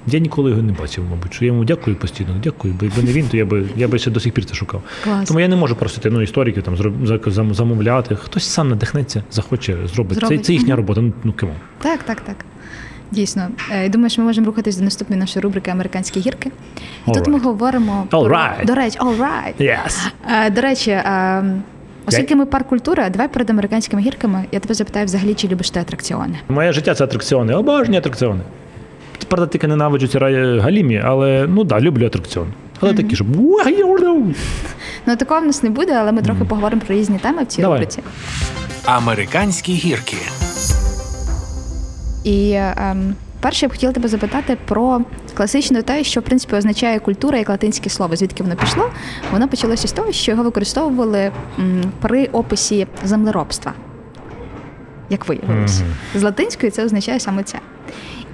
я 0.06 0.18
ніколи 0.18 0.50
його 0.50 0.62
не 0.62 0.72
бачив, 0.72 1.04
мабуть. 1.10 1.34
Що 1.34 1.44
я 1.44 1.46
йому 1.52 1.64
дякую 1.64 1.96
постійно, 1.96 2.30
дякую. 2.42 2.74
Бо 2.80 2.84
якби 2.86 3.02
не 3.02 3.12
він, 3.12 3.28
то 3.28 3.36
я 3.36 3.44
би 3.44 3.66
я 3.76 3.88
би 3.88 3.98
ще 3.98 4.10
до 4.10 4.20
сих 4.20 4.32
пір 4.32 4.44
це 4.44 4.54
шукав. 4.54 4.82
Клас. 5.04 5.28
Тому 5.28 5.40
я 5.40 5.48
не 5.48 5.56
можу 5.56 5.76
просити 5.76 6.10
ну, 6.10 6.22
істориків 6.22 6.62
там 6.62 7.54
замовляти. 7.54 8.16
Хтось 8.16 8.44
сам 8.46 8.68
надихнеться, 8.68 9.22
захоче, 9.30 9.76
зробить. 9.94 10.14
Це, 10.14 10.26
Зробить. 10.26 10.44
це 10.44 10.52
їхня 10.52 10.76
робота. 10.76 11.00
Ну, 11.00 11.12
ну 11.24 11.34
кому. 11.40 11.52
Так, 11.82 12.02
так, 12.02 12.20
так. 12.20 12.36
Дійсно. 13.10 13.48
Е, 13.70 13.88
Думаю, 13.88 14.10
що 14.10 14.22
ми 14.22 14.26
можемо 14.26 14.46
рухатись 14.46 14.76
до 14.76 14.84
наступної 14.84 15.20
нашої 15.20 15.42
рубрики 15.42 15.70
Американські 15.70 16.20
гірки. 16.20 16.50
І 17.08 17.12
тут 17.12 17.16
Alright. 17.16 17.30
ми 17.30 17.38
говоримо 17.38 18.06
All 18.10 18.28
про 18.28 18.36
right. 18.36 18.64
до 18.66 18.74
речі, 18.74 18.98
all 18.98 19.18
right. 19.18 19.60
Yes. 19.60 20.08
Е, 20.46 20.50
До 20.50 20.60
речі, 20.60 20.90
е, 20.90 21.44
оскільки 22.06 22.36
ми 22.36 22.46
парк 22.46 22.66
культури, 22.68 23.10
давай 23.10 23.28
перед 23.28 23.50
американськими 23.50 24.02
гірками. 24.02 24.44
Я 24.52 24.60
тебе 24.60 24.74
запитаю 24.74 25.06
взагалі, 25.06 25.34
чи 25.34 25.48
любиш 25.48 25.70
ти 25.70 25.80
атракціони? 25.80 26.38
Моє 26.48 26.72
життя 26.72 26.94
це 26.94 27.04
атракціони. 27.04 27.54
Обожнюю 27.54 27.98
атракціони. 27.98 28.40
Правда, 29.28 29.46
тільки 29.46 29.68
ненавиджу 29.68 30.06
ці 30.08 30.18
рай- 30.18 30.58
галімі, 30.60 31.02
але 31.04 31.46
ну 31.48 31.64
да, 31.64 31.80
люблю 31.80 32.06
атракціони. 32.06 32.50
Але 32.80 32.94
такі, 32.94 33.14
щоб. 33.16 33.26
Ну 35.06 35.16
такого 35.16 35.40
в 35.40 35.46
нас 35.46 35.62
не 35.62 35.70
буде, 35.70 35.92
але 35.92 36.12
ми 36.12 36.22
трохи 36.22 36.44
поговоримо 36.44 36.82
про 36.86 36.94
різні 36.94 37.18
теми 37.18 37.42
в 37.42 37.46
цій 37.46 37.62
Давай. 37.62 37.78
рубриці. 37.78 38.00
Американські 38.84 39.72
гірки. 39.72 40.16
І 42.24 42.52
ем, 42.56 43.14
перше 43.40 43.66
я 43.66 43.68
б 43.68 43.72
хотіла 43.72 43.92
тебе 43.92 44.08
запитати 44.08 44.56
про 44.64 45.00
класичне 45.34 45.82
те, 45.82 46.04
що 46.04 46.20
в 46.20 46.22
принципі 46.22 46.56
означає 46.56 46.98
культура 46.98 47.38
як 47.38 47.48
латинське 47.48 47.90
слово. 47.90 48.16
Звідки 48.16 48.42
воно 48.42 48.56
пішло? 48.56 48.90
Воно 49.32 49.48
почалося 49.48 49.88
з 49.88 49.92
того, 49.92 50.12
що 50.12 50.32
його 50.32 50.44
використовували 50.44 51.30
м, 51.58 51.82
при 52.00 52.26
описі 52.26 52.86
землеробства. 53.04 53.72
Як 55.10 55.28
виявилось, 55.28 55.80
з 56.14 56.22
латинської 56.22 56.70
це 56.70 56.84
означає 56.84 57.20
саме 57.20 57.42
це. 57.42 57.58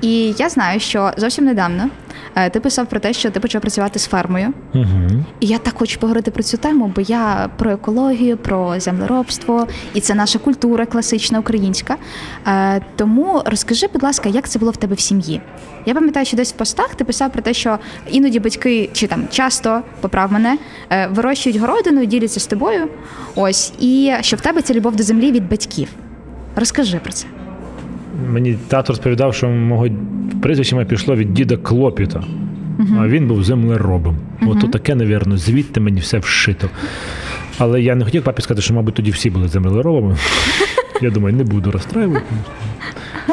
І 0.05 0.34
я 0.38 0.48
знаю, 0.48 0.80
що 0.80 1.11
зовсім 1.16 1.44
недавно 1.44 1.88
е, 2.34 2.50
ти 2.50 2.61
писав 2.61 2.86
про 2.86 3.00
те, 3.00 3.12
що 3.12 3.30
ти 3.30 3.40
почав 3.40 3.61
працювати 3.61 3.98
з 3.98 4.07
фермою. 4.07 4.52
Угу. 4.74 5.24
І 5.40 5.46
я 5.46 5.59
так 5.59 5.74
хочу 5.78 6.00
поговорити 6.00 6.30
про 6.30 6.42
цю 6.42 6.57
тему, 6.57 6.92
бо 6.96 7.00
я 7.00 7.50
про 7.57 7.70
екологію, 7.70 8.36
про 8.36 8.80
землеробство, 8.80 9.66
і 9.94 10.00
це 10.00 10.14
наша 10.14 10.38
культура 10.38 10.86
класична 10.86 11.38
українська. 11.38 11.96
Е, 12.46 12.80
тому 12.96 13.42
розкажи, 13.46 13.86
будь 13.92 14.02
ласка, 14.02 14.28
як 14.28 14.48
це 14.48 14.59
було 14.59 14.70
в 14.70 14.76
тебе 14.76 14.94
в 14.94 15.00
сім'ї? 15.00 15.40
Я 15.86 15.94
пам'ятаю, 15.94 16.26
що 16.26 16.36
десь 16.36 16.52
в 16.52 16.57
постах 16.57 16.94
ти 16.94 17.05
писав 17.05 17.32
про 17.32 17.42
те, 17.42 17.55
що 17.55 17.78
іноді 18.11 18.40
батьки 18.40 18.90
чи 18.92 19.07
там 19.07 19.28
часто 19.30 19.82
поправ 20.00 20.32
мене 20.32 20.59
е, 20.90 21.07
вирощують 21.07 21.59
городину, 21.59 22.05
діляться 22.05 22.40
з 22.40 22.46
тобою. 22.46 22.88
Ось, 23.34 23.72
і 23.80 24.12
що 24.20 24.36
в 24.36 24.40
тебе 24.40 24.62
це 24.62 24.74
любов 24.74 24.96
до 24.96 25.02
землі 25.02 25.32
від 25.32 25.48
батьків. 25.48 25.88
Розкажи 26.57 26.98
про 26.98 27.12
це. 27.12 27.26
Мені 28.31 28.59
тато 28.69 28.93
розповідав, 28.93 29.35
що 29.35 29.49
мого 29.49 29.89
прізвище 30.43 30.75
моє 30.75 30.87
пішло 30.87 31.17
від 31.17 31.35
діда 31.35 31.57
Клопіта, 31.57 32.25
а 32.99 33.09
він 33.09 33.29
був 33.29 33.45
землеробом. 33.45 34.17
Ото 34.47 34.67
таке, 34.67 34.95
навірно, 34.95 35.37
звідти 35.37 35.81
мені 35.81 36.01
все 36.01 36.19
вшито. 36.19 36.69
Але 37.59 37.83
я 37.83 37.95
не 37.95 38.05
хотів 38.05 38.23
папі 38.23 38.43
сказати, 38.43 38.62
що, 38.62 38.75
мабуть, 38.75 38.95
тоді 38.95 39.11
всі 39.11 39.31
були 39.31 39.49
землеробами. 39.49 40.17
Я 41.03 41.11
думаю, 41.11 41.37
не 41.37 41.45
буду 41.45 41.71
розстраювати. 41.71 42.25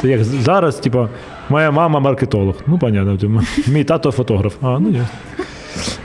Це 0.01 0.09
як 0.09 0.23
зараз, 0.23 0.75
типу, 0.75 1.07
моя 1.49 1.71
мама 1.71 1.99
маркетолог. 1.99 2.55
Ну, 2.67 2.77
понятно, 2.77 3.17
типу, 3.17 3.41
мій 3.67 3.83
тато 3.83 4.11
фотограф. 4.11 4.55
А, 4.61 4.79
ну 4.79 4.89
ясно. 4.89 5.07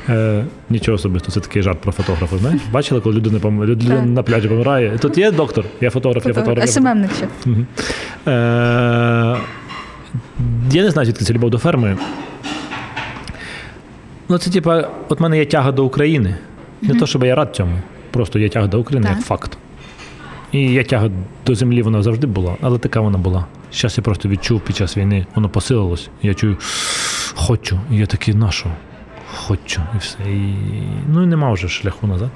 Е, 0.08 0.44
нічого 0.70 0.94
особистого, 0.94 1.32
це 1.34 1.40
такий 1.40 1.62
жарт 1.62 1.80
про 1.80 1.92
фотографа. 1.92 2.38
Знаєш? 2.38 2.60
Бачили, 2.72 3.00
коли 3.00 3.16
людина, 3.16 3.38
пом... 3.38 3.64
людина 3.64 4.02
на 4.02 4.22
пляжі 4.22 4.48
помирає. 4.48 4.98
Тут 4.98 5.18
є 5.18 5.30
доктор, 5.30 5.64
я 5.80 5.90
фотограф, 5.90 6.26
я 6.26 6.34
фотограф. 6.34 6.66
я 6.66 6.72
фотограф. 6.72 6.94
СММник 6.94 7.10
ще. 7.16 7.28
Мгм. 7.50 7.66
Е, 8.26 9.36
Я 10.72 10.82
не 10.82 10.90
знаю, 10.90 11.06
звідки 11.06 11.24
це 11.24 11.32
любов 11.32 11.50
до 11.50 11.58
ферми. 11.58 11.96
Ну, 14.28 14.38
це 14.38 14.50
типа, 14.50 14.88
от 15.08 15.20
мене 15.20 15.38
є 15.38 15.44
тяга 15.44 15.72
до 15.72 15.84
України. 15.84 16.36
Не 16.82 16.94
то, 16.94 17.06
щоб 17.06 17.24
я 17.24 17.34
рад 17.34 17.56
цьому. 17.56 17.78
Просто 18.10 18.38
є 18.38 18.48
тяга 18.48 18.66
до 18.66 18.80
України 18.80 19.06
Так. 19.06 19.16
як 19.16 19.26
факт. 19.26 19.58
І 20.52 20.60
є 20.60 20.84
тяга 20.84 21.10
до 21.46 21.54
землі, 21.54 21.82
вона 21.82 22.02
завжди 22.02 22.26
була, 22.26 22.56
але 22.60 22.78
така 22.78 23.00
вона 23.00 23.18
була. 23.18 23.46
Зараз 23.72 23.98
я 23.98 24.02
просто 24.04 24.28
відчув 24.28 24.60
під 24.60 24.76
час 24.76 24.96
війни, 24.96 25.26
воно 25.34 25.48
посилилось. 25.48 26.08
Я 26.22 26.34
чую, 26.34 26.56
хочу. 27.34 27.80
І 27.90 27.96
я 27.96 28.06
такий, 28.06 28.34
на 28.34 28.50
що? 28.50 28.66
Хочу. 29.36 29.80
І 29.94 29.98
все. 29.98 30.18
І... 30.30 30.54
Ну 31.12 31.22
і 31.22 31.26
нема 31.26 31.52
вже 31.52 31.68
шляху 31.68 32.06
назад. 32.06 32.30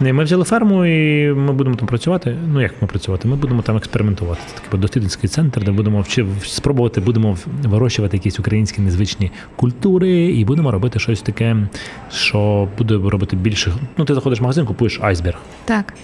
І 0.00 0.12
ми 0.12 0.24
взяли 0.24 0.44
ферму, 0.44 0.84
і 0.84 1.32
ми 1.32 1.52
будемо 1.52 1.76
там 1.76 1.88
працювати. 1.88 2.36
Ну 2.52 2.60
як 2.60 2.82
ми 2.82 2.88
працювати? 2.88 3.28
Ми 3.28 3.36
будемо 3.36 3.62
там 3.62 3.76
експериментувати. 3.76 4.40
Це 4.46 4.60
такий 4.62 4.80
дослідницький 4.80 5.30
центр, 5.30 5.64
де 5.64 5.70
будемо 5.70 6.00
вчи... 6.00 6.26
спробувати, 6.42 7.00
будемо 7.00 7.36
вирощувати 7.62 8.16
якісь 8.16 8.40
українські 8.40 8.80
незвичні 8.80 9.30
культури, 9.56 10.10
і 10.10 10.44
будемо 10.44 10.70
робити 10.70 10.98
щось 10.98 11.22
таке, 11.22 11.56
що 12.10 12.68
буде 12.78 12.94
робити 12.94 13.36
більше. 13.36 13.72
Ну, 13.96 14.04
ти 14.04 14.14
заходиш 14.14 14.40
в 14.40 14.42
магазин, 14.42 14.66
купуєш 14.66 15.00
айсберг. 15.02 15.38
Так. 15.64 15.94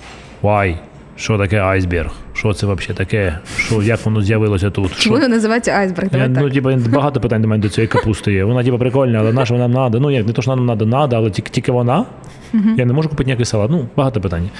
Вай, 0.42 0.80
що 1.16 1.38
таке 1.38 1.60
айсберг? 1.60 2.10
Що 2.32 2.52
це 2.52 2.66
взагалі 2.66 2.96
таке? 2.96 3.38
Що, 3.56 3.82
як 3.82 4.04
воно 4.04 4.22
з'явилося 4.22 4.70
тут? 4.70 4.92
Що? 4.96 5.10
Воно 5.10 5.28
називається 5.28 5.70
айсберг? 5.70 6.08
Я, 6.12 6.28
Давай 6.28 6.28
ну, 6.28 6.60
так. 6.60 6.74
типу, 6.74 6.90
багато 6.96 7.20
питань 7.20 7.42
до 7.42 7.48
мене 7.48 7.62
до 7.62 7.68
цієї 7.68 7.88
капусти 7.88 8.32
є. 8.32 8.44
Вона 8.44 8.64
типу, 8.64 8.78
прикольна, 8.78 9.18
але 9.18 9.32
на 9.32 9.46
що 9.46 9.54
нам 9.54 9.72
треба? 9.72 9.98
Ну, 10.00 10.10
як 10.10 10.26
не 10.26 10.32
то, 10.32 10.42
що 10.42 10.56
нам 10.56 10.66
треба, 10.66 10.86
надо, 10.86 11.16
але 11.16 11.30
тільки, 11.30 11.50
тільки 11.50 11.72
вона. 11.72 12.04
Я 12.76 12.84
не 12.84 12.92
можу 12.92 13.08
купити 13.08 13.26
ніякий 13.26 13.46
салат. 13.46 13.70
Ну, 13.70 13.86
багато 13.96 14.20
питань. 14.20 14.50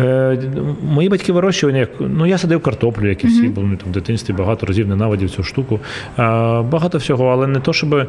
Е, 0.00 0.38
мої 0.82 1.08
батьки 1.08 1.32
вирощували, 1.32 1.78
як, 1.78 1.90
ну 2.00 2.26
я 2.26 2.38
садив 2.38 2.62
картоплю, 2.62 3.08
як 3.08 3.24
і 3.24 3.26
всі, 3.26 3.48
бо 3.48 3.60
ну, 3.60 3.76
там, 3.76 3.88
в 3.88 3.92
дитинстві 3.92 4.34
багато 4.34 4.66
разів 4.66 4.88
ненавидів 4.88 5.30
цю 5.30 5.42
штуку. 5.42 5.80
Е, 6.18 6.22
багато 6.62 6.98
всього, 6.98 7.26
але 7.26 7.46
не 7.46 7.60
то, 7.60 7.72
щоб. 7.72 8.08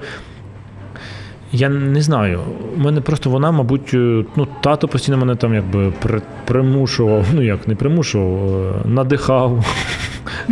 Я 1.54 1.70
не 1.70 2.02
знаю. 2.02 2.40
У 2.78 2.80
мене 2.80 3.02
просто 3.02 3.30
вона, 3.30 3.52
мабуть, 3.52 3.94
е, 3.94 4.26
ну, 4.36 4.48
тато 4.62 4.88
постійно 4.88 5.18
мене 5.18 5.36
там 5.36 5.54
якби 5.54 5.94
при, 6.02 6.22
примушував, 6.46 7.26
ну 7.34 7.42
як 7.42 7.68
не 7.68 7.76
примушував, 7.76 8.66
е, 8.66 8.90
надихав, 8.90 9.66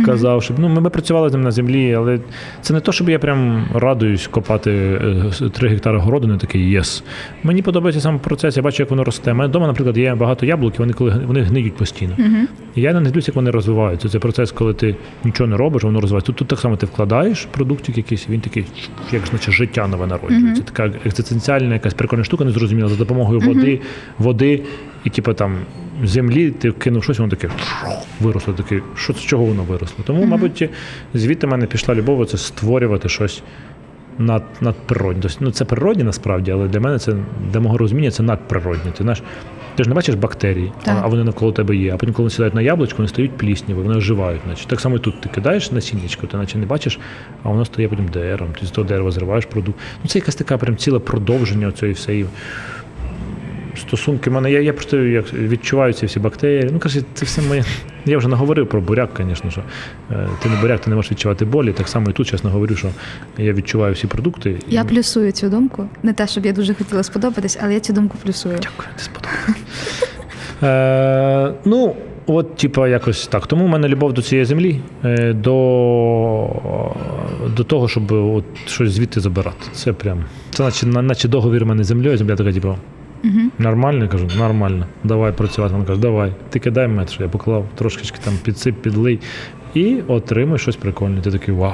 казав, 0.06 0.42
щоб 0.42 0.58
ну, 0.58 0.68
ми, 0.68 0.80
ми 0.80 0.90
працювали 0.90 1.30
ним 1.30 1.42
на 1.42 1.50
землі, 1.50 1.94
але 1.94 2.20
це 2.60 2.74
не 2.74 2.80
то, 2.80 2.92
щоб 2.92 3.08
я 3.08 3.18
прям 3.18 3.68
радуюсь 3.74 4.26
копати 4.26 4.70
е, 5.40 5.48
3 5.48 5.68
гектари 5.68 5.98
городини, 5.98 6.38
такий 6.38 6.70
єс. 6.70 7.04
Мені 7.42 7.62
подобається 7.62 8.00
сам 8.00 8.18
процес, 8.18 8.56
я 8.56 8.62
бачу, 8.62 8.82
як 8.82 8.90
воно 8.90 9.04
росте. 9.04 9.32
У 9.32 9.34
мене 9.34 9.48
вдома, 9.48 9.66
наприклад, 9.66 9.98
є 9.98 10.14
багато 10.14 10.46
яблук, 10.46 10.74
і 10.74 10.78
вони 10.78 10.92
коли 10.92 11.10
вони 11.26 11.40
гниють 11.40 11.76
постійно. 11.76 12.14
І 12.76 12.80
я 12.80 12.92
не 12.92 13.00
дивлюся, 13.00 13.30
як 13.30 13.36
вони 13.36 13.50
розвиваються. 13.50 14.08
Це 14.08 14.18
процес, 14.18 14.52
коли 14.52 14.74
ти 14.74 14.96
нічого 15.24 15.50
не 15.50 15.56
робиш, 15.56 15.82
воно 15.82 16.00
розвивається. 16.00 16.26
Тут, 16.26 16.36
тут 16.36 16.48
так 16.48 16.58
само 16.58 16.76
ти 16.76 16.86
вкладаєш 16.86 17.44
продуктик 17.50 17.96
якийсь, 17.96 18.28
він 18.28 18.40
такий, 18.40 18.64
як 19.12 19.26
значить, 19.26 19.54
життя 19.54 19.86
нове 19.86 20.06
народжується. 20.06 20.62
Така 20.62 20.92
екзистенціальна 21.04 21.74
якась 21.74 21.94
прикольна 21.94 22.24
штука, 22.24 22.44
незрозуміла, 22.44 22.88
за 22.88 22.96
допомогою 22.96 23.40
води, 23.40 23.80
води 24.18 24.62
і 25.04 25.10
типу 25.10 25.34
там 25.34 25.56
землі, 26.04 26.50
ти 26.50 26.72
кинув 26.72 27.04
щось, 27.04 27.18
воно 27.18 27.30
таке 27.30 27.48
виросло. 28.20 28.54
Таке, 28.54 28.80
що 28.96 29.12
з 29.12 29.20
чого 29.20 29.44
воно 29.44 29.62
виросло? 29.62 30.04
Тому, 30.06 30.24
мабуть, 30.24 30.70
звідти 31.14 31.46
в 31.46 31.50
мене 31.50 31.66
пішла 31.66 31.94
любов, 31.94 32.26
це 32.26 32.38
створювати 32.38 33.08
щось. 33.08 33.42
Над, 34.18 34.42
надприродне. 34.60 35.22
Тобто, 35.22 35.36
ну, 35.40 35.50
це 35.50 35.64
природне 35.64 36.04
насправді, 36.04 36.50
але 36.50 36.68
для 36.68 36.80
мене 36.80 36.98
це 36.98 37.14
для 37.52 37.60
мого 37.60 37.78
розуміння 37.78 38.10
це 38.10 38.22
надприродне. 38.22 38.90
Ти 38.90 39.02
знаєш, 39.02 39.22
ти 39.74 39.82
ж 39.82 39.88
не 39.88 39.94
бачиш 39.94 40.14
бактерії, 40.14 40.72
а, 40.82 40.84
Так. 40.84 40.98
а 41.02 41.06
вони 41.06 41.24
навколо 41.24 41.52
тебе 41.52 41.76
є. 41.76 41.94
А 41.94 41.96
потім, 41.96 42.14
коли 42.14 42.24
вони 42.24 42.30
сідають 42.30 42.54
на 42.54 42.62
яблучко, 42.62 42.96
вони 42.98 43.08
стають 43.08 43.36
плісняві, 43.36 43.78
вони 43.78 43.96
оживають. 43.96 44.46
Наче. 44.46 44.66
Так 44.66 44.80
само 44.80 44.96
і 44.96 44.98
тут 44.98 45.20
ти 45.20 45.28
кидаєш 45.28 45.72
насіннячко, 45.72 46.26
ти 46.26 46.36
наче 46.36 46.58
не 46.58 46.66
бачиш, 46.66 46.98
а 47.42 47.48
воно 47.48 47.64
стає 47.64 47.88
потім 47.88 48.08
деревом. 48.08 48.54
Ти 48.60 48.66
з 48.66 48.70
того 48.70 48.88
дерева 48.88 49.10
зриваєш 49.10 49.46
продукт. 49.46 49.78
Ну 50.04 50.08
це 50.10 50.18
якась 50.18 50.34
така 50.34 50.58
прям 50.58 50.76
ціле 50.76 50.98
продовження 50.98 51.72
цієї 51.72 51.94
всієї 51.94 52.26
стосунки 53.76 54.30
в 54.30 54.32
мене. 54.32 54.52
Я, 54.52 54.60
я 54.60 54.72
просто 54.72 54.96
як 54.96 55.32
відчуваю 55.34 55.92
ці 55.92 56.06
всі 56.06 56.20
бактерії. 56.20 56.70
Ну, 56.72 56.78
каже, 56.78 57.00
це 57.14 57.24
все 57.24 57.42
моє. 57.42 57.64
Я 58.06 58.18
вже 58.18 58.28
наговорив 58.28 58.68
про 58.68 58.80
буряк, 58.80 59.10
звісно, 59.26 59.50
що 59.50 59.60
е, 60.10 60.28
ти 60.42 60.48
не 60.48 60.56
буряк, 60.60 60.80
ти 60.80 60.90
не 60.90 60.96
можеш 60.96 61.12
відчувати 61.12 61.44
болі. 61.44 61.72
Так 61.72 61.88
само 61.88 62.10
і 62.10 62.12
тут 62.12 62.26
чесно 62.26 62.50
говорю, 62.50 62.76
що 62.76 62.88
я 63.38 63.52
відчуваю 63.52 63.94
всі 63.94 64.06
продукти. 64.06 64.50
і- 64.68 64.74
Я 64.74 64.84
плюсую 64.84 65.32
цю 65.32 65.48
думку. 65.48 65.88
Не 66.02 66.12
те, 66.12 66.26
щоб 66.26 66.46
я 66.46 66.52
дуже 66.52 66.74
хотіла 66.74 67.02
сподобатись, 67.02 67.58
але 67.62 67.74
я 67.74 67.80
цю 67.80 67.92
думку 67.92 68.18
плюсую. 68.24 68.54
Дякую, 68.62 68.88
ти 68.96 69.02
сподобалось. 69.02 69.56
Е, 70.62 71.52
ну, 71.64 71.96
от, 72.26 72.56
типа, 72.56 72.88
якось 72.88 73.26
так. 73.26 73.46
Тому 73.46 73.64
в 73.64 73.68
мене 73.68 73.88
любов 73.88 74.12
до 74.12 74.22
цієї 74.22 74.44
землі, 74.44 74.80
е, 75.04 75.32
до, 75.32 75.52
до 77.56 77.64
того, 77.64 77.88
щоб 77.88 78.12
от 78.12 78.44
щось 78.66 78.90
звідти 78.92 79.20
забирати. 79.20 79.66
Це 79.72 79.92
прям. 79.92 80.24
Це 80.50 80.62
наче, 80.62 80.86
наче 80.86 81.28
договір 81.28 81.62
у 81.62 81.66
мене 81.66 81.84
з 81.84 81.86
землею, 81.86 82.16
земля 82.18 82.36
така, 82.36 82.52
типу. 82.52 82.76
Нормально, 83.58 84.04
я 84.04 84.08
кажу, 84.08 84.28
нормально. 84.38 84.86
Давай 85.04 85.32
працювати. 85.32 85.74
Він 85.74 85.84
каже, 85.84 86.00
давай, 86.00 86.32
ти 86.50 86.58
кидай 86.58 86.88
мет, 86.88 87.12
що 87.12 87.22
я 87.22 87.28
поклав 87.28 87.64
трошечки 87.74 88.18
там 88.24 88.34
підсип, 88.44 88.82
підлий. 88.82 89.20
і 89.74 89.96
отримуєш 90.08 90.62
щось 90.62 90.76
прикольне. 90.76 91.20
Ти 91.20 91.30
такий 91.30 91.54
вау. 91.54 91.72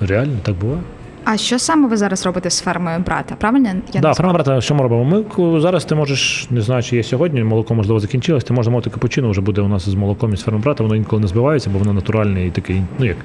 Реально, 0.00 0.32
так 0.42 0.54
буває? 0.54 0.80
А 1.24 1.36
що 1.36 1.58
саме 1.58 1.88
ви 1.88 1.96
зараз 1.96 2.26
робите 2.26 2.50
з 2.50 2.60
фермою 2.60 2.98
брата? 2.98 3.34
Правильно? 3.38 3.68
Я 3.92 4.00
Да, 4.00 4.14
ферма 4.14 4.32
брата, 4.32 4.60
що 4.60 4.74
ми 4.74 4.82
робимо? 4.82 5.24
Ми 5.38 5.60
зараз 5.60 5.84
ти 5.84 5.94
можеш, 5.94 6.46
не 6.50 6.60
знаю, 6.60 6.82
чи 6.82 6.96
є 6.96 7.02
сьогодні, 7.02 7.44
молоко 7.44 7.74
можливо 7.74 8.00
закінчилось, 8.00 8.44
ти 8.44 8.52
можеш 8.52 8.64
замовити 8.64 8.90
капучино, 8.90 9.30
вже 9.30 9.40
буде 9.40 9.60
у 9.60 9.68
нас 9.68 9.88
з 9.88 9.94
молоком 9.94 10.34
із 10.34 10.40
ферми 10.40 10.60
брата, 10.60 10.82
воно 10.82 10.96
інколи 10.96 11.22
не 11.22 11.28
збивається, 11.28 11.70
бо 11.70 11.78
воно 11.78 11.92
натуральне 11.92 12.46
і 12.46 12.50
такий, 12.50 12.82
ну 12.98 13.04
як. 13.06 13.16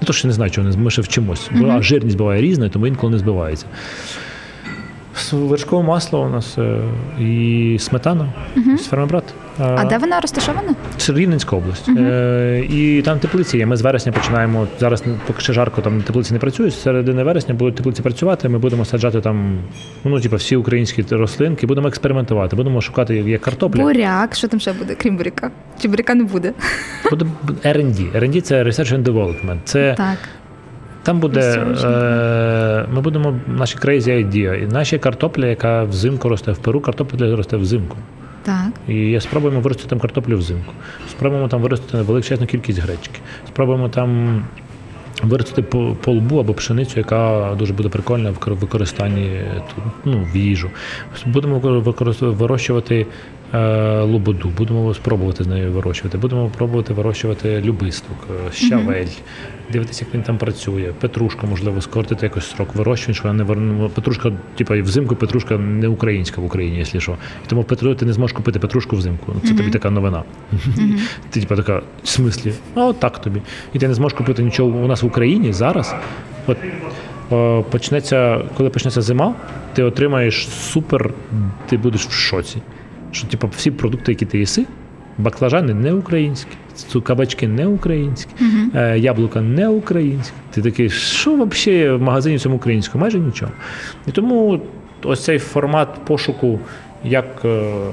Не 0.00 0.06
то, 0.06 0.12
що 0.12 0.28
не 0.28 0.34
знаю, 0.34 0.50
чого 0.50 0.68
не 0.68 0.76
ми 0.76 0.90
ще 0.90 1.02
вчимось. 1.02 1.50
Бо 1.54 1.66
а 1.66 1.82
жирність 1.82 2.16
буває 2.16 2.42
різна, 2.42 2.68
тому 2.68 2.86
інколи 2.86 3.12
не 3.12 3.18
збивається. 3.18 3.66
Вершкове 5.32 5.82
масло 5.82 6.22
у 6.22 6.28
нас 6.28 6.58
е, 6.58 6.78
і 7.20 7.76
сметана 7.80 8.32
з 8.78 8.86
ферми 8.86 9.06
брат. 9.06 9.24
А 9.58 9.84
де 9.84 9.98
вона 9.98 10.20
розташована? 10.20 10.74
Це 10.96 11.12
Рівненська 11.12 11.56
область. 11.56 11.88
Е, 11.88 12.66
і 12.70 13.02
там 13.02 13.18
теплиці 13.18 13.58
є. 13.58 13.66
Ми 13.66 13.76
з 13.76 13.82
вересня 13.82 14.12
починаємо. 14.12 14.66
Зараз 14.80 15.04
поки 15.26 15.40
ще 15.40 15.52
жарко, 15.52 15.80
там 15.80 16.02
теплиці 16.02 16.32
не 16.32 16.38
працюють. 16.38 16.74
З 16.74 16.82
середини 16.82 17.22
вересня 17.22 17.54
будуть 17.54 17.74
теплиці 17.74 18.02
працювати. 18.02 18.48
Ми 18.48 18.58
будемо 18.58 18.84
саджати 18.84 19.20
там, 19.20 19.58
ну, 20.04 20.20
типу, 20.20 20.36
всі 20.36 20.56
українські 20.56 21.04
рослинки, 21.10 21.66
будемо 21.66 21.88
експериментувати. 21.88 22.56
Будемо 22.56 22.80
шукати 22.80 23.14
як 23.16 23.40
картопля. 23.40 23.82
Буряк, 23.82 24.34
що 24.34 24.48
там 24.48 24.60
ще 24.60 24.72
буде, 24.72 24.94
крім 24.94 25.16
буряка? 25.16 25.50
Чи 25.82 25.88
буряка 25.88 26.14
не 26.14 26.24
буде? 26.24 26.52
Буде 27.10 27.26
R&D. 27.64 28.12
R&D– 28.20 28.40
це 28.42 28.64
Research 28.64 28.94
and 28.94 29.02
Development. 29.04 29.58
Це 29.64 29.94
Так. 29.96 30.18
Там 31.02 31.20
буде 31.20 31.40
е, 31.84 32.86
ми 32.92 33.00
будемо 33.00 33.40
наші 33.46 33.78
crazy 33.78 34.08
idea. 34.08 34.62
І 34.62 34.66
наші 34.66 34.98
картопля, 34.98 35.46
яка 35.46 35.84
взимку 35.84 36.28
росте 36.28 36.52
в 36.52 36.58
Перу, 36.58 36.80
картопля 36.80 37.36
росте 37.36 37.56
взимку. 37.56 37.96
Так. 38.42 38.66
І 38.88 39.20
спробуємо 39.20 39.60
виростити 39.60 39.90
там 39.90 39.98
картоплю 39.98 40.38
взимку. 40.38 40.72
Спробуємо 41.10 41.48
там 41.48 41.62
виростити 41.62 42.02
величезну 42.02 42.46
кількість 42.46 42.78
гречки. 42.78 43.20
Спробуємо 43.46 43.88
там 43.88 44.42
виростити 45.22 45.62
по- 45.62 45.96
полбу 46.00 46.38
або 46.38 46.54
пшеницю, 46.54 47.00
яка 47.00 47.54
дуже 47.58 47.72
буде 47.72 47.88
прикольна 47.88 48.30
в 48.30 48.54
використанні 48.54 49.40
ну, 50.04 50.26
в 50.32 50.36
їжу. 50.36 50.70
Будемо 51.26 51.58
вирощувати 52.20 52.96
е, 53.00 53.06
лободу, 54.02 54.52
будемо 54.56 54.94
спробувати 54.94 55.44
з 55.44 55.46
нею 55.46 55.72
вирощувати. 55.72 56.18
Будемо 56.18 56.48
пробувати 56.48 56.94
вирощувати 56.94 57.60
любисток, 57.60 58.16
е, 58.48 58.52
щавель, 58.52 59.06
дивитися, 59.72 60.04
як 60.04 60.14
він 60.14 60.22
там 60.22 60.38
працює. 60.38 60.92
Петрушка, 61.00 61.46
можливо, 61.46 61.80
скоротити 61.80 62.26
якось 62.26 62.50
срок 62.50 62.74
вирощування, 62.74 63.14
щоб 63.14 63.26
вона 63.26 63.44
не 63.44 63.72
ну, 63.72 63.88
Петрушка, 63.88 64.32
типа, 64.56 64.76
і 64.76 64.82
взимку 64.82 65.16
петрушка 65.16 65.58
не 65.58 65.88
українська 65.88 66.40
в 66.40 66.44
Україні, 66.44 66.78
якщо 66.78 67.00
що. 67.00 67.12
І 67.12 67.48
тому 67.48 67.64
Петру 67.64 67.94
ти 67.94 68.06
не 68.06 68.12
зможеш 68.12 68.36
купити 68.36 68.58
петрушку 68.58 68.96
взимку. 68.96 69.32
Ну, 69.34 69.40
Це 69.48 69.54
тобі 69.54 69.70
така 69.70 69.90
новина. 69.90 70.22
Ти 71.30 71.40
типа 71.40 71.56
така, 71.56 71.82
в 72.02 72.08
смислі, 72.08 72.52
а 72.74 72.84
от 72.84 73.00
так 73.00 73.20
тобі. 73.20 73.42
І 73.72 73.78
ти 73.78 73.88
не 73.88 73.94
зможеш 73.94 74.18
купити 74.18 74.42
нічого 74.42 74.78
у 74.78 74.86
нас 74.86 75.02
в 75.02 75.06
Україні 75.06 75.52
зараз. 75.52 75.94
От 76.46 76.56
почнеться, 77.70 78.40
коли 78.56 78.70
почнеться 78.70 79.02
зима, 79.02 79.34
ти 79.74 79.82
отримаєш 79.82 80.48
супер, 80.48 81.10
ти 81.68 81.76
будеш 81.76 82.06
в 82.06 82.12
шоці. 82.12 82.62
Що, 83.12 83.26
типу, 83.26 83.48
всі 83.56 83.70
продукти, 83.70 84.12
які 84.12 84.26
ти 84.26 84.38
їси, 84.38 84.64
баклажани 85.18 85.74
не 85.74 85.92
українські, 85.92 86.50
кабачки 87.04 87.48
не 87.48 87.66
українські, 87.66 88.30
е, 88.74 88.98
яблука 88.98 89.40
не 89.40 89.68
українські. 89.68 90.34
Ти 90.50 90.62
такий, 90.62 90.90
що 90.90 91.44
взагалі 91.44 91.90
в 91.90 92.02
магазині 92.02 92.38
цьому 92.38 92.56
українському? 92.56 93.02
Майже 93.02 93.18
нічого. 93.18 93.52
І 94.06 94.10
тому 94.10 94.60
ось 95.04 95.24
цей 95.24 95.38
формат 95.38 95.88
пошуку, 96.04 96.60
як. 97.04 97.26
е, 97.44 97.48
е, 97.48 97.92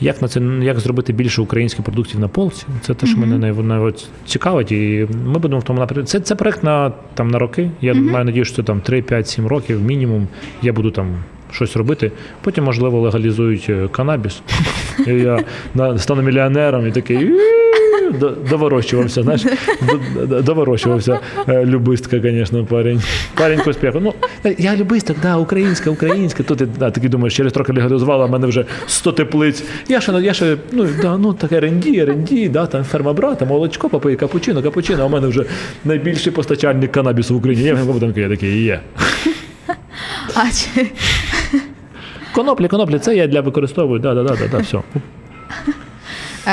як 0.00 0.22
на 0.22 0.28
це 0.28 0.40
як 0.62 0.80
зробити 0.80 1.12
більше 1.12 1.42
українських 1.42 1.84
продуктів 1.84 2.20
на 2.20 2.28
полці? 2.28 2.66
Це 2.80 2.94
те, 2.94 3.06
що 3.06 3.18
мене 3.18 3.52
най, 3.62 3.94
цікавить, 4.26 4.72
і 4.72 5.08
ми 5.26 5.38
будемо 5.38 5.60
в 5.60 5.64
тому 5.64 5.78
напрямку. 5.80 6.06
Це, 6.06 6.20
це 6.20 6.34
проект 6.34 6.64
на 6.64 6.92
там 7.14 7.28
на 7.28 7.38
роки. 7.38 7.70
Я 7.80 7.94
маю 7.94 8.24
надію, 8.24 8.44
що 8.44 8.56
це 8.56 8.62
там 8.62 8.80
3, 8.80 9.02
5, 9.02 9.28
7 9.28 9.46
років 9.46 9.82
мінімум. 9.82 10.28
Я 10.62 10.72
буду 10.72 10.90
там 10.90 11.16
щось 11.52 11.76
робити. 11.76 12.12
Потім, 12.40 12.64
можливо, 12.64 13.00
легалізують 13.00 13.66
е, 13.68 13.88
канабіс. 13.92 14.40
І 15.06 15.10
я 15.10 15.44
стану 15.98 16.22
мільйонером 16.22 16.86
і 16.86 16.90
такий. 16.90 17.16
«Іу», 17.16 17.38
до- 18.12 18.30
знаєш, 19.22 19.44
до- 20.16 20.26
до- 20.26 20.42
довирощувався. 20.42 21.20
Е, 21.48 21.64
Любистка, 21.66 22.20
звісно, 22.20 22.64
парень. 22.64 23.02
Парень 23.34 23.58
к 23.60 23.70
успіху. 23.70 24.00
Ну, 24.00 24.14
я 24.58 24.76
любисток, 24.76 25.16
да, 25.22 25.36
українська, 25.36 25.90
українська. 25.90 26.42
Тут 26.42 26.62
да, 26.78 26.90
такий 26.90 27.08
думаєш, 27.08 27.36
через 27.36 27.52
трохи 27.52 27.72
легалізувала, 27.72 28.26
в 28.26 28.30
мене 28.30 28.46
вже 28.46 28.64
100 28.86 29.12
теплиць. 29.12 29.64
Я 29.88 30.00
ще, 30.00 30.12
я 30.12 30.34
ще 30.34 30.56
ну, 30.72 30.88
да, 31.02 31.18
ну 31.18 31.32
так 31.34 31.52
R&D, 31.52 32.04
R&D, 32.06 32.50
да, 32.50 32.66
там 32.66 32.84
ферма 32.84 33.12
брата, 33.12 33.44
молочко, 33.44 33.88
попий, 33.88 34.16
капучино, 34.16 34.62
капучино, 34.62 35.02
а 35.02 35.06
в 35.06 35.10
мене 35.10 35.26
вже 35.26 35.44
найбільший 35.84 36.32
постачальник 36.32 36.92
канабісу 36.92 37.34
в 37.34 37.36
Україні. 37.36 37.68
Я 37.68 37.74
я 38.16 38.28
такий 38.28 38.62
є. 38.62 38.80
А 40.34 40.42
чи 40.50 40.86
Коноплі, 42.38 42.68
коноплі, 42.68 42.98
це 42.98 43.16
я 43.16 43.26
для 43.26 43.40
використовую, 43.40 44.00
да, 44.00 44.14
да, 44.14 44.22
да, 44.22 44.36
да, 44.36 44.48
да, 44.48 44.58
все. 44.58 44.82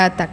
так. 0.10 0.30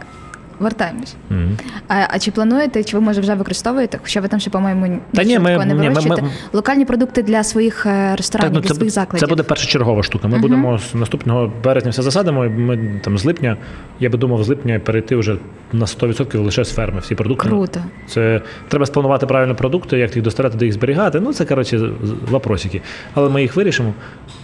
Вертаємось. 0.59 1.15
Мгм. 1.29 1.57
А, 1.87 1.95
а 2.09 2.19
чи 2.19 2.31
плануєте, 2.31 2.83
чи 2.83 2.97
ви 2.97 3.03
може 3.03 3.21
вже 3.21 3.35
використовуєте? 3.35 3.99
Хоча 4.03 4.21
ви 4.21 4.27
там 4.27 4.39
ще, 4.39 4.49
по-моєму, 4.49 4.99
Та 5.13 5.23
ні, 5.23 5.39
ми- 5.39 5.57
не 5.57 5.65
ні, 5.65 5.73
ми- 5.73 5.87
вирощуєте. 5.89 6.21
ми- 6.21 6.29
Локальні 6.53 6.85
продукти 6.85 7.23
для 7.23 7.43
своїх 7.43 7.85
е, 7.85 8.15
ресторанів, 8.15 8.53
ну, 8.53 8.59
для 8.61 8.67
це, 8.69 8.75
своїх 8.75 8.93
закладів. 8.93 9.19
це 9.19 9.27
буде 9.27 9.43
першочергова 9.43 10.03
штука. 10.03 10.27
Ми 10.27 10.39
будемо 10.39 10.77
з 10.79 10.95
наступного 10.95 11.51
березня 11.63 11.91
все 11.91 12.01
засадимо. 12.01 12.45
і 12.45 12.49
Ми 12.49 12.99
там 13.03 13.17
з 13.17 13.25
липня, 13.25 13.57
я 13.99 14.09
би 14.09 14.17
думав, 14.17 14.43
з 14.43 14.49
липня 14.49 14.79
перейти 14.79 15.15
вже 15.15 15.35
на 15.73 15.85
100% 15.87 16.39
лише 16.43 16.63
з 16.65 16.71
ферми. 16.73 16.99
Всі 16.99 17.15
продукти. 17.15 17.49
Круто. 17.49 17.79
Це 18.07 18.41
треба 18.67 18.85
спланувати 18.85 19.25
правильно 19.25 19.55
продукти, 19.55 19.97
як 19.97 20.15
їх 20.15 20.23
доставляти, 20.25 20.57
де 20.57 20.65
їх 20.65 20.73
зберігати. 20.73 21.19
Ну 21.19 21.33
це 21.33 21.45
коротше 21.45 21.89
вопросики. 22.29 22.81
Але 23.13 23.29
ми 23.29 23.41
їх 23.41 23.55
вирішимо 23.55 23.93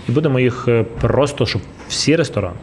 і 0.09 0.11
будемо 0.11 0.39
їх 0.39 0.65
е, 0.67 0.85
просто, 1.01 1.45
щоб 1.45 1.61
всі 1.89 2.15
ресторани, 2.15 2.55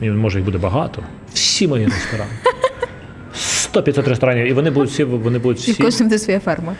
і 0.00 0.10
може 0.10 0.38
їх 0.38 0.44
буде 0.44 0.58
багато, 0.58 1.02
всі 1.34 1.68
мої 1.68 1.84
ресторани. 1.84 2.30
100-500 3.76 4.08
ресторанів, 4.08 4.46
і 4.46 4.52
вони 4.52 4.70
будуть 4.70 4.90
всі, 4.90 5.04
вони 5.04 5.38
будуть 5.38 5.68
І 5.68 5.72
в 5.72 5.78
кожному 5.78 6.08
буде 6.08 6.18
своя 6.18 6.40
ферма. 6.40 6.74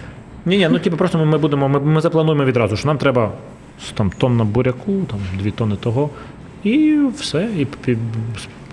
Ні, 0.47 0.57
ні, 0.59 0.69
ну 0.71 0.79
типу 0.79 0.97
просто 0.97 1.25
ми, 1.25 1.39
будемо, 1.39 1.69
ми, 1.69 1.81
ми 1.81 2.01
заплануємо 2.01 2.45
відразу, 2.45 2.77
що 2.77 2.89
нам 2.89 2.99
треба 2.99 3.33
там 3.95 4.11
тонна 4.19 4.45
буряку, 4.45 4.93
там 5.11 5.19
дві 5.39 5.51
тонни 5.51 5.77
того, 5.77 6.11
і 6.65 6.99
все. 7.17 7.49
І, 7.59 7.91
і 7.91 7.97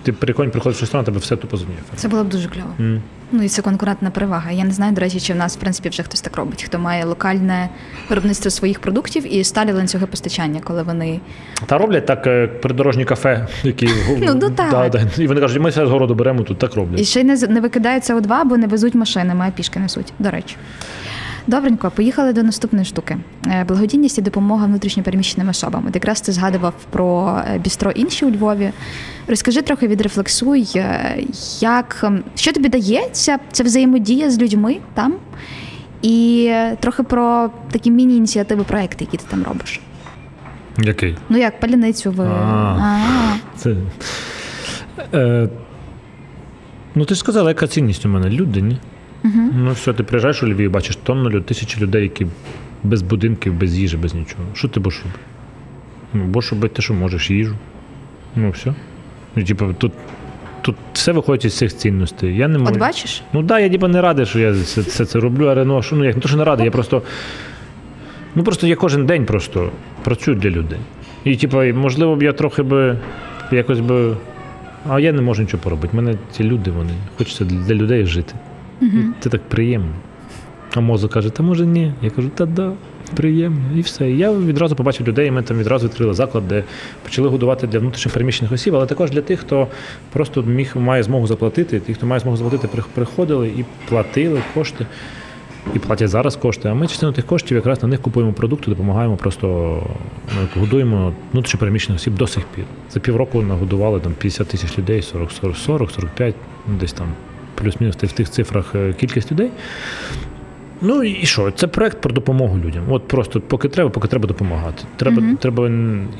ти 0.02 0.12
прикольно 0.12 0.50
приходиш 0.50 0.78
в 0.78 0.80
ресторан, 0.80 1.04
тебе 1.04 1.18
все 1.18 1.36
тупо 1.36 1.56
зуміє. 1.56 1.78
Це 1.96 2.08
було 2.08 2.24
б 2.24 2.28
дуже 2.28 2.48
кльово. 2.48 2.70
М. 2.80 3.02
Ну 3.36 3.42
і 3.42 3.48
це 3.48 3.62
конкурентна 3.62 4.10
перевага. 4.10 4.50
Я 4.50 4.64
не 4.64 4.70
знаю, 4.70 4.92
до 4.92 5.00
речі, 5.00 5.20
чи 5.20 5.32
в 5.32 5.36
нас 5.36 5.56
в 5.56 5.60
принципі 5.60 5.88
вже 5.88 6.02
хтось 6.02 6.20
так 6.20 6.36
робить, 6.36 6.62
хто 6.62 6.78
має 6.78 7.04
локальне 7.04 7.68
виробництво 8.08 8.50
своїх 8.50 8.80
продуктів 8.80 9.34
і 9.34 9.44
сталі 9.44 9.72
ланцюги 9.72 10.06
постачання, 10.06 10.60
коли 10.64 10.82
вони 10.82 11.20
Та 11.66 11.78
роблять 11.78 12.06
так 12.06 12.26
е, 12.26 12.46
придорожні 12.46 13.04
кафе, 13.04 13.46
які 13.62 13.88
Ну, 14.20 14.34
ну, 14.34 14.50
так. 14.50 14.70
Да, 14.70 14.88
да. 14.88 15.22
І 15.22 15.26
вони 15.26 15.40
кажуть, 15.40 15.62
ми 15.62 15.70
все 15.70 15.86
з 15.86 15.90
городу 15.90 16.14
беремо, 16.14 16.42
тут 16.42 16.58
так 16.58 16.74
роблять. 16.74 17.00
і 17.00 17.04
ще 17.04 17.20
й 17.20 17.24
не 17.24 17.36
не 17.36 17.60
викидають 17.60 18.02
СО2, 18.02 18.44
бо 18.44 18.56
не 18.56 18.66
везуть 18.66 18.94
машини, 18.94 19.34
а 19.38 19.50
пішки 19.50 19.80
несуть. 19.80 20.12
До 20.18 20.30
речі. 20.30 20.56
Добренько, 21.46 21.90
поїхали 21.90 22.32
до 22.32 22.42
наступної 22.42 22.84
штуки. 22.84 23.16
Е, 23.46 23.64
Благодійність 23.68 24.18
і 24.18 24.22
допомога 24.22 24.66
внутрішньопереміщеним 24.66 25.48
особам. 25.48 25.84
От 25.88 25.94
якраз 25.94 26.20
ти 26.20 26.32
згадував 26.32 26.74
про 26.90 27.38
е, 27.54 27.58
бістро 27.58 27.90
інші 27.90 28.24
у 28.24 28.30
Львові. 28.30 28.70
Розкажи 29.28 29.62
трохи, 29.62 29.88
відрефлексуй, 29.88 30.68
е, 30.76 31.16
як 31.60 32.10
що 32.34 32.52
тобі 32.52 32.68
дається, 32.68 33.38
це 33.52 33.64
взаємодія 33.64 34.30
з 34.30 34.38
людьми 34.38 34.76
там, 34.94 35.14
і 36.02 36.52
трохи 36.80 37.02
про 37.02 37.50
такі 37.70 37.90
міні-ініціативи, 37.90 38.64
проекти, 38.64 39.04
які 39.04 39.16
ти 39.16 39.24
там 39.30 39.42
робиш. 39.42 39.80
Який? 40.78 41.16
Ну 41.28 41.38
як 41.38 41.60
паляницю 41.60 42.10
ви. 42.10 42.30
Це... 43.56 43.76
Е, 45.14 45.48
ну, 46.94 47.04
ти 47.04 47.14
ж 47.14 47.20
сказала, 47.20 47.50
яка 47.50 47.66
цінність 47.66 48.06
у 48.06 48.08
мене? 48.08 48.30
Люди, 48.30 48.62
ні? 48.62 48.78
Угу. 49.24 49.50
Ну 49.54 49.72
все, 49.72 49.92
ти 49.92 50.02
приїжджаєш 50.02 50.42
у 50.42 50.48
Львів, 50.48 50.70
бачиш 50.70 50.96
тонну 50.96 51.30
людей, 51.30 51.42
тисячі 51.42 51.80
людей, 51.80 52.02
які 52.02 52.26
без 52.82 53.02
будинків, 53.02 53.54
без 53.54 53.78
їжі, 53.78 53.96
без 53.96 54.14
нічого. 54.14 54.42
Що 54.54 54.68
ти 54.68 54.80
будеш 54.80 54.98
робити? 54.98 55.20
Ну, 56.14 56.24
будеш 56.24 56.52
робити 56.52 56.74
те, 56.74 56.82
що 56.82 56.94
можеш, 56.94 57.30
їжу. 57.30 57.54
Ну, 58.36 58.50
все. 58.50 58.74
Ну, 59.36 59.44
типу, 59.44 59.74
тут, 59.78 59.92
тут 60.62 60.76
все 60.92 61.12
виходить 61.12 61.44
із 61.44 61.56
цих 61.56 61.76
цінностей. 61.76 62.36
Я 62.36 62.48
не 62.48 62.58
можу. 62.58 62.72
От 62.72 62.78
бачиш? 62.78 63.22
Ну 63.32 63.40
так, 63.40 63.46
да, 63.46 63.58
я 63.58 63.70
типу, 63.70 63.88
не 63.88 64.00
радий, 64.00 64.26
що 64.26 64.38
я 64.38 64.52
все, 64.52 64.80
все 64.80 65.04
це 65.04 65.20
роблю, 65.20 65.46
але 65.46 65.64
ну, 65.64 65.78
а 65.78 65.82
що, 65.82 65.96
ну, 65.96 66.04
як, 66.04 66.14
не 66.14 66.22
то, 66.22 66.28
що 66.28 66.36
не 66.36 66.44
радий, 66.44 66.64
я 66.64 66.70
просто. 66.70 67.02
Ну 68.34 68.44
просто 68.44 68.66
я 68.66 68.76
кожен 68.76 69.06
день 69.06 69.26
просто 69.26 69.70
працюю 70.02 70.36
для 70.36 70.50
людей. 70.50 70.78
І, 71.24 71.36
типу, 71.36 71.62
можливо, 71.62 72.16
б 72.16 72.22
я 72.22 72.32
трохи 72.32 72.62
би 72.62 72.98
якось 73.52 73.80
би. 73.80 74.16
А 74.88 75.00
я 75.00 75.12
не 75.12 75.22
можу 75.22 75.42
нічого 75.42 75.62
поробити. 75.62 75.88
У 75.92 75.96
мене 75.96 76.18
ці 76.32 76.44
люди, 76.44 76.70
вони 76.70 76.90
хочеться 77.18 77.44
для 77.44 77.74
людей 77.74 78.06
жити. 78.06 78.34
Угу. 78.82 78.90
І 78.90 79.04
це 79.20 79.30
так 79.30 79.42
приємно. 79.48 79.92
А 80.74 80.80
мозок 80.80 81.12
каже, 81.12 81.30
та 81.30 81.42
може 81.42 81.66
ні. 81.66 81.92
Я 82.02 82.10
кажу, 82.10 82.28
та 82.34 82.46
да. 82.46 82.72
Приємно, 83.16 83.60
і 83.76 83.80
все. 83.80 84.10
Я 84.10 84.32
відразу 84.32 84.76
побачив 84.76 85.08
людей. 85.08 85.30
Ми 85.30 85.42
там 85.42 85.58
відразу 85.58 85.86
відкрили 85.86 86.14
заклад, 86.14 86.48
де 86.48 86.64
почали 87.02 87.28
годувати 87.28 87.66
для 87.66 87.78
внутрішньо 87.78 88.12
переміщених 88.12 88.52
осіб, 88.52 88.74
але 88.74 88.86
також 88.86 89.10
для 89.10 89.20
тих, 89.20 89.40
хто 89.40 89.68
просто 90.12 90.42
міг 90.42 90.76
має 90.76 91.02
змогу 91.02 91.26
заплатити. 91.26 91.80
Ті, 91.80 91.94
хто 91.94 92.06
має 92.06 92.20
змогу 92.20 92.36
заплатити, 92.36 92.68
приходили 92.94 93.48
і 93.48 93.64
платили 93.88 94.42
кошти. 94.54 94.86
І 95.74 95.78
платять 95.78 96.08
зараз 96.08 96.36
кошти. 96.36 96.68
А 96.68 96.74
ми 96.74 96.86
частину 96.86 97.12
тих 97.12 97.26
коштів 97.26 97.56
якраз 97.56 97.82
на 97.82 97.88
них 97.88 98.00
купуємо 98.00 98.32
продукти, 98.32 98.70
допомагаємо 98.70 99.16
просто 99.16 99.46
ну, 100.34 100.60
годуємо 100.60 101.12
внутрішньо 101.32 101.60
переміщених 101.60 102.00
осіб 102.00 102.14
до 102.14 102.26
сих 102.26 102.44
пір. 102.44 102.64
За 102.90 103.00
півроку 103.00 103.42
нагодували 103.42 104.00
там 104.00 104.12
50 104.12 104.48
тисяч 104.48 104.78
людей, 104.78 105.02
40, 105.02 105.32
40, 105.32 105.56
40 105.56 105.90
45, 105.90 106.34
ну, 106.68 106.76
десь 106.80 106.92
там 106.92 107.06
плюс-мінус 107.54 107.96
в 107.96 108.12
тих 108.12 108.30
цифрах 108.30 108.74
е, 108.74 108.92
кількість 108.92 109.32
людей. 109.32 109.50
Ну 110.80 111.02
і 111.02 111.26
що? 111.26 111.50
Це 111.50 111.66
проект 111.66 112.00
про 112.00 112.12
допомогу 112.14 112.58
людям. 112.58 112.82
От 112.88 113.08
просто 113.08 113.40
поки 113.40 113.68
треба, 113.68 113.90
поки 113.90 114.08
треба 114.08 114.26
допомагати. 114.26 114.84
Треба, 114.96 115.22
Мгм. 115.22 115.36
треба 115.36 115.70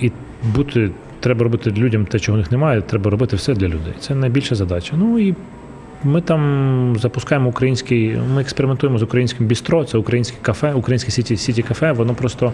і 0.01 0.13
бути, 0.55 0.91
треба 1.21 1.45
робити 1.45 1.71
людям 1.71 2.07
те, 2.07 2.19
чого 2.19 2.37
в 2.37 2.39
них 2.39 2.51
немає. 2.51 2.81
Треба 2.83 3.11
робити 3.11 3.37
все 3.37 3.55
для 3.55 3.67
людей. 3.69 3.93
Це 4.01 4.15
найбільша 4.15 4.55
задача. 4.55 4.95
Ну 4.99 5.19
і 5.19 5.35
ми 6.05 6.21
там 6.21 6.97
запускаємо 6.99 7.49
український. 7.49 8.19
Ми 8.35 8.41
експериментуємо 8.41 8.99
з 8.99 9.03
українським 9.03 9.47
бістро, 9.47 9.85
це 9.85 9.99
українське 9.99 10.37
кафе, 10.43 10.73
українське 10.73 11.11
сіті, 11.11 11.37
сіті 11.37 11.63
кафе. 11.63 11.93
Воно 11.93 12.15
просто 12.15 12.53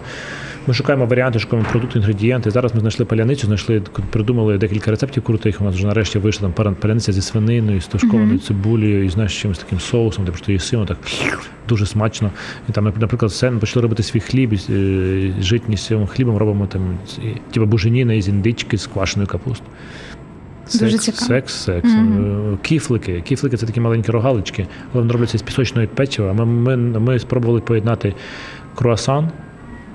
ми 0.67 0.73
шукаємо 0.73 1.05
варіанти, 1.05 1.39
шукаємо 1.39 1.67
продукти, 1.71 1.99
інгредієнти. 1.99 2.51
Зараз 2.51 2.73
ми 2.73 2.79
знайшли 2.79 3.05
паляницю, 3.05 3.47
знайшли 3.47 3.81
придумали 4.09 4.57
декілька 4.57 4.91
рецептів 4.91 5.23
крутих. 5.23 5.61
У 5.61 5.63
нас 5.63 5.75
вже 5.75 5.87
нарешті 5.87 6.19
вийшла 6.19 6.49
там 6.49 6.75
паляниця 6.75 7.11
зі 7.11 7.21
свининою, 7.21 7.81
з 7.81 7.87
тушкованою 7.87 8.27
Мгм. 8.27 8.39
цибулею 8.39 9.05
і 9.05 9.09
знаєш 9.09 9.41
чимось 9.41 9.59
таким 9.59 9.79
соусом, 9.79 10.25
де 10.25 10.31
просто 10.31 10.51
їсимо 10.51 10.85
так 10.85 10.97
дуже 11.69 11.85
смачно. 11.85 12.31
І 12.69 12.71
там, 12.71 12.83
наприклад, 12.83 13.31
все, 13.31 13.51
почали 13.51 13.81
робити 13.81 14.03
свій 14.03 14.19
хліб, 14.19 14.53
е, 14.53 15.33
житні 15.41 15.77
з 15.77 15.85
цим 15.85 16.07
хлібом 16.07 16.37
робимо 16.37 16.67
там 16.67 16.97
типу 17.51 17.65
буженіна 17.65 18.13
із 18.13 18.27
індички 18.27 18.77
з 18.77 18.87
квашеною 18.87 19.27
капустою. 19.27 19.69
Дуже 20.79 20.91
Секс, 20.91 21.05
цікаво. 21.05 21.25
секс, 21.25 21.53
секс. 21.53 21.89
Е, 21.89 22.57
Кіфлики. 22.61 23.21
Кіфлики 23.21 23.57
це 23.57 23.65
такі 23.65 23.79
маленькі 23.79 24.11
рогалички, 24.11 24.67
але 24.93 25.01
вони 25.01 25.13
робляться 25.13 25.37
з 25.37 25.41
пісочної 25.41 25.87
печива. 25.87 26.33
Ми, 26.33 26.45
ми, 26.45 26.77
ми 26.99 27.19
спробували 27.19 27.59
поєднати 27.59 28.13
круасан 28.75 29.29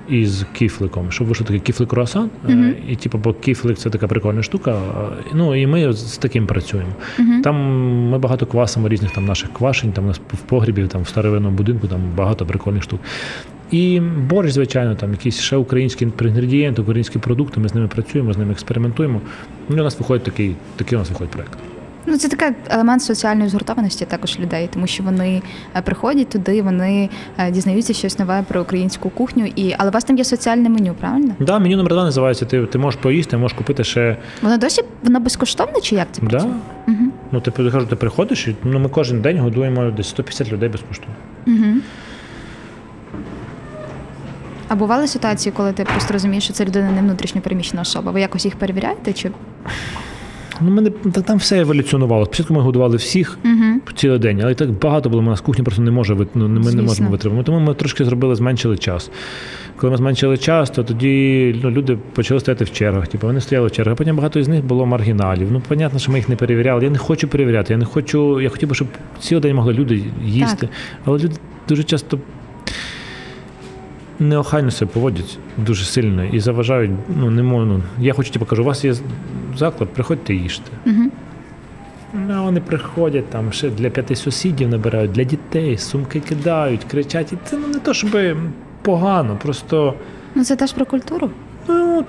із 0.09 0.45
кіфликом, 0.53 1.11
щоб 1.11 1.27
вийшов 1.27 1.47
такий 1.47 1.59
кіфлик 1.59 1.89
круасан. 1.89 2.29
Е, 2.49 2.55
Мгм. 2.55 2.73
І 2.89 2.95
типу, 2.95 3.17
бо 3.17 3.33
кіфлик 3.33 3.77
це 3.77 3.89
така 3.89 4.07
прикольна 4.07 4.43
штука. 4.43 4.79
Ну 5.33 5.55
і 5.55 5.67
ми 5.67 5.93
з 5.93 6.17
таким 6.17 6.47
працюємо. 6.47 6.91
Мгм. 7.19 7.41
Там 7.41 7.55
ми 8.09 8.17
багато 8.19 8.45
квасимо 8.45 8.89
різних 8.89 9.11
там 9.11 9.25
наших 9.25 9.53
квашень, 9.53 9.91
там 9.91 10.03
у 10.03 10.07
нас 10.07 10.21
в 10.33 10.37
погрібі, 10.37 10.83
там 10.87 11.01
в 11.01 11.07
старовинному 11.07 11.57
будинку, 11.57 11.87
там 11.87 11.99
багато 12.17 12.45
прикольних 12.45 12.83
штук. 12.83 12.99
І 13.71 13.99
борщ, 13.99 14.53
звичайно, 14.53 14.95
там 14.95 15.11
якісь 15.11 15.39
ще 15.39 15.55
українські 15.55 16.07
інгредієнти, 16.21 16.81
українські 16.81 17.19
продукти. 17.19 17.59
Ми 17.59 17.69
з 17.69 17.75
ними 17.75 17.87
працюємо, 17.87 18.33
з 18.33 18.37
ними 18.37 18.51
експериментуємо. 18.51 19.21
Ну, 19.69 19.77
і 19.77 19.79
у 19.79 19.83
нас 19.83 19.99
виходить 19.99 20.23
такий, 20.23 20.55
такий 20.75 20.95
у 20.95 20.99
нас 20.99 21.09
виходить 21.09 21.31
проект. 21.31 21.57
Ну, 22.09 22.17
це 22.17 22.27
такий 22.27 22.47
елемент 22.69 23.01
соціальної 23.03 23.49
згуртованості 23.49 24.05
також 24.05 24.39
людей, 24.39 24.69
тому 24.73 24.87
що 24.87 25.03
вони 25.03 25.41
е, 25.75 25.81
приходять 25.81 26.29
туди, 26.29 26.61
вони 26.61 27.09
е, 27.37 27.51
дізнаються 27.51 27.93
щось 27.93 28.19
нове 28.19 28.43
про 28.47 28.61
українську 28.61 29.09
кухню. 29.09 29.45
І 29.55 29.75
але 29.77 29.89
у 29.89 29.93
вас 29.93 30.03
там 30.03 30.17
є 30.17 30.23
соціальне 30.23 30.69
меню, 30.69 30.95
правильно? 30.99 31.35
Да, 31.39 31.59
меню 31.59 31.77
номер 31.77 31.93
два 31.93 32.03
називається. 32.03 32.45
Ти, 32.45 32.65
ти 32.65 32.77
можеш 32.77 32.99
поїсти, 33.01 33.37
можеш 33.37 33.57
купити 33.57 33.83
ще. 33.83 34.17
Воно 34.41 34.57
досі 34.57 34.81
воно 35.03 35.19
безкоштовне 35.19 35.81
чи 35.81 35.95
як 35.95 36.07
це 36.11 36.21
Да? 36.21 36.45
Угу. 36.87 36.97
Ну, 37.31 37.41
ти 37.41 37.51
кажу, 37.51 37.85
ти 37.85 37.95
приходиш, 37.95 38.47
і 38.47 38.55
ну, 38.63 38.79
ми 38.79 38.89
кожен 38.89 39.21
день 39.21 39.39
годуємо 39.39 39.91
десь 39.91 40.09
150 40.09 40.51
людей 40.51 40.69
безкоштовно. 40.69 41.15
Угу. 41.47 41.81
А 44.67 44.75
бували 44.75 45.07
ситуації, 45.07 45.53
коли 45.57 45.73
ти 45.73 45.83
просто 45.83 46.13
розумієш, 46.13 46.43
що 46.43 46.53
це 46.53 46.65
людина 46.65 46.91
не 46.91 47.01
внутрішньо 47.01 47.41
переміщена 47.41 47.81
особа. 47.81 48.11
Ви 48.11 48.21
якось 48.21 48.45
їх 48.45 48.55
перевіряєте? 48.55 49.13
Чи 49.13 49.31
Ну, 50.61 50.71
мене 50.71 50.89
там 51.25 51.37
все 51.37 51.59
еволюціонувало. 51.59 52.25
Спочатку 52.25 52.53
ми 52.53 52.61
годували 52.61 52.97
всіх. 52.97 53.37
угу. 53.45 53.81
цілий 53.95 54.19
день, 54.19 54.41
але 54.41 54.51
і 54.51 54.55
так 54.55 54.71
багато 54.71 55.09
було. 55.09 55.21
У 55.21 55.25
нас 55.25 55.41
кухня 55.41 55.63
просто 55.63 55.81
не 55.81 55.91
може 55.91 56.17
ну, 56.33 56.47
ми 56.47 56.71
не 56.73 56.81
можемо 56.81 57.09
витримати. 57.09 57.43
Тому 57.43 57.59
ми 57.59 57.73
трошки 57.73 58.05
зробили, 58.05 58.35
зменшили 58.35 58.77
час. 58.77 59.11
Коли 59.75 59.91
ми 59.91 59.97
зменшили 59.97 60.37
час, 60.37 60.69
то 60.69 60.83
тоді 60.83 61.55
ну, 61.63 61.71
люди 61.71 61.97
почали 62.13 62.39
стояти 62.39 62.63
в 62.63 62.71
чергах. 62.71 63.07
Типу, 63.07 63.27
вони 63.27 63.41
стояли 63.41 63.67
в 63.67 63.71
чергах. 63.71 63.95
Потім 63.97 64.15
багато 64.15 64.43
з 64.43 64.47
них 64.47 64.65
було 64.65 64.85
маргіналів. 64.85 65.51
Ну, 65.51 65.61
понятно, 65.67 65.99
що 65.99 66.11
ми 66.11 66.17
їх 66.17 66.29
не 66.29 66.35
перевіряли. 66.35 66.83
Я 66.83 66.89
не 66.89 66.97
хочу 66.97 67.27
перевіряти. 67.27 67.73
Я 67.73 67.79
не 67.79 67.85
хочу. 67.85 68.41
Я 68.41 68.49
хотів 68.49 68.69
би, 68.69 68.75
щоб 68.75 68.87
цілий 69.19 69.41
день 69.41 69.55
могли 69.55 69.73
люди 69.73 70.03
їсти. 70.25 70.67
Так. 70.67 70.69
Але 71.05 71.19
люди 71.19 71.35
дуже 71.67 71.83
часто. 71.83 72.19
Неохайно 74.19 74.71
себе 74.71 74.91
поводять 74.93 75.39
дуже 75.57 75.85
сильно 75.85 76.25
і 76.25 76.39
заважають. 76.39 76.91
Ну 77.19 77.29
не 77.29 77.43
можу. 77.43 77.65
Ну, 77.65 77.83
я 77.99 78.13
хочу, 78.13 78.31
типу, 78.31 78.45
кажу, 78.45 78.61
у 78.61 78.65
вас 78.65 78.85
є 78.85 78.95
заклад, 79.57 79.89
приходьте 79.89 80.33
їжте. 80.33 80.71
Угу. 80.85 81.11
Ну, 82.13 82.43
вони 82.43 82.61
приходять 82.61 83.29
там 83.29 83.51
ще 83.51 83.69
для 83.69 83.89
п'яти 83.89 84.15
сусідів 84.15 84.69
набирають, 84.69 85.11
для 85.11 85.23
дітей, 85.23 85.77
сумки 85.77 86.19
кидають, 86.19 86.83
кричать. 86.83 87.33
І 87.33 87.37
це 87.45 87.57
ну, 87.57 87.67
не 87.67 87.79
то, 87.79 87.93
щоб 87.93 88.17
погано, 88.81 89.37
просто 89.41 89.93
Ну 90.35 90.43
це 90.43 90.55
теж 90.55 90.73
про 90.73 90.85
культуру. 90.85 91.29
ну, 91.67 92.05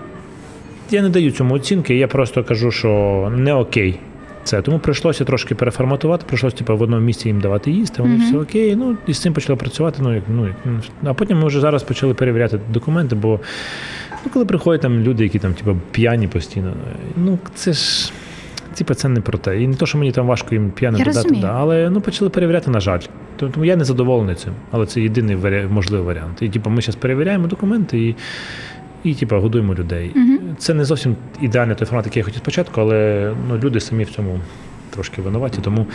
я 0.91 1.03
не 1.03 1.09
даю 1.09 1.31
цьому 1.31 1.55
оцінки, 1.55 1.95
я 1.95 2.09
просто 2.09 2.45
кажу, 2.45 2.71
що 2.71 3.33
не 3.37 3.55
окей. 3.55 4.01
Це 4.49 4.63
тому 4.63 4.79
прийшлося 4.79 5.25
трошки 5.25 5.55
переформатувати, 5.55 6.25
прийшлося 6.27 6.57
типу, 6.57 6.77
в 6.77 6.83
одному 6.83 7.03
місці 7.03 7.29
їм 7.29 7.41
давати 7.41 7.71
їсти, 7.71 8.03
вони 8.03 8.15
Мгм. 8.15 8.27
все 8.27 8.39
окей. 8.39 8.77
Ну 8.77 8.97
і 9.07 9.15
з 9.15 9.19
цим 9.19 9.33
почали 9.33 9.57
працювати. 9.57 9.99
Ну, 10.03 10.15
як, 10.15 10.25
ну, 10.29 10.47
як, 10.47 10.57
ну, 10.65 10.81
а 11.05 11.15
потім 11.15 11.39
ми 11.39 11.47
вже 11.47 11.61
зараз 11.61 11.83
почали 11.83 12.15
перевіряти 12.15 12.61
документи, 12.73 13.15
бо 13.15 13.41
ну, 14.25 14.31
коли 14.33 14.45
приходять 14.45 14.81
там 14.81 15.01
люди, 15.01 15.25
які 15.25 15.39
там 15.39 15.55
типу, 15.55 15.77
п'яні 15.91 16.29
постійно, 16.29 16.73
ну 17.17 17.39
це 17.55 17.73
ж. 17.73 18.13
Типа 18.75 18.95
це 18.95 19.09
не 19.09 19.21
про 19.21 19.39
те. 19.39 19.63
І 19.63 19.67
не 19.69 19.75
то, 19.75 19.87
що 19.87 19.99
мені 19.99 20.13
там 20.13 20.27
важко 20.27 20.55
їм 20.55 20.71
п'яним 20.71 20.99
Я 21.01 21.05
додати, 21.05 21.35
да, 21.41 21.53
але 21.53 21.91
ну 21.91 22.01
почали 22.01 22.31
перевіряти, 22.31 22.71
на 22.71 22.81
жаль. 22.81 23.01
Тому 23.37 23.65
я 23.65 23.77
не 23.77 23.85
задоволений 23.85 24.35
цим. 24.35 24.53
Але 24.71 24.87
це 24.87 25.01
єдиний 25.01 25.37
варі... 25.37 25.67
можливий 25.71 26.07
варіант. 26.07 26.43
І 26.43 26.49
типу, 26.49 26.71
ми 26.71 26.83
зараз 26.83 26.97
перевіряємо 26.97 27.47
документи 27.47 27.99
і, 27.99 28.17
і 29.05 29.15
типу, 29.15 29.37
годуємо 29.37 29.75
людей. 29.75 30.13
Мгм. 30.15 30.38
Це 30.59 30.75
не 30.75 30.85
зовсім 30.85 31.17
ідеальний 31.41 31.77
той 31.77 31.87
формат, 31.87 32.07
який 32.07 32.21
я 32.21 32.25
хотів 32.25 32.39
спочатку, 32.39 32.81
але 32.81 33.33
ну, 33.49 33.59
люди 33.59 33.81
самі 33.81 34.05
в 34.05 34.11
цьому 34.11 34.41
трошки 34.91 35.23
винуваті, 35.23 35.59
тому 35.63 35.87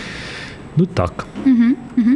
ну 0.77 0.85
так. 0.85 1.25
Угу. 1.45 1.63
Угу. 1.97 2.09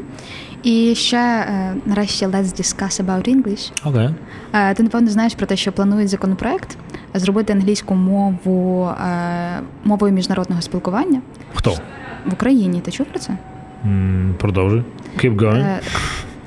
І 0.64 0.96
ще 0.96 1.18
е, 1.18 1.76
нарешті 1.86 2.26
let's 2.26 2.44
discuss 2.62 3.06
about 3.06 3.30
English. 3.36 3.72
Окей. 3.86 4.10
Е, 4.54 4.74
Ти 4.74 4.84
напевно 4.84 5.10
знаєш 5.10 5.36
про 5.36 5.46
те, 5.46 5.56
що 5.56 5.72
планують 5.72 6.10
законопроект 6.10 6.78
зробити 7.14 7.54
англійську 7.54 7.96
мову 7.96 8.90
е, 8.90 9.60
мовою 9.84 10.14
міжнародного 10.14 10.62
спілкування 10.62 11.22
Хто? 11.54 11.72
в 12.26 12.34
Україні. 12.34 12.82
Ти 12.82 12.92
чув 12.92 13.06
про 13.06 13.20
це? 13.20 13.38
М, 13.86 14.36
Продовжуй. 14.38 14.84
Keep 15.24 15.36
going. 15.36 15.80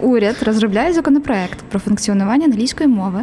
Уряд 0.00 0.36
розробляє 0.42 0.92
законопроект 0.92 1.58
про 1.70 1.80
функціонування 1.80 2.44
англійської 2.46 2.88
мови 2.88 3.20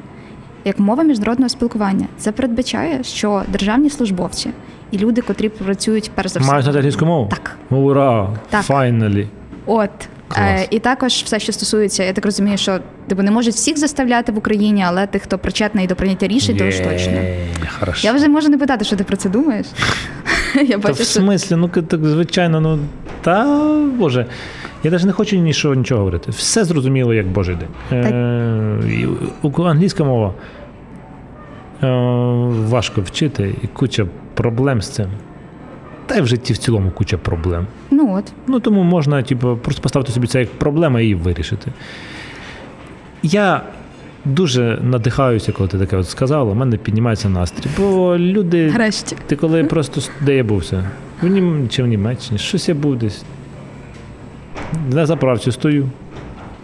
як 0.66 0.80
мова 0.80 1.04
міжнародного 1.04 1.50
спілкування. 1.50 2.08
Це 2.18 2.32
передбачає, 2.32 3.04
що 3.04 3.44
державні 3.48 3.90
службовці 3.90 4.50
і 4.92 4.98
люди, 4.98 5.22
котрі 5.22 5.50
працюють 5.50 6.12
перш 6.16 6.32
за 6.32 6.40
все. 6.40 6.50
Мають 6.50 6.64
знати 6.64 6.80
англійську 6.80 7.06
мову? 7.06 7.30
Так. 7.30 7.58
Ура! 7.70 8.30
Так. 8.50 8.66
Finally. 8.66 9.28
От. 9.66 9.90
Клас. 10.28 10.62
Е, 10.62 10.68
і 10.70 10.80
також 10.80 11.14
все, 11.14 11.40
що 11.40 11.52
стосується, 11.52 12.04
я 12.04 12.14
так 12.14 12.26
розумію, 12.26 12.58
що 12.58 12.80
типу, 13.08 13.24
не 13.24 13.32
можуть 13.32 13.54
всіх 13.54 13.78
заставляти 13.78 14.32
в 14.32 14.38
Україні, 14.38 14.84
але 14.88 15.08
тих, 15.08 15.22
хто 15.22 15.38
причетний 15.38 15.88
до 15.88 15.96
прийняття 15.96 16.28
рішень, 16.28 16.58
то 16.58 16.72
ж 16.72 16.84
точно. 16.84 17.18
Хорошо. 17.80 18.08
Я 18.08 18.14
вже 18.14 18.28
можу 18.28 18.50
не 18.50 18.58
питати, 18.58 18.86
що 18.86 18.96
ти 18.96 19.04
про 19.04 19.18
це 19.18 19.30
думаєш. 19.30 19.66
Я 20.68 20.78
Та 20.78 20.92
в 20.92 20.96
що 20.96 21.06
смислі, 21.06 21.56
ну 21.56 21.68
так 21.68 22.06
звичайно, 22.06 22.62
ну 22.62 22.80
та 23.22 23.46
боже. 23.98 24.26
Я 24.84 24.92
навіть 24.92 25.06
не 25.06 25.12
хочу 25.12 25.36
нічого, 25.38 25.76
нічого 25.76 26.00
говорити. 26.00 26.32
Все 26.32 26.64
зрозуміло, 26.64 27.14
як 27.14 27.28
Божий 27.28 27.56
день. 27.56 28.02
Е, 28.06 29.08
у- 29.42 29.64
англійська 29.64 30.04
мова 30.04 30.34
е, 31.84 31.88
важко 32.70 33.02
вчити 33.02 33.56
і 33.64 33.68
куча 33.68 34.06
проблем 34.34 34.82
з 34.82 34.90
цим. 34.90 35.08
Та 36.06 36.16
й 36.16 36.22
в 36.22 36.28
житті 36.28 36.54
в 36.54 36.58
цілому 36.58 36.92
куча 36.92 37.18
проблем. 37.18 37.68
ну 37.92 38.16
от. 38.18 38.24
Ну 38.48 38.60
тому 38.60 38.84
можна, 38.84 39.24
типу, 39.24 39.58
просто 39.58 39.82
поставити 39.82 40.12
собі 40.12 40.28
це 40.28 40.40
як 40.40 40.50
проблему 40.50 41.00
і 41.00 41.02
її 41.02 41.16
вирішити. 41.16 41.72
Я 43.24 43.62
дуже 44.26 44.80
надихаюся, 44.84 45.52
коли 45.52 45.70
ти 45.70 45.78
таке 45.80 45.98
от 45.98 46.10
сказала, 46.10 46.52
у 46.52 46.56
мене 46.56 46.78
піднімається 46.78 47.30
настрій. 47.30 47.70
Бо 47.78 48.18
люди. 48.18 48.72
Нарешті. 48.72 49.16
Ти 49.28 49.36
коли 49.36 49.64
просто 49.64 50.02
де 50.22 50.36
я 50.36 50.44
бувся? 50.44 50.90
В 51.22 51.28
Нім... 51.28 51.70
Чи 51.70 51.84
в 51.84 51.88
Німеччині? 51.88 52.40
Щось 52.40 52.70
я 52.70 52.76
був 52.76 52.96
десь. 52.96 53.24
На 54.92 55.06
заправці 55.06 55.52
стою, 55.52 55.90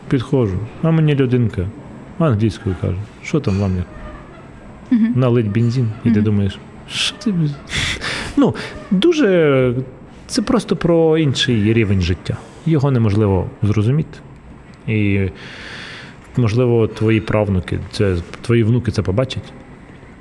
підходжу, 0.10 0.58
а 0.82 0.92
мені 0.92 1.16
людинка 1.16 1.68
англійською 2.20 2.76
каже, 2.82 2.98
що 3.24 3.40
там 3.40 3.60
вам 3.60 3.76
як? 3.76 3.86
Мгм. 4.92 5.14
Налить 5.16 5.52
бензин, 5.52 5.90
і 6.04 6.12
ти 6.12 6.22
думаєш, 6.22 6.60
що 6.90 7.16
ти. 7.18 7.34
Ну, 8.38 8.56
дуже. 8.92 9.74
Це 10.28 10.42
просто 10.42 10.76
про 10.76 11.18
інший 11.18 11.74
рівень 11.74 12.02
життя. 12.02 12.38
Його 12.66 12.92
неможливо 12.92 13.50
зрозуміти. 13.64 14.18
І 14.88 15.30
можливо, 16.38 16.88
твої 16.88 17.22
правнуки, 17.22 17.80
це 17.92 18.18
твої 18.42 18.64
внуки 18.64 18.92
це 18.92 19.02
побачать. 19.02 19.54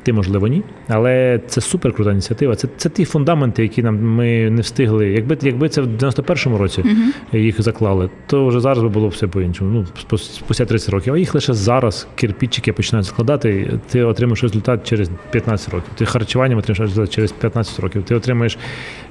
Ти, 0.03 0.13
можливо, 0.13 0.49
ні. 0.49 0.63
Але 0.89 1.41
це 1.47 1.61
супер 1.61 1.93
крута 1.93 2.13
ініціатива. 2.13 2.57
Це, 2.57 2.69
це 2.77 2.89
ті 2.89 3.05
фундаменти, 3.05 3.63
які 3.63 3.83
нам 3.83 4.03
ми 4.03 4.51
не 4.51 4.63
встигли. 4.63 5.09
Якби, 5.09 5.39
якби 5.43 5.69
це 5.69 5.81
в 5.81 5.87
91-му 5.87 6.59
році 6.59 6.85
їх 7.33 7.63
заклали, 7.63 8.11
то 8.27 8.47
вже 8.47 8.61
зараз 8.61 8.83
би 8.83 8.89
було 8.89 9.09
все 9.09 9.27
по-іншому. 9.27 9.71
Ну, 10.11 10.19
спустя 10.19 10.65
30 10.65 10.89
років. 10.89 11.15
А 11.15 11.19
їх 11.19 11.35
лише 11.35 11.53
зараз 11.53 12.09
кирпичики 12.15 12.73
починають 12.73 13.07
складати, 13.07 13.79
ти 13.89 14.03
отримаєш 14.03 14.43
результат 14.43 14.89
через 14.89 15.11
15 15.31 15.75
років. 15.75 15.91
Ти 15.95 16.05
харчуванням 16.05 16.59
отримаєш 16.59 16.81
результат 16.81 17.15
через 17.15 17.33
15 17.33 17.81
років. 17.81 18.03
Ти 18.03 18.15
отримаєш 18.15 18.59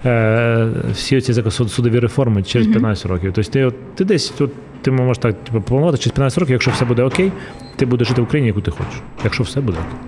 е, 0.05 0.67
всі 0.93 1.21
ці 1.21 1.43
судові 1.51 1.99
реформи 1.99 2.43
через 2.43 2.67
15 2.67 3.05
років. 3.05 3.31
Тобто 3.35 3.51
ти, 3.51 3.71
ти 3.95 4.05
десь 4.05 4.29
тут. 4.29 4.51
Ти 4.81 4.91
можеш 4.91 5.17
так 5.17 5.43
типу, 5.43 5.61
планувати 5.61 5.97
через 5.97 6.11
15 6.11 6.39
років, 6.39 6.51
якщо 6.51 6.71
все 6.71 6.85
буде 6.85 7.03
окей, 7.03 7.31
ти 7.75 7.85
будеш 7.85 8.07
жити 8.07 8.21
в 8.21 8.23
Україні, 8.23 8.47
яку 8.47 8.61
ти 8.61 8.71
хочеш. 8.71 9.01
Якщо 9.23 9.43
все 9.43 9.61
буде 9.61 9.77
окей. 9.77 9.99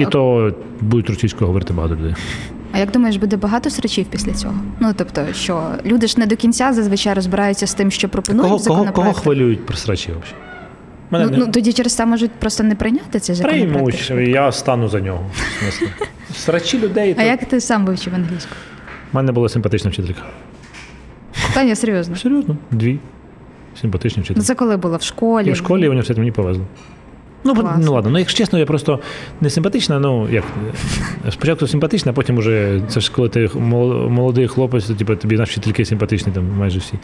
І 0.00 0.06
то 0.06 0.52
будуть 0.80 1.10
російською 1.10 1.46
говорити 1.46 1.74
багато 1.74 1.94
людей. 1.94 2.14
А 2.72 2.78
як 2.78 2.90
думаєш, 2.90 3.16
буде 3.16 3.36
багато 3.36 3.70
срачів 3.70 4.06
після 4.10 4.32
цього? 4.32 4.54
Ну 4.80 4.92
тобто, 4.96 5.26
що 5.32 5.62
люди 5.86 6.06
ж 6.06 6.20
не 6.20 6.26
до 6.26 6.36
кінця 6.36 6.72
зазвичай 6.72 7.14
розбираються 7.14 7.66
з 7.66 7.74
тим, 7.74 7.90
що 7.90 8.08
пропонують 8.08 8.48
Кого, 8.50 8.56
в 8.56 8.66
кого, 8.66 8.92
кого 8.92 9.12
хвилюють 9.12 9.66
просрачі 9.66 10.08
взагалі? 10.08 10.44
Мене 11.10 11.24
Ну, 11.24 11.30
не 11.30 11.38
ну 11.38 11.52
тоді 11.52 11.72
через 11.72 11.94
це 11.94 12.06
можуть 12.06 12.30
просто 12.30 12.64
не 12.64 12.74
прийняти 12.74 13.20
цей 13.20 13.36
законопроект. 13.36 14.06
приймуть, 14.06 14.28
я 14.28 14.52
стану 14.52 14.88
за 14.88 15.00
нього. 15.00 15.30
Срачі 16.34 16.78
людей. 16.78 17.12
А 17.12 17.14
то- 17.14 17.22
як 17.22 17.44
ти 17.44 17.60
сам 17.60 17.86
вивчив 17.86 18.14
англійську? 18.14 18.52
У 19.12 19.16
мене 19.16 19.32
була 19.32 19.48
симпатична 19.48 19.90
вчителька. 19.90 20.22
Таня, 21.54 21.76
серйозно. 21.76 22.16
Серйозно, 22.16 22.56
дві. 22.70 22.98
Симпатичні 23.80 24.24
Ну 24.36 24.42
це 24.42 24.54
коли 24.54 24.76
було 24.76 24.96
в 24.96 25.02
школі? 25.02 25.48
І 25.48 25.52
в 25.52 25.56
школі 25.56 25.84
і 25.84 25.86
в 25.86 25.90
університеті 25.90 26.20
мені 26.20 26.32
повезло. 26.32 26.64
Ну, 27.44 27.54
ну 27.78 27.92
ладно, 27.92 28.10
ну 28.10 28.18
якщо 28.18 28.38
чесно, 28.38 28.58
я 28.58 28.66
просто 28.66 28.98
не 29.40 29.50
симпатична, 29.50 29.98
ну 29.98 30.28
як 30.30 30.44
спочатку 31.30 31.66
симпатична, 31.66 32.10
а 32.10 32.14
потім 32.14 32.38
уже 32.38 32.80
це 32.88 33.00
ж 33.00 33.12
коли 33.12 33.28
ти 33.28 33.50
молодий 34.08 34.48
хлопець, 34.48 34.84
то 34.84 34.94
типу, 34.94 35.16
тобі 35.16 35.36
наші 35.36 35.50
вчительки 35.50 35.84
симпатичні, 35.84 36.32
там 36.32 36.44
майже 36.58 36.78
всі. 36.78 36.94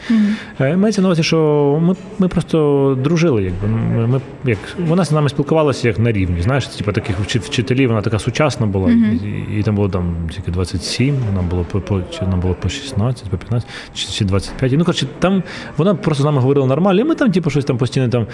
Е, 0.59 0.77
Мається 0.77 1.01
на 1.01 1.07
увазі, 1.07 1.23
що 1.23 1.79
ми, 1.81 1.95
ми 2.19 2.27
просто 2.27 2.97
дружили. 3.03 3.43
Якби. 3.43 3.67
Ми, 3.67 4.07
ми, 4.07 4.21
як, 4.45 4.57
вона 4.87 5.05
з 5.05 5.11
нами 5.11 5.29
спілкувалася 5.29 5.87
як 5.87 5.99
на 5.99 6.11
рівні. 6.11 6.41
Знаєш, 6.41 6.67
типу, 6.67 6.91
таких 6.91 7.19
вчителів, 7.19 7.89
вона 7.89 8.01
така 8.01 8.19
сучасна 8.19 8.65
була, 8.65 8.91
і, 8.91 9.59
і 9.59 9.63
там 9.63 9.75
було 9.75 9.89
там 9.89 10.15
тільки 10.31 10.51
27, 10.51 11.15
нам 11.35 11.47
було 11.47 11.65
по, 11.71 11.81
по, 11.81 12.01
чи 12.01 12.25
нам 12.25 12.39
було 12.39 12.53
по 12.53 12.69
16, 12.69 13.29
по 13.29 13.37
15, 13.37 13.69
чи, 13.93 14.07
чи 14.07 14.25
25. 14.25 14.71
Ну, 14.71 14.79
коротше, 14.79 15.07
там 15.19 15.43
вона 15.77 15.95
просто 15.95 16.23
з 16.23 16.25
нами 16.25 16.41
говорила 16.41 16.67
нормально, 16.67 17.01
і 17.01 17.03
ми 17.03 17.15
там, 17.15 17.31
типу, 17.31 17.49
щось 17.49 17.65
там 17.65 17.77
постійно 17.77 18.09
там 18.09 18.27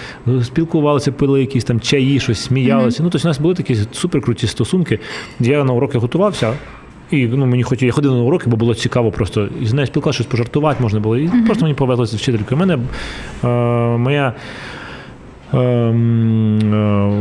спілкувалися, 0.44 1.12
пили 1.12 1.40
якісь 1.40 1.64
там 1.64 1.80
чаї, 1.94 2.20
щось 2.20 2.40
сміялися. 2.40 3.04
Ну, 3.04 3.10
тобто 3.10 3.28
у 3.28 3.30
нас 3.30 3.40
були 3.40 3.54
такі 3.54 3.78
суперкруті 3.92 4.48
стосунки. 4.48 5.00
Я 5.40 5.64
на 5.64 5.74
уроки 5.74 5.98
готувався. 5.98 6.54
І 7.12 7.28
ну, 7.28 7.46
мені 7.46 7.64
хоч 7.64 7.82
я 7.82 7.92
ходив 7.92 8.12
на 8.12 8.22
уроки, 8.22 8.50
бо 8.50 8.58
було 8.58 8.76
цікаво 8.76 9.12
просто 9.12 9.50
з 9.62 9.74
нею 9.74 9.88
спілкуватися, 9.88 10.24
щось 10.24 10.32
пожартувати 10.32 10.84
можна 10.84 11.00
було. 11.00 11.18
І 11.18 11.30
просто 11.46 11.64
мені 11.66 11.76
повезло 11.76 12.06
з 12.06 12.14
вчителькою. 12.14 12.58
У 12.58 12.66
мене 12.66 12.74
е, 13.44 13.48
моя 13.98 14.34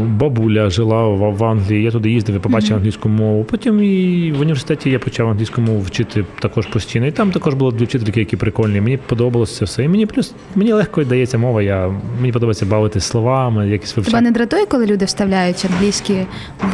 бабуля 0.06 0.70
жила 0.70 1.08
в, 1.08 1.44
Англії, 1.44 1.82
я 1.82 1.90
туди 1.90 2.10
їздив 2.10 2.36
і 2.36 2.38
побачив 2.38 2.76
англійську 2.76 3.08
мову. 3.08 3.44
Потім 3.44 3.82
і 3.82 4.32
в 4.32 4.40
університеті 4.40 4.90
я 4.90 4.98
почав 4.98 5.28
англійську 5.28 5.60
мову 5.60 5.80
вчити 5.80 6.24
також 6.40 6.66
постійно. 6.66 7.06
І 7.06 7.10
там 7.10 7.30
також 7.30 7.54
було 7.54 7.70
дві 7.70 7.84
вчительки, 7.84 8.20
які 8.20 8.36
прикольні. 8.36 8.80
Мені 8.80 8.96
подобалося 8.96 9.58
це 9.58 9.64
все. 9.64 9.84
І 9.84 9.88
мені 9.88 10.06
плюс 10.06 10.34
мені 10.54 10.72
легко 10.72 11.04
дається 11.04 11.38
мова. 11.38 11.62
Я, 11.62 11.94
мені 12.20 12.32
подобається 12.32 12.66
бавитися 12.66 13.06
словами, 13.08 13.68
якісь 13.68 13.92
Тебе 13.92 14.20
не 14.20 14.30
дратує, 14.30 14.66
коли 14.66 14.86
люди 14.86 15.04
вставляють 15.04 15.66
англійські 15.72 16.14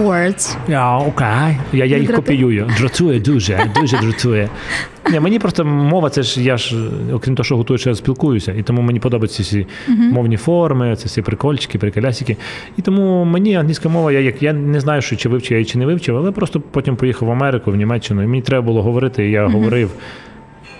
words? 0.00 0.56
Я, 0.68 0.96
окей. 0.98 1.26
Я, 1.72 1.84
я 1.84 1.84
Не 1.84 1.84
їх 1.84 2.09
дратує? 2.09 2.16
копіюю. 2.16 2.70
Дратує 2.78 3.20
дуже, 3.20 3.70
дуже 3.80 3.98
дратує. 3.98 4.48
Ні, 5.12 5.20
мені 5.20 5.38
просто 5.38 5.64
мова, 5.64 6.11
це 6.11 6.22
ж 6.22 6.42
я 6.42 6.56
ж, 6.56 6.76
окрім 7.12 7.34
того, 7.34 7.44
що 7.44 7.56
готую, 7.56 7.78
ще 7.78 7.94
спілкуюся. 7.94 8.52
І 8.52 8.62
тому 8.62 8.82
мені 8.82 9.00
подобаються 9.00 9.44
ці 9.44 9.66
мовні 9.88 10.36
форми, 10.36 10.96
це 10.96 11.06
всі 11.06 11.22
прикольчики, 11.22 11.78
приколясики. 11.78 12.36
І 12.76 12.82
тому 12.82 13.24
мені 13.24 13.56
англійська 13.56 13.88
мова, 13.88 14.12
я 14.12 14.20
як 14.20 14.42
я 14.42 14.52
не 14.52 14.80
знаю, 14.80 15.02
що 15.02 15.16
чи 15.16 15.28
вивчив 15.28 15.52
я 15.52 15.59
її, 15.59 15.64
чи 15.64 15.78
не 15.78 15.86
вивчив, 15.86 16.16
але 16.16 16.32
просто 16.32 16.61
потім 16.61 16.96
поїхав 16.96 17.28
в 17.28 17.32
Америку, 17.32 17.70
в 17.70 17.76
Німеччину, 17.76 18.22
і 18.22 18.26
мені 18.26 18.42
треба 18.42 18.62
було 18.62 18.82
говорити, 18.82 19.28
і 19.28 19.30
я 19.30 19.46
говорив. 19.46 19.90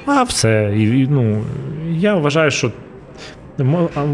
А 0.07 0.23
все. 0.23 0.75
І, 0.77 0.83
і, 0.83 1.09
ну, 1.11 1.43
я 1.91 2.15
вважаю, 2.15 2.51
що 2.51 2.73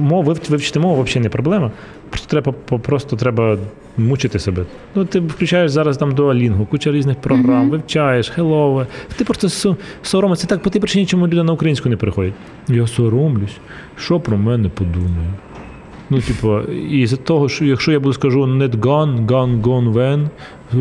мов, 0.01 0.25
вивчити 0.25 0.81
мову 0.81 1.03
взагалі 1.03 1.23
не 1.23 1.29
проблема. 1.29 1.71
Просто 2.15 2.29
треба, 2.31 2.53
просто 2.79 3.17
треба 3.17 3.59
мучити 3.97 4.39
себе. 4.39 4.65
Ну, 4.95 5.05
ти 5.05 5.21
включаєш 5.21 5.71
зараз 5.71 5.97
там 5.97 6.15
дуалінгу, 6.15 6.67
куча 6.67 6.93
різних 6.93 7.17
програм, 7.17 7.71
вивчаєш, 7.71 8.29
хелове. 8.29 8.87
Ти 9.17 9.25
просто 9.25 9.77
соромишся 10.03 10.47
так 10.47 10.63
по 10.63 10.71
тій 10.71 10.81
причині, 10.81 11.07
чому 11.07 11.27
люди 11.27 11.43
на 11.43 11.53
українську 11.53 11.89
не 11.89 11.97
приходять. 11.97 12.35
Я 12.69 12.87
соромлюсь, 12.87 13.57
що 13.97 14.21
про 14.21 14.37
мене 14.37 14.69
подумає. 14.69 15.31
Ну, 16.15 16.21
типу, 16.21 16.61
і 16.91 17.07
з 17.07 17.17
того, 17.17 17.49
що 17.49 17.65
якщо 17.65 17.93
я 17.93 18.01
буду 18.01 18.13
скажу 18.13 18.45
not 18.45 18.71
gone, 18.71 19.27
gone, 19.27 19.61
gone 19.61 19.93
when, 19.93 20.29
е, 20.75 20.77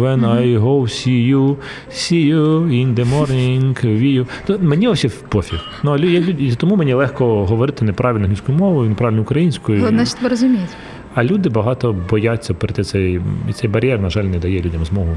when 0.00 0.20
I 0.20 0.60
go 0.60 0.82
see 0.82 1.34
you, 1.34 1.56
see 1.90 2.34
you 2.34 2.64
in 2.66 2.94
the 2.94 3.04
morning, 3.04 3.86
view, 3.86 4.26
то 4.46 4.58
мені 4.58 4.88
ось 4.88 5.04
пофіг. 5.28 5.60
Ну, 5.82 5.96
я, 5.96 6.18
і 6.20 6.54
тому 6.56 6.76
мені 6.76 6.94
легко 6.94 7.46
говорити 7.46 7.84
неправильно 7.84 8.24
англійською 8.24 8.58
мовою, 8.58 8.88
неправильно 8.88 9.22
українською. 9.22 9.78
Головне, 9.78 10.06
що 10.06 10.16
тебе 10.16 10.28
розуміють. 10.28 10.70
А 11.14 11.24
люди 11.24 11.48
багато 11.48 11.96
бояться 12.10 12.54
перейти 12.54 12.84
цей, 12.84 13.20
і 13.48 13.52
цей 13.52 13.70
бар'єр, 13.70 14.00
на 14.00 14.10
жаль, 14.10 14.24
не 14.24 14.38
дає 14.38 14.60
людям 14.60 14.84
змогу 14.84 15.16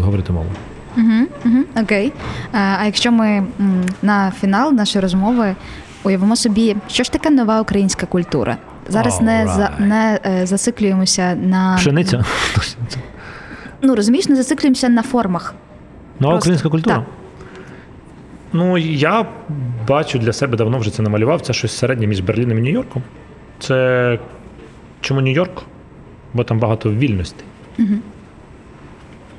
говорити 0.00 0.32
мовою. 0.32 0.52
Угу, 0.96 1.26
угу, 1.44 1.64
окей. 1.82 2.12
А, 2.52 2.58
а 2.80 2.84
якщо 2.84 3.12
ми 3.12 3.46
на 4.02 4.32
фінал 4.40 4.72
нашої 4.72 5.02
розмови 5.02 5.54
уявимо 6.04 6.36
собі, 6.36 6.76
що 6.88 7.02
ж 7.02 7.12
таке 7.12 7.30
нова 7.30 7.60
українська 7.60 8.06
культура? 8.06 8.56
Зараз 8.88 9.20
не, 9.20 9.46
за, 9.46 9.70
не 9.78 10.18
е, 10.26 10.46
зациклюємося 10.46 11.34
на 11.34 11.76
Пшениця. 11.76 12.24
Ну 13.82 13.94
розумієш, 13.94 14.28
не 14.28 14.36
зациклюємося 14.36 14.88
на 14.88 15.02
формах. 15.02 15.54
Нова 16.20 16.32
Просто. 16.32 16.38
українська 16.48 16.68
культура. 16.68 16.96
Так. 16.96 17.04
Ну, 18.52 18.78
я 18.78 19.26
бачу 19.88 20.18
для 20.18 20.32
себе 20.32 20.56
давно 20.56 20.78
вже 20.78 20.90
це 20.90 21.02
намалював. 21.02 21.40
Це 21.40 21.52
щось 21.52 21.76
середнє 21.76 22.06
між 22.06 22.20
Берліном 22.20 22.58
і 22.58 22.62
Нью-Йорком. 22.62 23.02
Це 23.58 24.18
чому 25.00 25.20
Нью-Йорк? 25.20 25.62
Бо 26.34 26.44
там 26.44 26.58
багато 26.58 26.90
вільностей. 26.92 27.44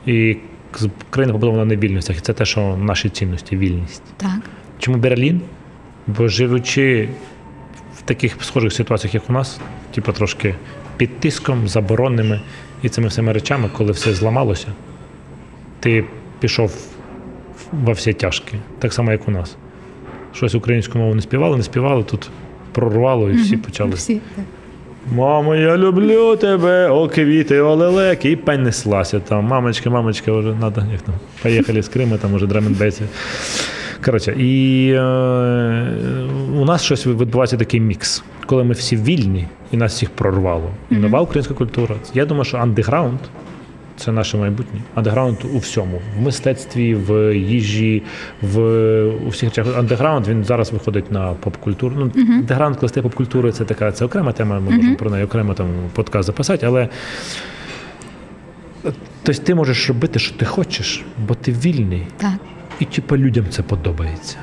І 0.05 0.37
з- 0.77 0.89
країна 1.09 1.33
побудована 1.33 1.65
на 1.65 1.75
вільностях. 1.75 2.17
І 2.17 2.19
це 2.21 2.33
те, 2.33 2.45
що 2.45 2.77
наші 2.77 3.09
цінності 3.09 3.57
вільність. 3.57 4.03
Так. 4.17 4.39
Чому 4.79 4.97
Берлін? 4.97 5.41
Бо 6.17 6.27
живучи 6.27 7.09
в 7.97 8.01
таких 8.01 8.35
схожих 8.41 8.73
ситуаціях, 8.73 9.13
як 9.13 9.29
у 9.29 9.33
нас, 9.33 9.59
типу 9.91 10.11
трошки 10.11 10.55
під 10.97 11.19
тиском, 11.19 11.67
заборонними 11.67 12.41
і 12.83 12.89
цими 12.89 13.07
всіма 13.07 13.33
речами, 13.33 13.69
коли 13.77 13.91
все 13.91 14.13
зламалося, 14.13 14.67
ти 15.79 16.05
пішов 16.39 16.73
во 17.71 17.91
всі 17.91 18.13
тяжкі, 18.13 18.55
так 18.79 18.93
само, 18.93 19.11
як 19.11 19.27
у 19.27 19.31
нас. 19.31 19.55
Щось 20.33 20.55
українську 20.55 20.97
мову 20.97 21.15
не 21.15 21.21
співали, 21.21 21.57
не 21.57 21.63
співали, 21.63 22.03
тут 22.03 22.29
прорвало 22.71 23.29
і 23.29 23.33
всі 23.33 23.57
почали. 23.57 23.91
Всі. 23.91 24.21
так. 24.35 24.45
Мамо, 25.15 25.55
я 25.55 25.77
люблю 25.77 26.35
тебе, 26.35 26.89
о 26.89 27.07
квіти, 27.07 27.59
о 27.59 27.75
лелеки, 27.75 28.31
і 28.31 28.35
пень 28.35 28.63
неслася 28.63 29.19
там. 29.19 29.45
Мамочка, 29.45 29.89
мамочка, 29.89 30.31
вже 30.31 30.55
надо, 30.55 30.83
як 30.91 31.01
там, 31.01 31.15
поїхали 31.43 31.81
з 31.81 31.87
Криму, 31.87 32.17
там 32.17 32.33
уже 32.33 32.47
драменбейці. 32.47 33.03
Коротше, 34.05 34.35
і 34.37 34.91
е, 34.91 35.01
у 36.55 36.65
нас 36.65 36.83
щось 36.83 37.07
відбувається 37.07 37.57
такий 37.57 37.79
мікс, 37.79 38.23
коли 38.45 38.63
ми 38.63 38.73
всі 38.73 38.95
вільні, 38.95 39.47
і 39.71 39.77
нас 39.77 39.93
всіх 39.93 40.09
прорвало. 40.09 40.69
І 40.91 40.95
нова 40.95 41.21
українська 41.21 41.53
культура. 41.53 41.95
Я 42.13 42.25
думаю, 42.25 42.45
що 42.45 42.57
андеграунд 42.57 43.19
це 43.97 44.11
наше 44.11 44.37
майбутнє. 44.37 44.79
Андеграунд 44.95 45.37
у 45.53 45.57
всьому, 45.57 46.01
в 46.17 46.21
мистецтві, 46.21 46.95
в 46.95 47.37
їжі, 47.37 48.03
в 48.41 48.59
у 49.25 49.29
всіх 49.29 49.49
речах. 49.49 49.77
Андеграунд 49.77 50.27
він 50.27 50.43
зараз 50.43 50.73
виходить 50.73 51.11
на 51.11 51.33
поп-культуру. 51.33 51.95
Ну, 51.97 52.11
андеграунд 52.35 52.77
класти 52.77 53.01
поп-культури 53.01 53.51
це 53.51 53.65
така 53.65 53.91
це 53.91 54.05
окрема 54.05 54.31
тема. 54.31 54.59
Ми 54.59 54.71
можемо 54.71 54.95
про 54.95 55.09
неї 55.09 55.25
окремо 55.25 55.53
там 55.53 55.67
подкаст 55.93 56.27
записати, 56.27 56.65
але. 56.65 56.89
Тобто 59.23 59.43
ти 59.43 59.55
можеш 59.55 59.89
робити, 59.89 60.19
що 60.19 60.35
ти 60.35 60.45
хочеш, 60.45 61.05
бо 61.27 61.35
ти 61.35 61.51
вільний. 61.51 62.07
Так. 62.17 62.33
І 62.79 62.85
типу 62.85 63.17
людям 63.17 63.45
це 63.49 63.61
подобається. 63.61 64.37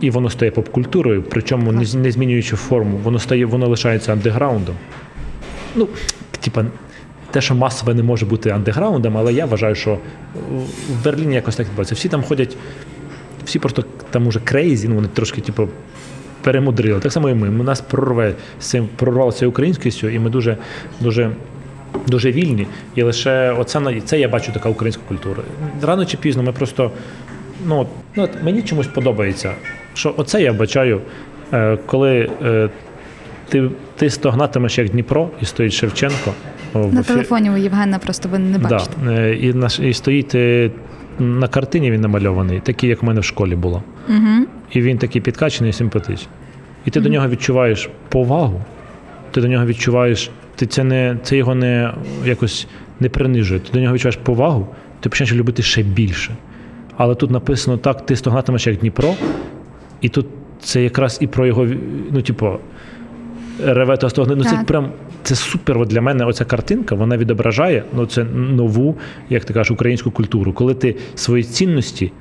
І 0.00 0.10
воно 0.10 0.30
стає 0.30 0.50
поп-культурою, 0.50 1.22
причому 1.22 1.72
не, 1.72 1.84
не 1.94 2.10
змінюючи 2.10 2.56
форму, 2.56 2.96
воно 3.02 3.18
стає, 3.18 3.46
воно 3.46 3.68
лишається 3.68 4.12
андеграундом. 4.12 4.74
Ну, 5.76 5.88
типа, 6.40 6.64
те, 7.30 7.40
що 7.40 7.54
масове 7.54 7.94
не 7.94 8.02
може 8.02 8.26
бути 8.26 8.50
андеграундом, 8.50 9.16
але 9.16 9.32
я 9.32 9.46
вважаю, 9.46 9.74
що 9.74 9.98
в 10.88 11.04
Берліні 11.04 11.34
якось 11.34 11.56
так 11.56 11.66
відбувається. 11.66 11.94
Всі 11.94 12.08
там 12.08 12.22
ходять, 12.22 12.56
всі 13.44 13.58
просто 13.58 13.84
там 14.10 14.26
уже 14.26 14.40
crazy, 14.40 14.88
ну 14.88 14.94
вони 14.94 15.08
трошки, 15.08 15.40
типу, 15.40 15.68
перемудрили. 16.42 17.00
Так 17.00 17.12
само 17.12 17.30
і 17.30 17.34
ми. 17.34 17.48
У 17.48 17.62
нас 17.62 17.80
прорве 17.80 18.34
прорвалося 18.96 19.46
українськістю, 19.46 20.08
і 20.08 20.18
ми 20.18 20.30
дуже, 20.30 20.56
дуже. 21.00 21.30
Дуже 22.06 22.32
вільні, 22.32 22.66
і 22.94 23.02
лише 23.02 23.52
оце 23.58 24.00
це 24.04 24.20
я 24.20 24.28
бачу 24.28 24.52
така 24.52 24.68
українська 24.68 25.02
культура. 25.08 25.42
Рано 25.82 26.04
чи 26.04 26.16
пізно 26.16 26.42
ми 26.42 26.52
просто 26.52 26.90
ну, 27.66 27.86
ну 28.16 28.22
от 28.22 28.30
мені 28.44 28.62
чомусь 28.62 28.86
подобається, 28.86 29.52
що 29.94 30.14
оце 30.16 30.42
я 30.42 30.52
бачаю, 30.52 31.00
е, 31.52 31.78
коли 31.86 32.30
е, 32.42 32.68
ти, 33.48 33.70
ти 33.96 34.10
стогнатимеш 34.10 34.78
як 34.78 34.88
Дніпро, 34.88 35.30
і 35.40 35.44
стоїть 35.44 35.72
Шевченко. 35.72 36.32
На 36.74 37.02
телефоні 37.02 37.50
у 37.50 37.56
Євгена 37.56 37.98
просто 37.98 38.28
ви 38.28 38.38
не 38.38 38.58
Да, 38.58 38.68
бачите. 38.68 38.92
е, 39.08 39.36
і, 39.36 39.54
наш, 39.54 39.78
і 39.78 39.92
стоїть 39.92 40.34
е, 40.34 40.70
на 41.18 41.48
картині 41.48 41.90
він 41.90 42.00
намальований, 42.00 42.60
такий, 42.60 42.90
як 42.90 43.02
в 43.02 43.06
мене 43.06 43.20
в 43.20 43.24
школі 43.24 43.56
було. 43.56 43.82
Угу. 44.08 44.46
І 44.72 44.80
він 44.82 44.98
такий 44.98 45.22
підкачаний 45.22 45.70
і 45.70 45.72
симпатичний. 45.72 46.28
І 46.86 46.90
ти 46.90 47.00
до 47.00 47.08
нього 47.08 47.28
відчуваєш 47.28 47.88
повагу, 48.08 48.62
ти 49.30 49.40
до 49.40 49.48
нього 49.48 49.66
відчуваєш, 49.66 50.30
ти 50.56 50.66
це 50.66 50.84
не 50.84 51.16
це 51.22 51.36
його 51.36 51.54
не 51.54 51.92
якось 52.24 52.66
не 53.00 53.08
принижує. 53.08 53.60
Ти 53.60 53.72
до 53.72 53.80
нього 53.80 53.94
відчуваєш 53.94 54.16
повагу, 54.16 54.68
ти 55.00 55.08
починаєш 55.08 55.34
любити 55.36 55.62
ще 55.62 55.82
більше. 55.82 56.36
Але 57.02 57.14
тут 57.14 57.30
написано 57.30 57.76
так, 57.76 58.06
ти 58.06 58.16
стогнатимеш 58.16 58.66
як 58.66 58.76
Дніпро, 58.76 59.14
і 60.00 60.08
тут 60.08 60.26
це 60.60 60.82
якраз 60.82 61.18
і 61.20 61.26
про 61.26 61.46
його, 61.46 61.68
ну, 62.12 62.22
типу, 62.22 62.50
реве 63.64 63.96
та 63.96 64.10
стогне. 64.10 64.36
Ну, 64.36 64.44
це 64.44 64.64
прям 64.66 64.88
це 65.22 65.34
супер 65.34 65.78
от 65.78 65.88
для 65.88 66.00
мене. 66.00 66.24
Оця 66.24 66.44
картинка 66.44 66.94
вона 66.94 67.16
відображає 67.16 67.84
ну, 67.96 68.06
це 68.06 68.24
нову, 68.34 68.96
як 69.30 69.44
ти 69.44 69.54
кажеш, 69.54 69.70
українську 69.70 70.10
культуру. 70.10 70.52
Коли 70.52 70.74
ти 70.74 70.96
свої 71.14 71.44
цінності 71.44 72.12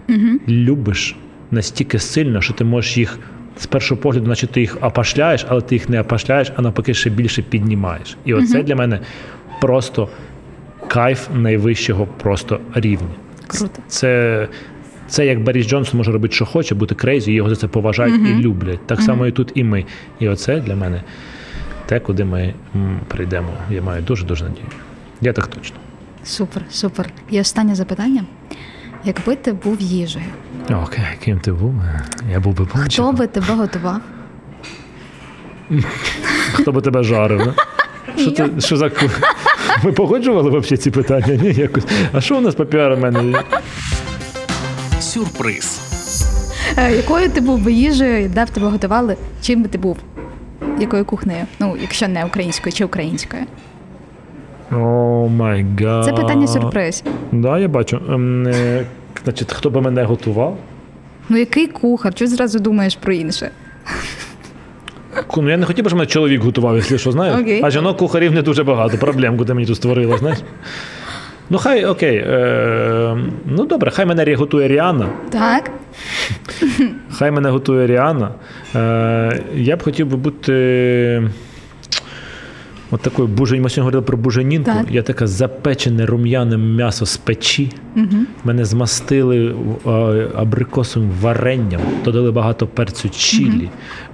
любиш 0.47 1.15
настільки 1.51 1.99
сильно, 1.99 2.41
що 2.41 2.53
ти 2.53 2.63
можеш 2.63 2.97
їх 2.97 3.19
з 3.57 3.65
першого 3.65 4.01
погляду, 4.01 4.27
наче 4.27 4.47
ти 4.47 4.61
їх 4.61 4.77
опашляєш, 4.81 5.45
але 5.49 5.61
ти 5.61 5.75
їх 5.75 5.89
не 5.89 6.01
опашляєш, 6.01 6.51
а 6.55 6.61
навпаки 6.61 6.93
ще 6.93 7.09
більше 7.09 7.41
піднімаєш. 7.41 8.17
І 8.25 8.33
оце 8.33 8.63
для 8.63 8.75
мене 8.75 8.99
просто 9.61 10.09
кайф 10.87 11.29
найвищого 11.33 12.07
просто 12.17 12.59
рівня. 12.75 13.15
Круто. 13.47 13.81
Це, 13.87 14.47
це 15.11 15.25
як 15.25 15.43
Борис 15.43 15.67
Джонсон 15.67 15.97
може 15.97 16.11
робити, 16.11 16.35
що 16.35 16.45
хоче, 16.45 16.75
бути 16.75 16.95
crazy, 16.95 17.33
його 17.33 17.49
за 17.49 17.55
це 17.55 17.67
поважають 17.67 18.27
і 18.29 18.33
люблять. 18.33 18.87
Так 18.87 19.01
само 19.01 19.27
і 19.27 19.31
тут 19.31 19.51
і 19.55 19.63
ми. 19.63 19.85
І 20.19 20.27
оце 20.27 20.59
для 20.59 20.75
мене 20.75 21.03
те, 21.85 21.99
куди 21.99 22.23
ми 22.25 22.53
прийдемо. 23.07 23.49
Я 23.69 23.81
маю 23.81 24.03
дуже 24.03 24.25
дуже 24.25 24.43
надію. 24.43 24.65
Я 25.21 25.33
так 25.33 25.47
точно. 25.47 25.77
Супер, 26.23 26.63
супер. 26.69 27.09
І 27.29 27.39
останнє 27.39 27.75
запитання. 27.75 28.23
Якби 29.05 29.35
ти 29.35 29.53
був 29.53 29.81
їжею, 29.81 30.25
Окей, 30.83 31.03
ким 31.23 31.39
ти 31.39 31.51
був? 31.51 31.73
Я 32.31 32.39
був 32.39 32.57
би 32.57 32.67
хто 32.73 33.11
би 33.11 33.27
тебе 33.27 33.53
готував? 33.53 34.01
Хто 36.53 36.71
би 36.71 36.81
тебе 36.81 37.03
жарив? 37.03 37.53
Що, 38.17 38.31
це, 38.31 38.49
що 38.59 38.77
за 38.77 38.91
Ми 39.83 39.91
погоджували 39.91 40.49
взагалі 40.49 40.77
ці 40.77 40.91
питання? 40.91 41.35
Ні, 41.41 41.51
якось. 41.51 41.85
А 42.11 42.21
що 42.21 42.37
у 42.37 42.41
нас 42.41 42.55
по 42.55 42.65
піару 42.65 42.97
мене? 42.97 43.43
Сюрприз. 45.11 45.81
Е, 46.77 46.95
Якою 46.95 47.29
ти 47.29 47.41
був 47.41 47.59
би 47.63 47.71
їжею, 47.73 48.29
де 48.29 48.45
б 48.45 48.49
тебе 48.49 48.67
готували? 48.67 49.15
Чим 49.41 49.63
би 49.63 49.69
ти 49.69 49.77
був? 49.77 49.97
Якою 50.79 51.05
кухнею? 51.05 51.45
Ну, 51.59 51.77
якщо 51.81 52.07
не 52.07 52.25
українською 52.25 52.73
чи 52.73 52.85
українською? 52.85 53.43
Oh 54.71 55.27
my 55.27 55.65
God. 55.79 56.05
Це 56.05 56.13
питання 56.13 56.47
сюрприз. 56.47 57.03
Да, 57.31 57.59
я 57.59 57.67
бачу. 57.67 57.99
Ем, 58.09 58.47
е, 58.47 58.85
Значить, 59.23 59.53
хто 59.53 59.69
би 59.69 59.81
мене 59.81 60.03
готував? 60.03 60.57
Ну 61.29 61.37
який 61.37 61.67
кухар? 61.67 62.13
Чого 62.13 62.29
зразу 62.31 62.59
думаєш 62.59 62.95
про 62.95 63.13
інше? 63.13 63.51
Ку- 65.27 65.41
Ну, 65.41 65.49
я 65.49 65.57
не 65.57 65.65
хотів 65.65 65.83
би, 65.85 65.89
щоб 65.89 65.97
мене 65.99 66.07
чоловік 66.11 66.41
готував, 66.41 66.75
якщо 66.75 66.97
що, 66.97 67.11
знаєш. 67.11 67.41
Окей. 67.41 67.61
А 67.63 67.69
жінок 67.69 67.97
кухарів 67.97 68.31
не 68.33 68.41
дуже 68.41 68.63
багато. 68.63 68.97
Проблемку 68.97 69.45
ти 69.45 69.53
мені 69.53 69.67
тут 69.67 69.75
створила, 69.75 70.17
знаєш. 70.17 70.37
Ну, 71.51 71.57
хай 71.57 71.85
окей. 71.85 72.17
Е, 72.17 73.17
ну 73.45 73.65
добре, 73.65 73.91
хай 73.91 74.05
мене 74.05 74.35
готує 74.35 74.67
Ріана. 74.67 75.09
Так? 75.29 75.71
Хай 77.11 77.31
мене 77.31 77.49
готує 77.49 77.87
Ріана. 77.87 78.31
Е, 78.75 79.41
я 79.55 79.75
б 79.75 79.83
хотів 79.83 80.07
би 80.07 80.17
бути. 80.17 81.29
От 82.91 83.01
такою 83.01 83.27
бужень, 83.27 83.61
ми 83.61 83.69
сьогодні 83.69 83.81
говорили 83.81 84.01
про 84.01 84.17
буженінку. 84.17 84.71
Так. 84.71 84.85
Я 84.91 85.01
така 85.01 85.27
запечене 85.27 86.05
рум'яне 86.05 86.57
м'ясо 86.57 87.05
з 87.05 87.17
печі. 87.17 87.71
Угу. 87.95 88.17
Мене 88.43 88.65
змастили 88.65 89.55
е, 89.85 89.89
абрикосовим 90.35 91.11
варенням, 91.21 91.81
додали 92.05 92.31
багато 92.31 92.67
перцю 92.67 93.09
чілі 93.09 93.69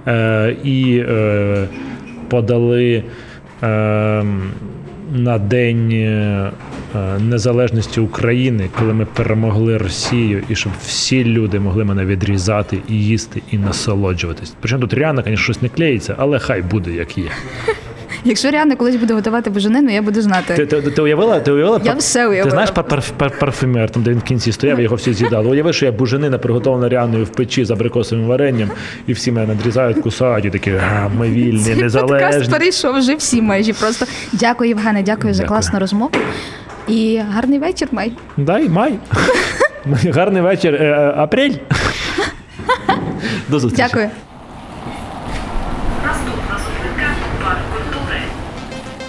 е, 0.06 0.56
і 0.64 1.04
е, 1.08 1.68
подали 2.28 3.04
е, 3.62 4.24
на 5.12 5.38
День 5.38 5.90
е, 5.92 6.50
Незалежності 7.20 8.00
України, 8.00 8.68
коли 8.78 8.92
ми 8.92 9.04
перемогли 9.04 9.78
Росію, 9.78 10.42
і 10.48 10.54
щоб 10.54 10.72
всі 10.82 11.24
люди 11.24 11.60
могли 11.60 11.84
мене 11.84 12.04
відрізати 12.04 12.78
і 12.88 12.94
їсти, 12.94 13.42
і 13.50 13.58
насолоджуватись. 13.58 14.54
Причому 14.60 14.80
тут 14.80 14.94
реально, 14.94 15.22
звісно, 15.22 15.42
щось 15.42 15.62
не 15.62 15.68
клеїться, 15.68 16.14
але 16.18 16.38
хай 16.38 16.62
буде 16.62 16.90
як 16.90 17.18
є. 17.18 17.30
Якщо 18.24 18.50
Ріана 18.50 18.76
колись 18.76 18.96
буде 18.96 19.14
готувати 19.14 19.50
буженину, 19.50 19.90
я 19.90 20.02
буду 20.02 20.22
знати. 20.22 20.54
Ти, 20.54 20.66
ти, 20.66 20.82
ти 20.90 21.02
уявила? 21.02 21.40
Ти 21.40 21.52
уявила? 21.52 21.80
Я 21.84 21.94
все 21.94 22.20
уявила. 22.28 22.44
Ти 22.44 22.50
знаєш 22.50 22.70
пар, 22.70 22.84
пар, 22.84 23.02
пар, 23.16 23.38
парфюмер, 23.38 23.90
там, 23.90 24.02
де 24.02 24.10
він 24.10 24.18
в 24.18 24.22
кінці 24.22 24.52
стояв, 24.52 24.80
його 24.80 24.96
всі 24.96 25.12
з'їдали. 25.14 25.48
Уяви, 25.48 25.72
що 25.72 25.86
я 25.86 25.92
буженина 25.92 26.38
приготовлена 26.38 26.88
ряною 26.88 27.24
в 27.24 27.28
печі 27.28 27.64
з 27.64 27.70
абрикосовим 27.70 28.26
варенням, 28.26 28.70
і 29.06 29.12
всі 29.12 29.32
мене 29.32 29.46
надрізають, 29.46 29.98
кусають, 30.00 30.44
і 30.44 30.50
такі, 30.50 30.70
а, 30.70 31.08
ми 31.18 31.28
вільні, 31.28 31.58
Подкаст 31.58 31.82
незалежні. 31.82 32.52
перейшов 32.52 32.98
вже 32.98 33.14
всі 33.14 33.42
межі. 33.42 33.72
Просто 33.72 34.06
дякую, 34.32 34.68
Євгене, 34.68 35.02
дякую 35.02 35.34
за 35.34 35.44
класну 35.44 35.78
розмову. 35.78 36.10
І 36.88 37.20
гарний 37.32 37.58
вечір, 37.58 37.88
Май. 37.92 38.12
Дай, 38.36 38.68
май. 38.68 38.94
Гарний 40.14 40.42
вечір. 40.42 40.74
Е, 40.74 40.78
е, 40.84 41.14
Апрель. 41.16 41.52
До 43.48 43.58
зустрічі. 43.60 43.88
Дякую. 43.88 44.10
Наступна 46.06 46.56
зупинка 46.58 47.08
парк 47.44 47.58
культури. 47.74 48.20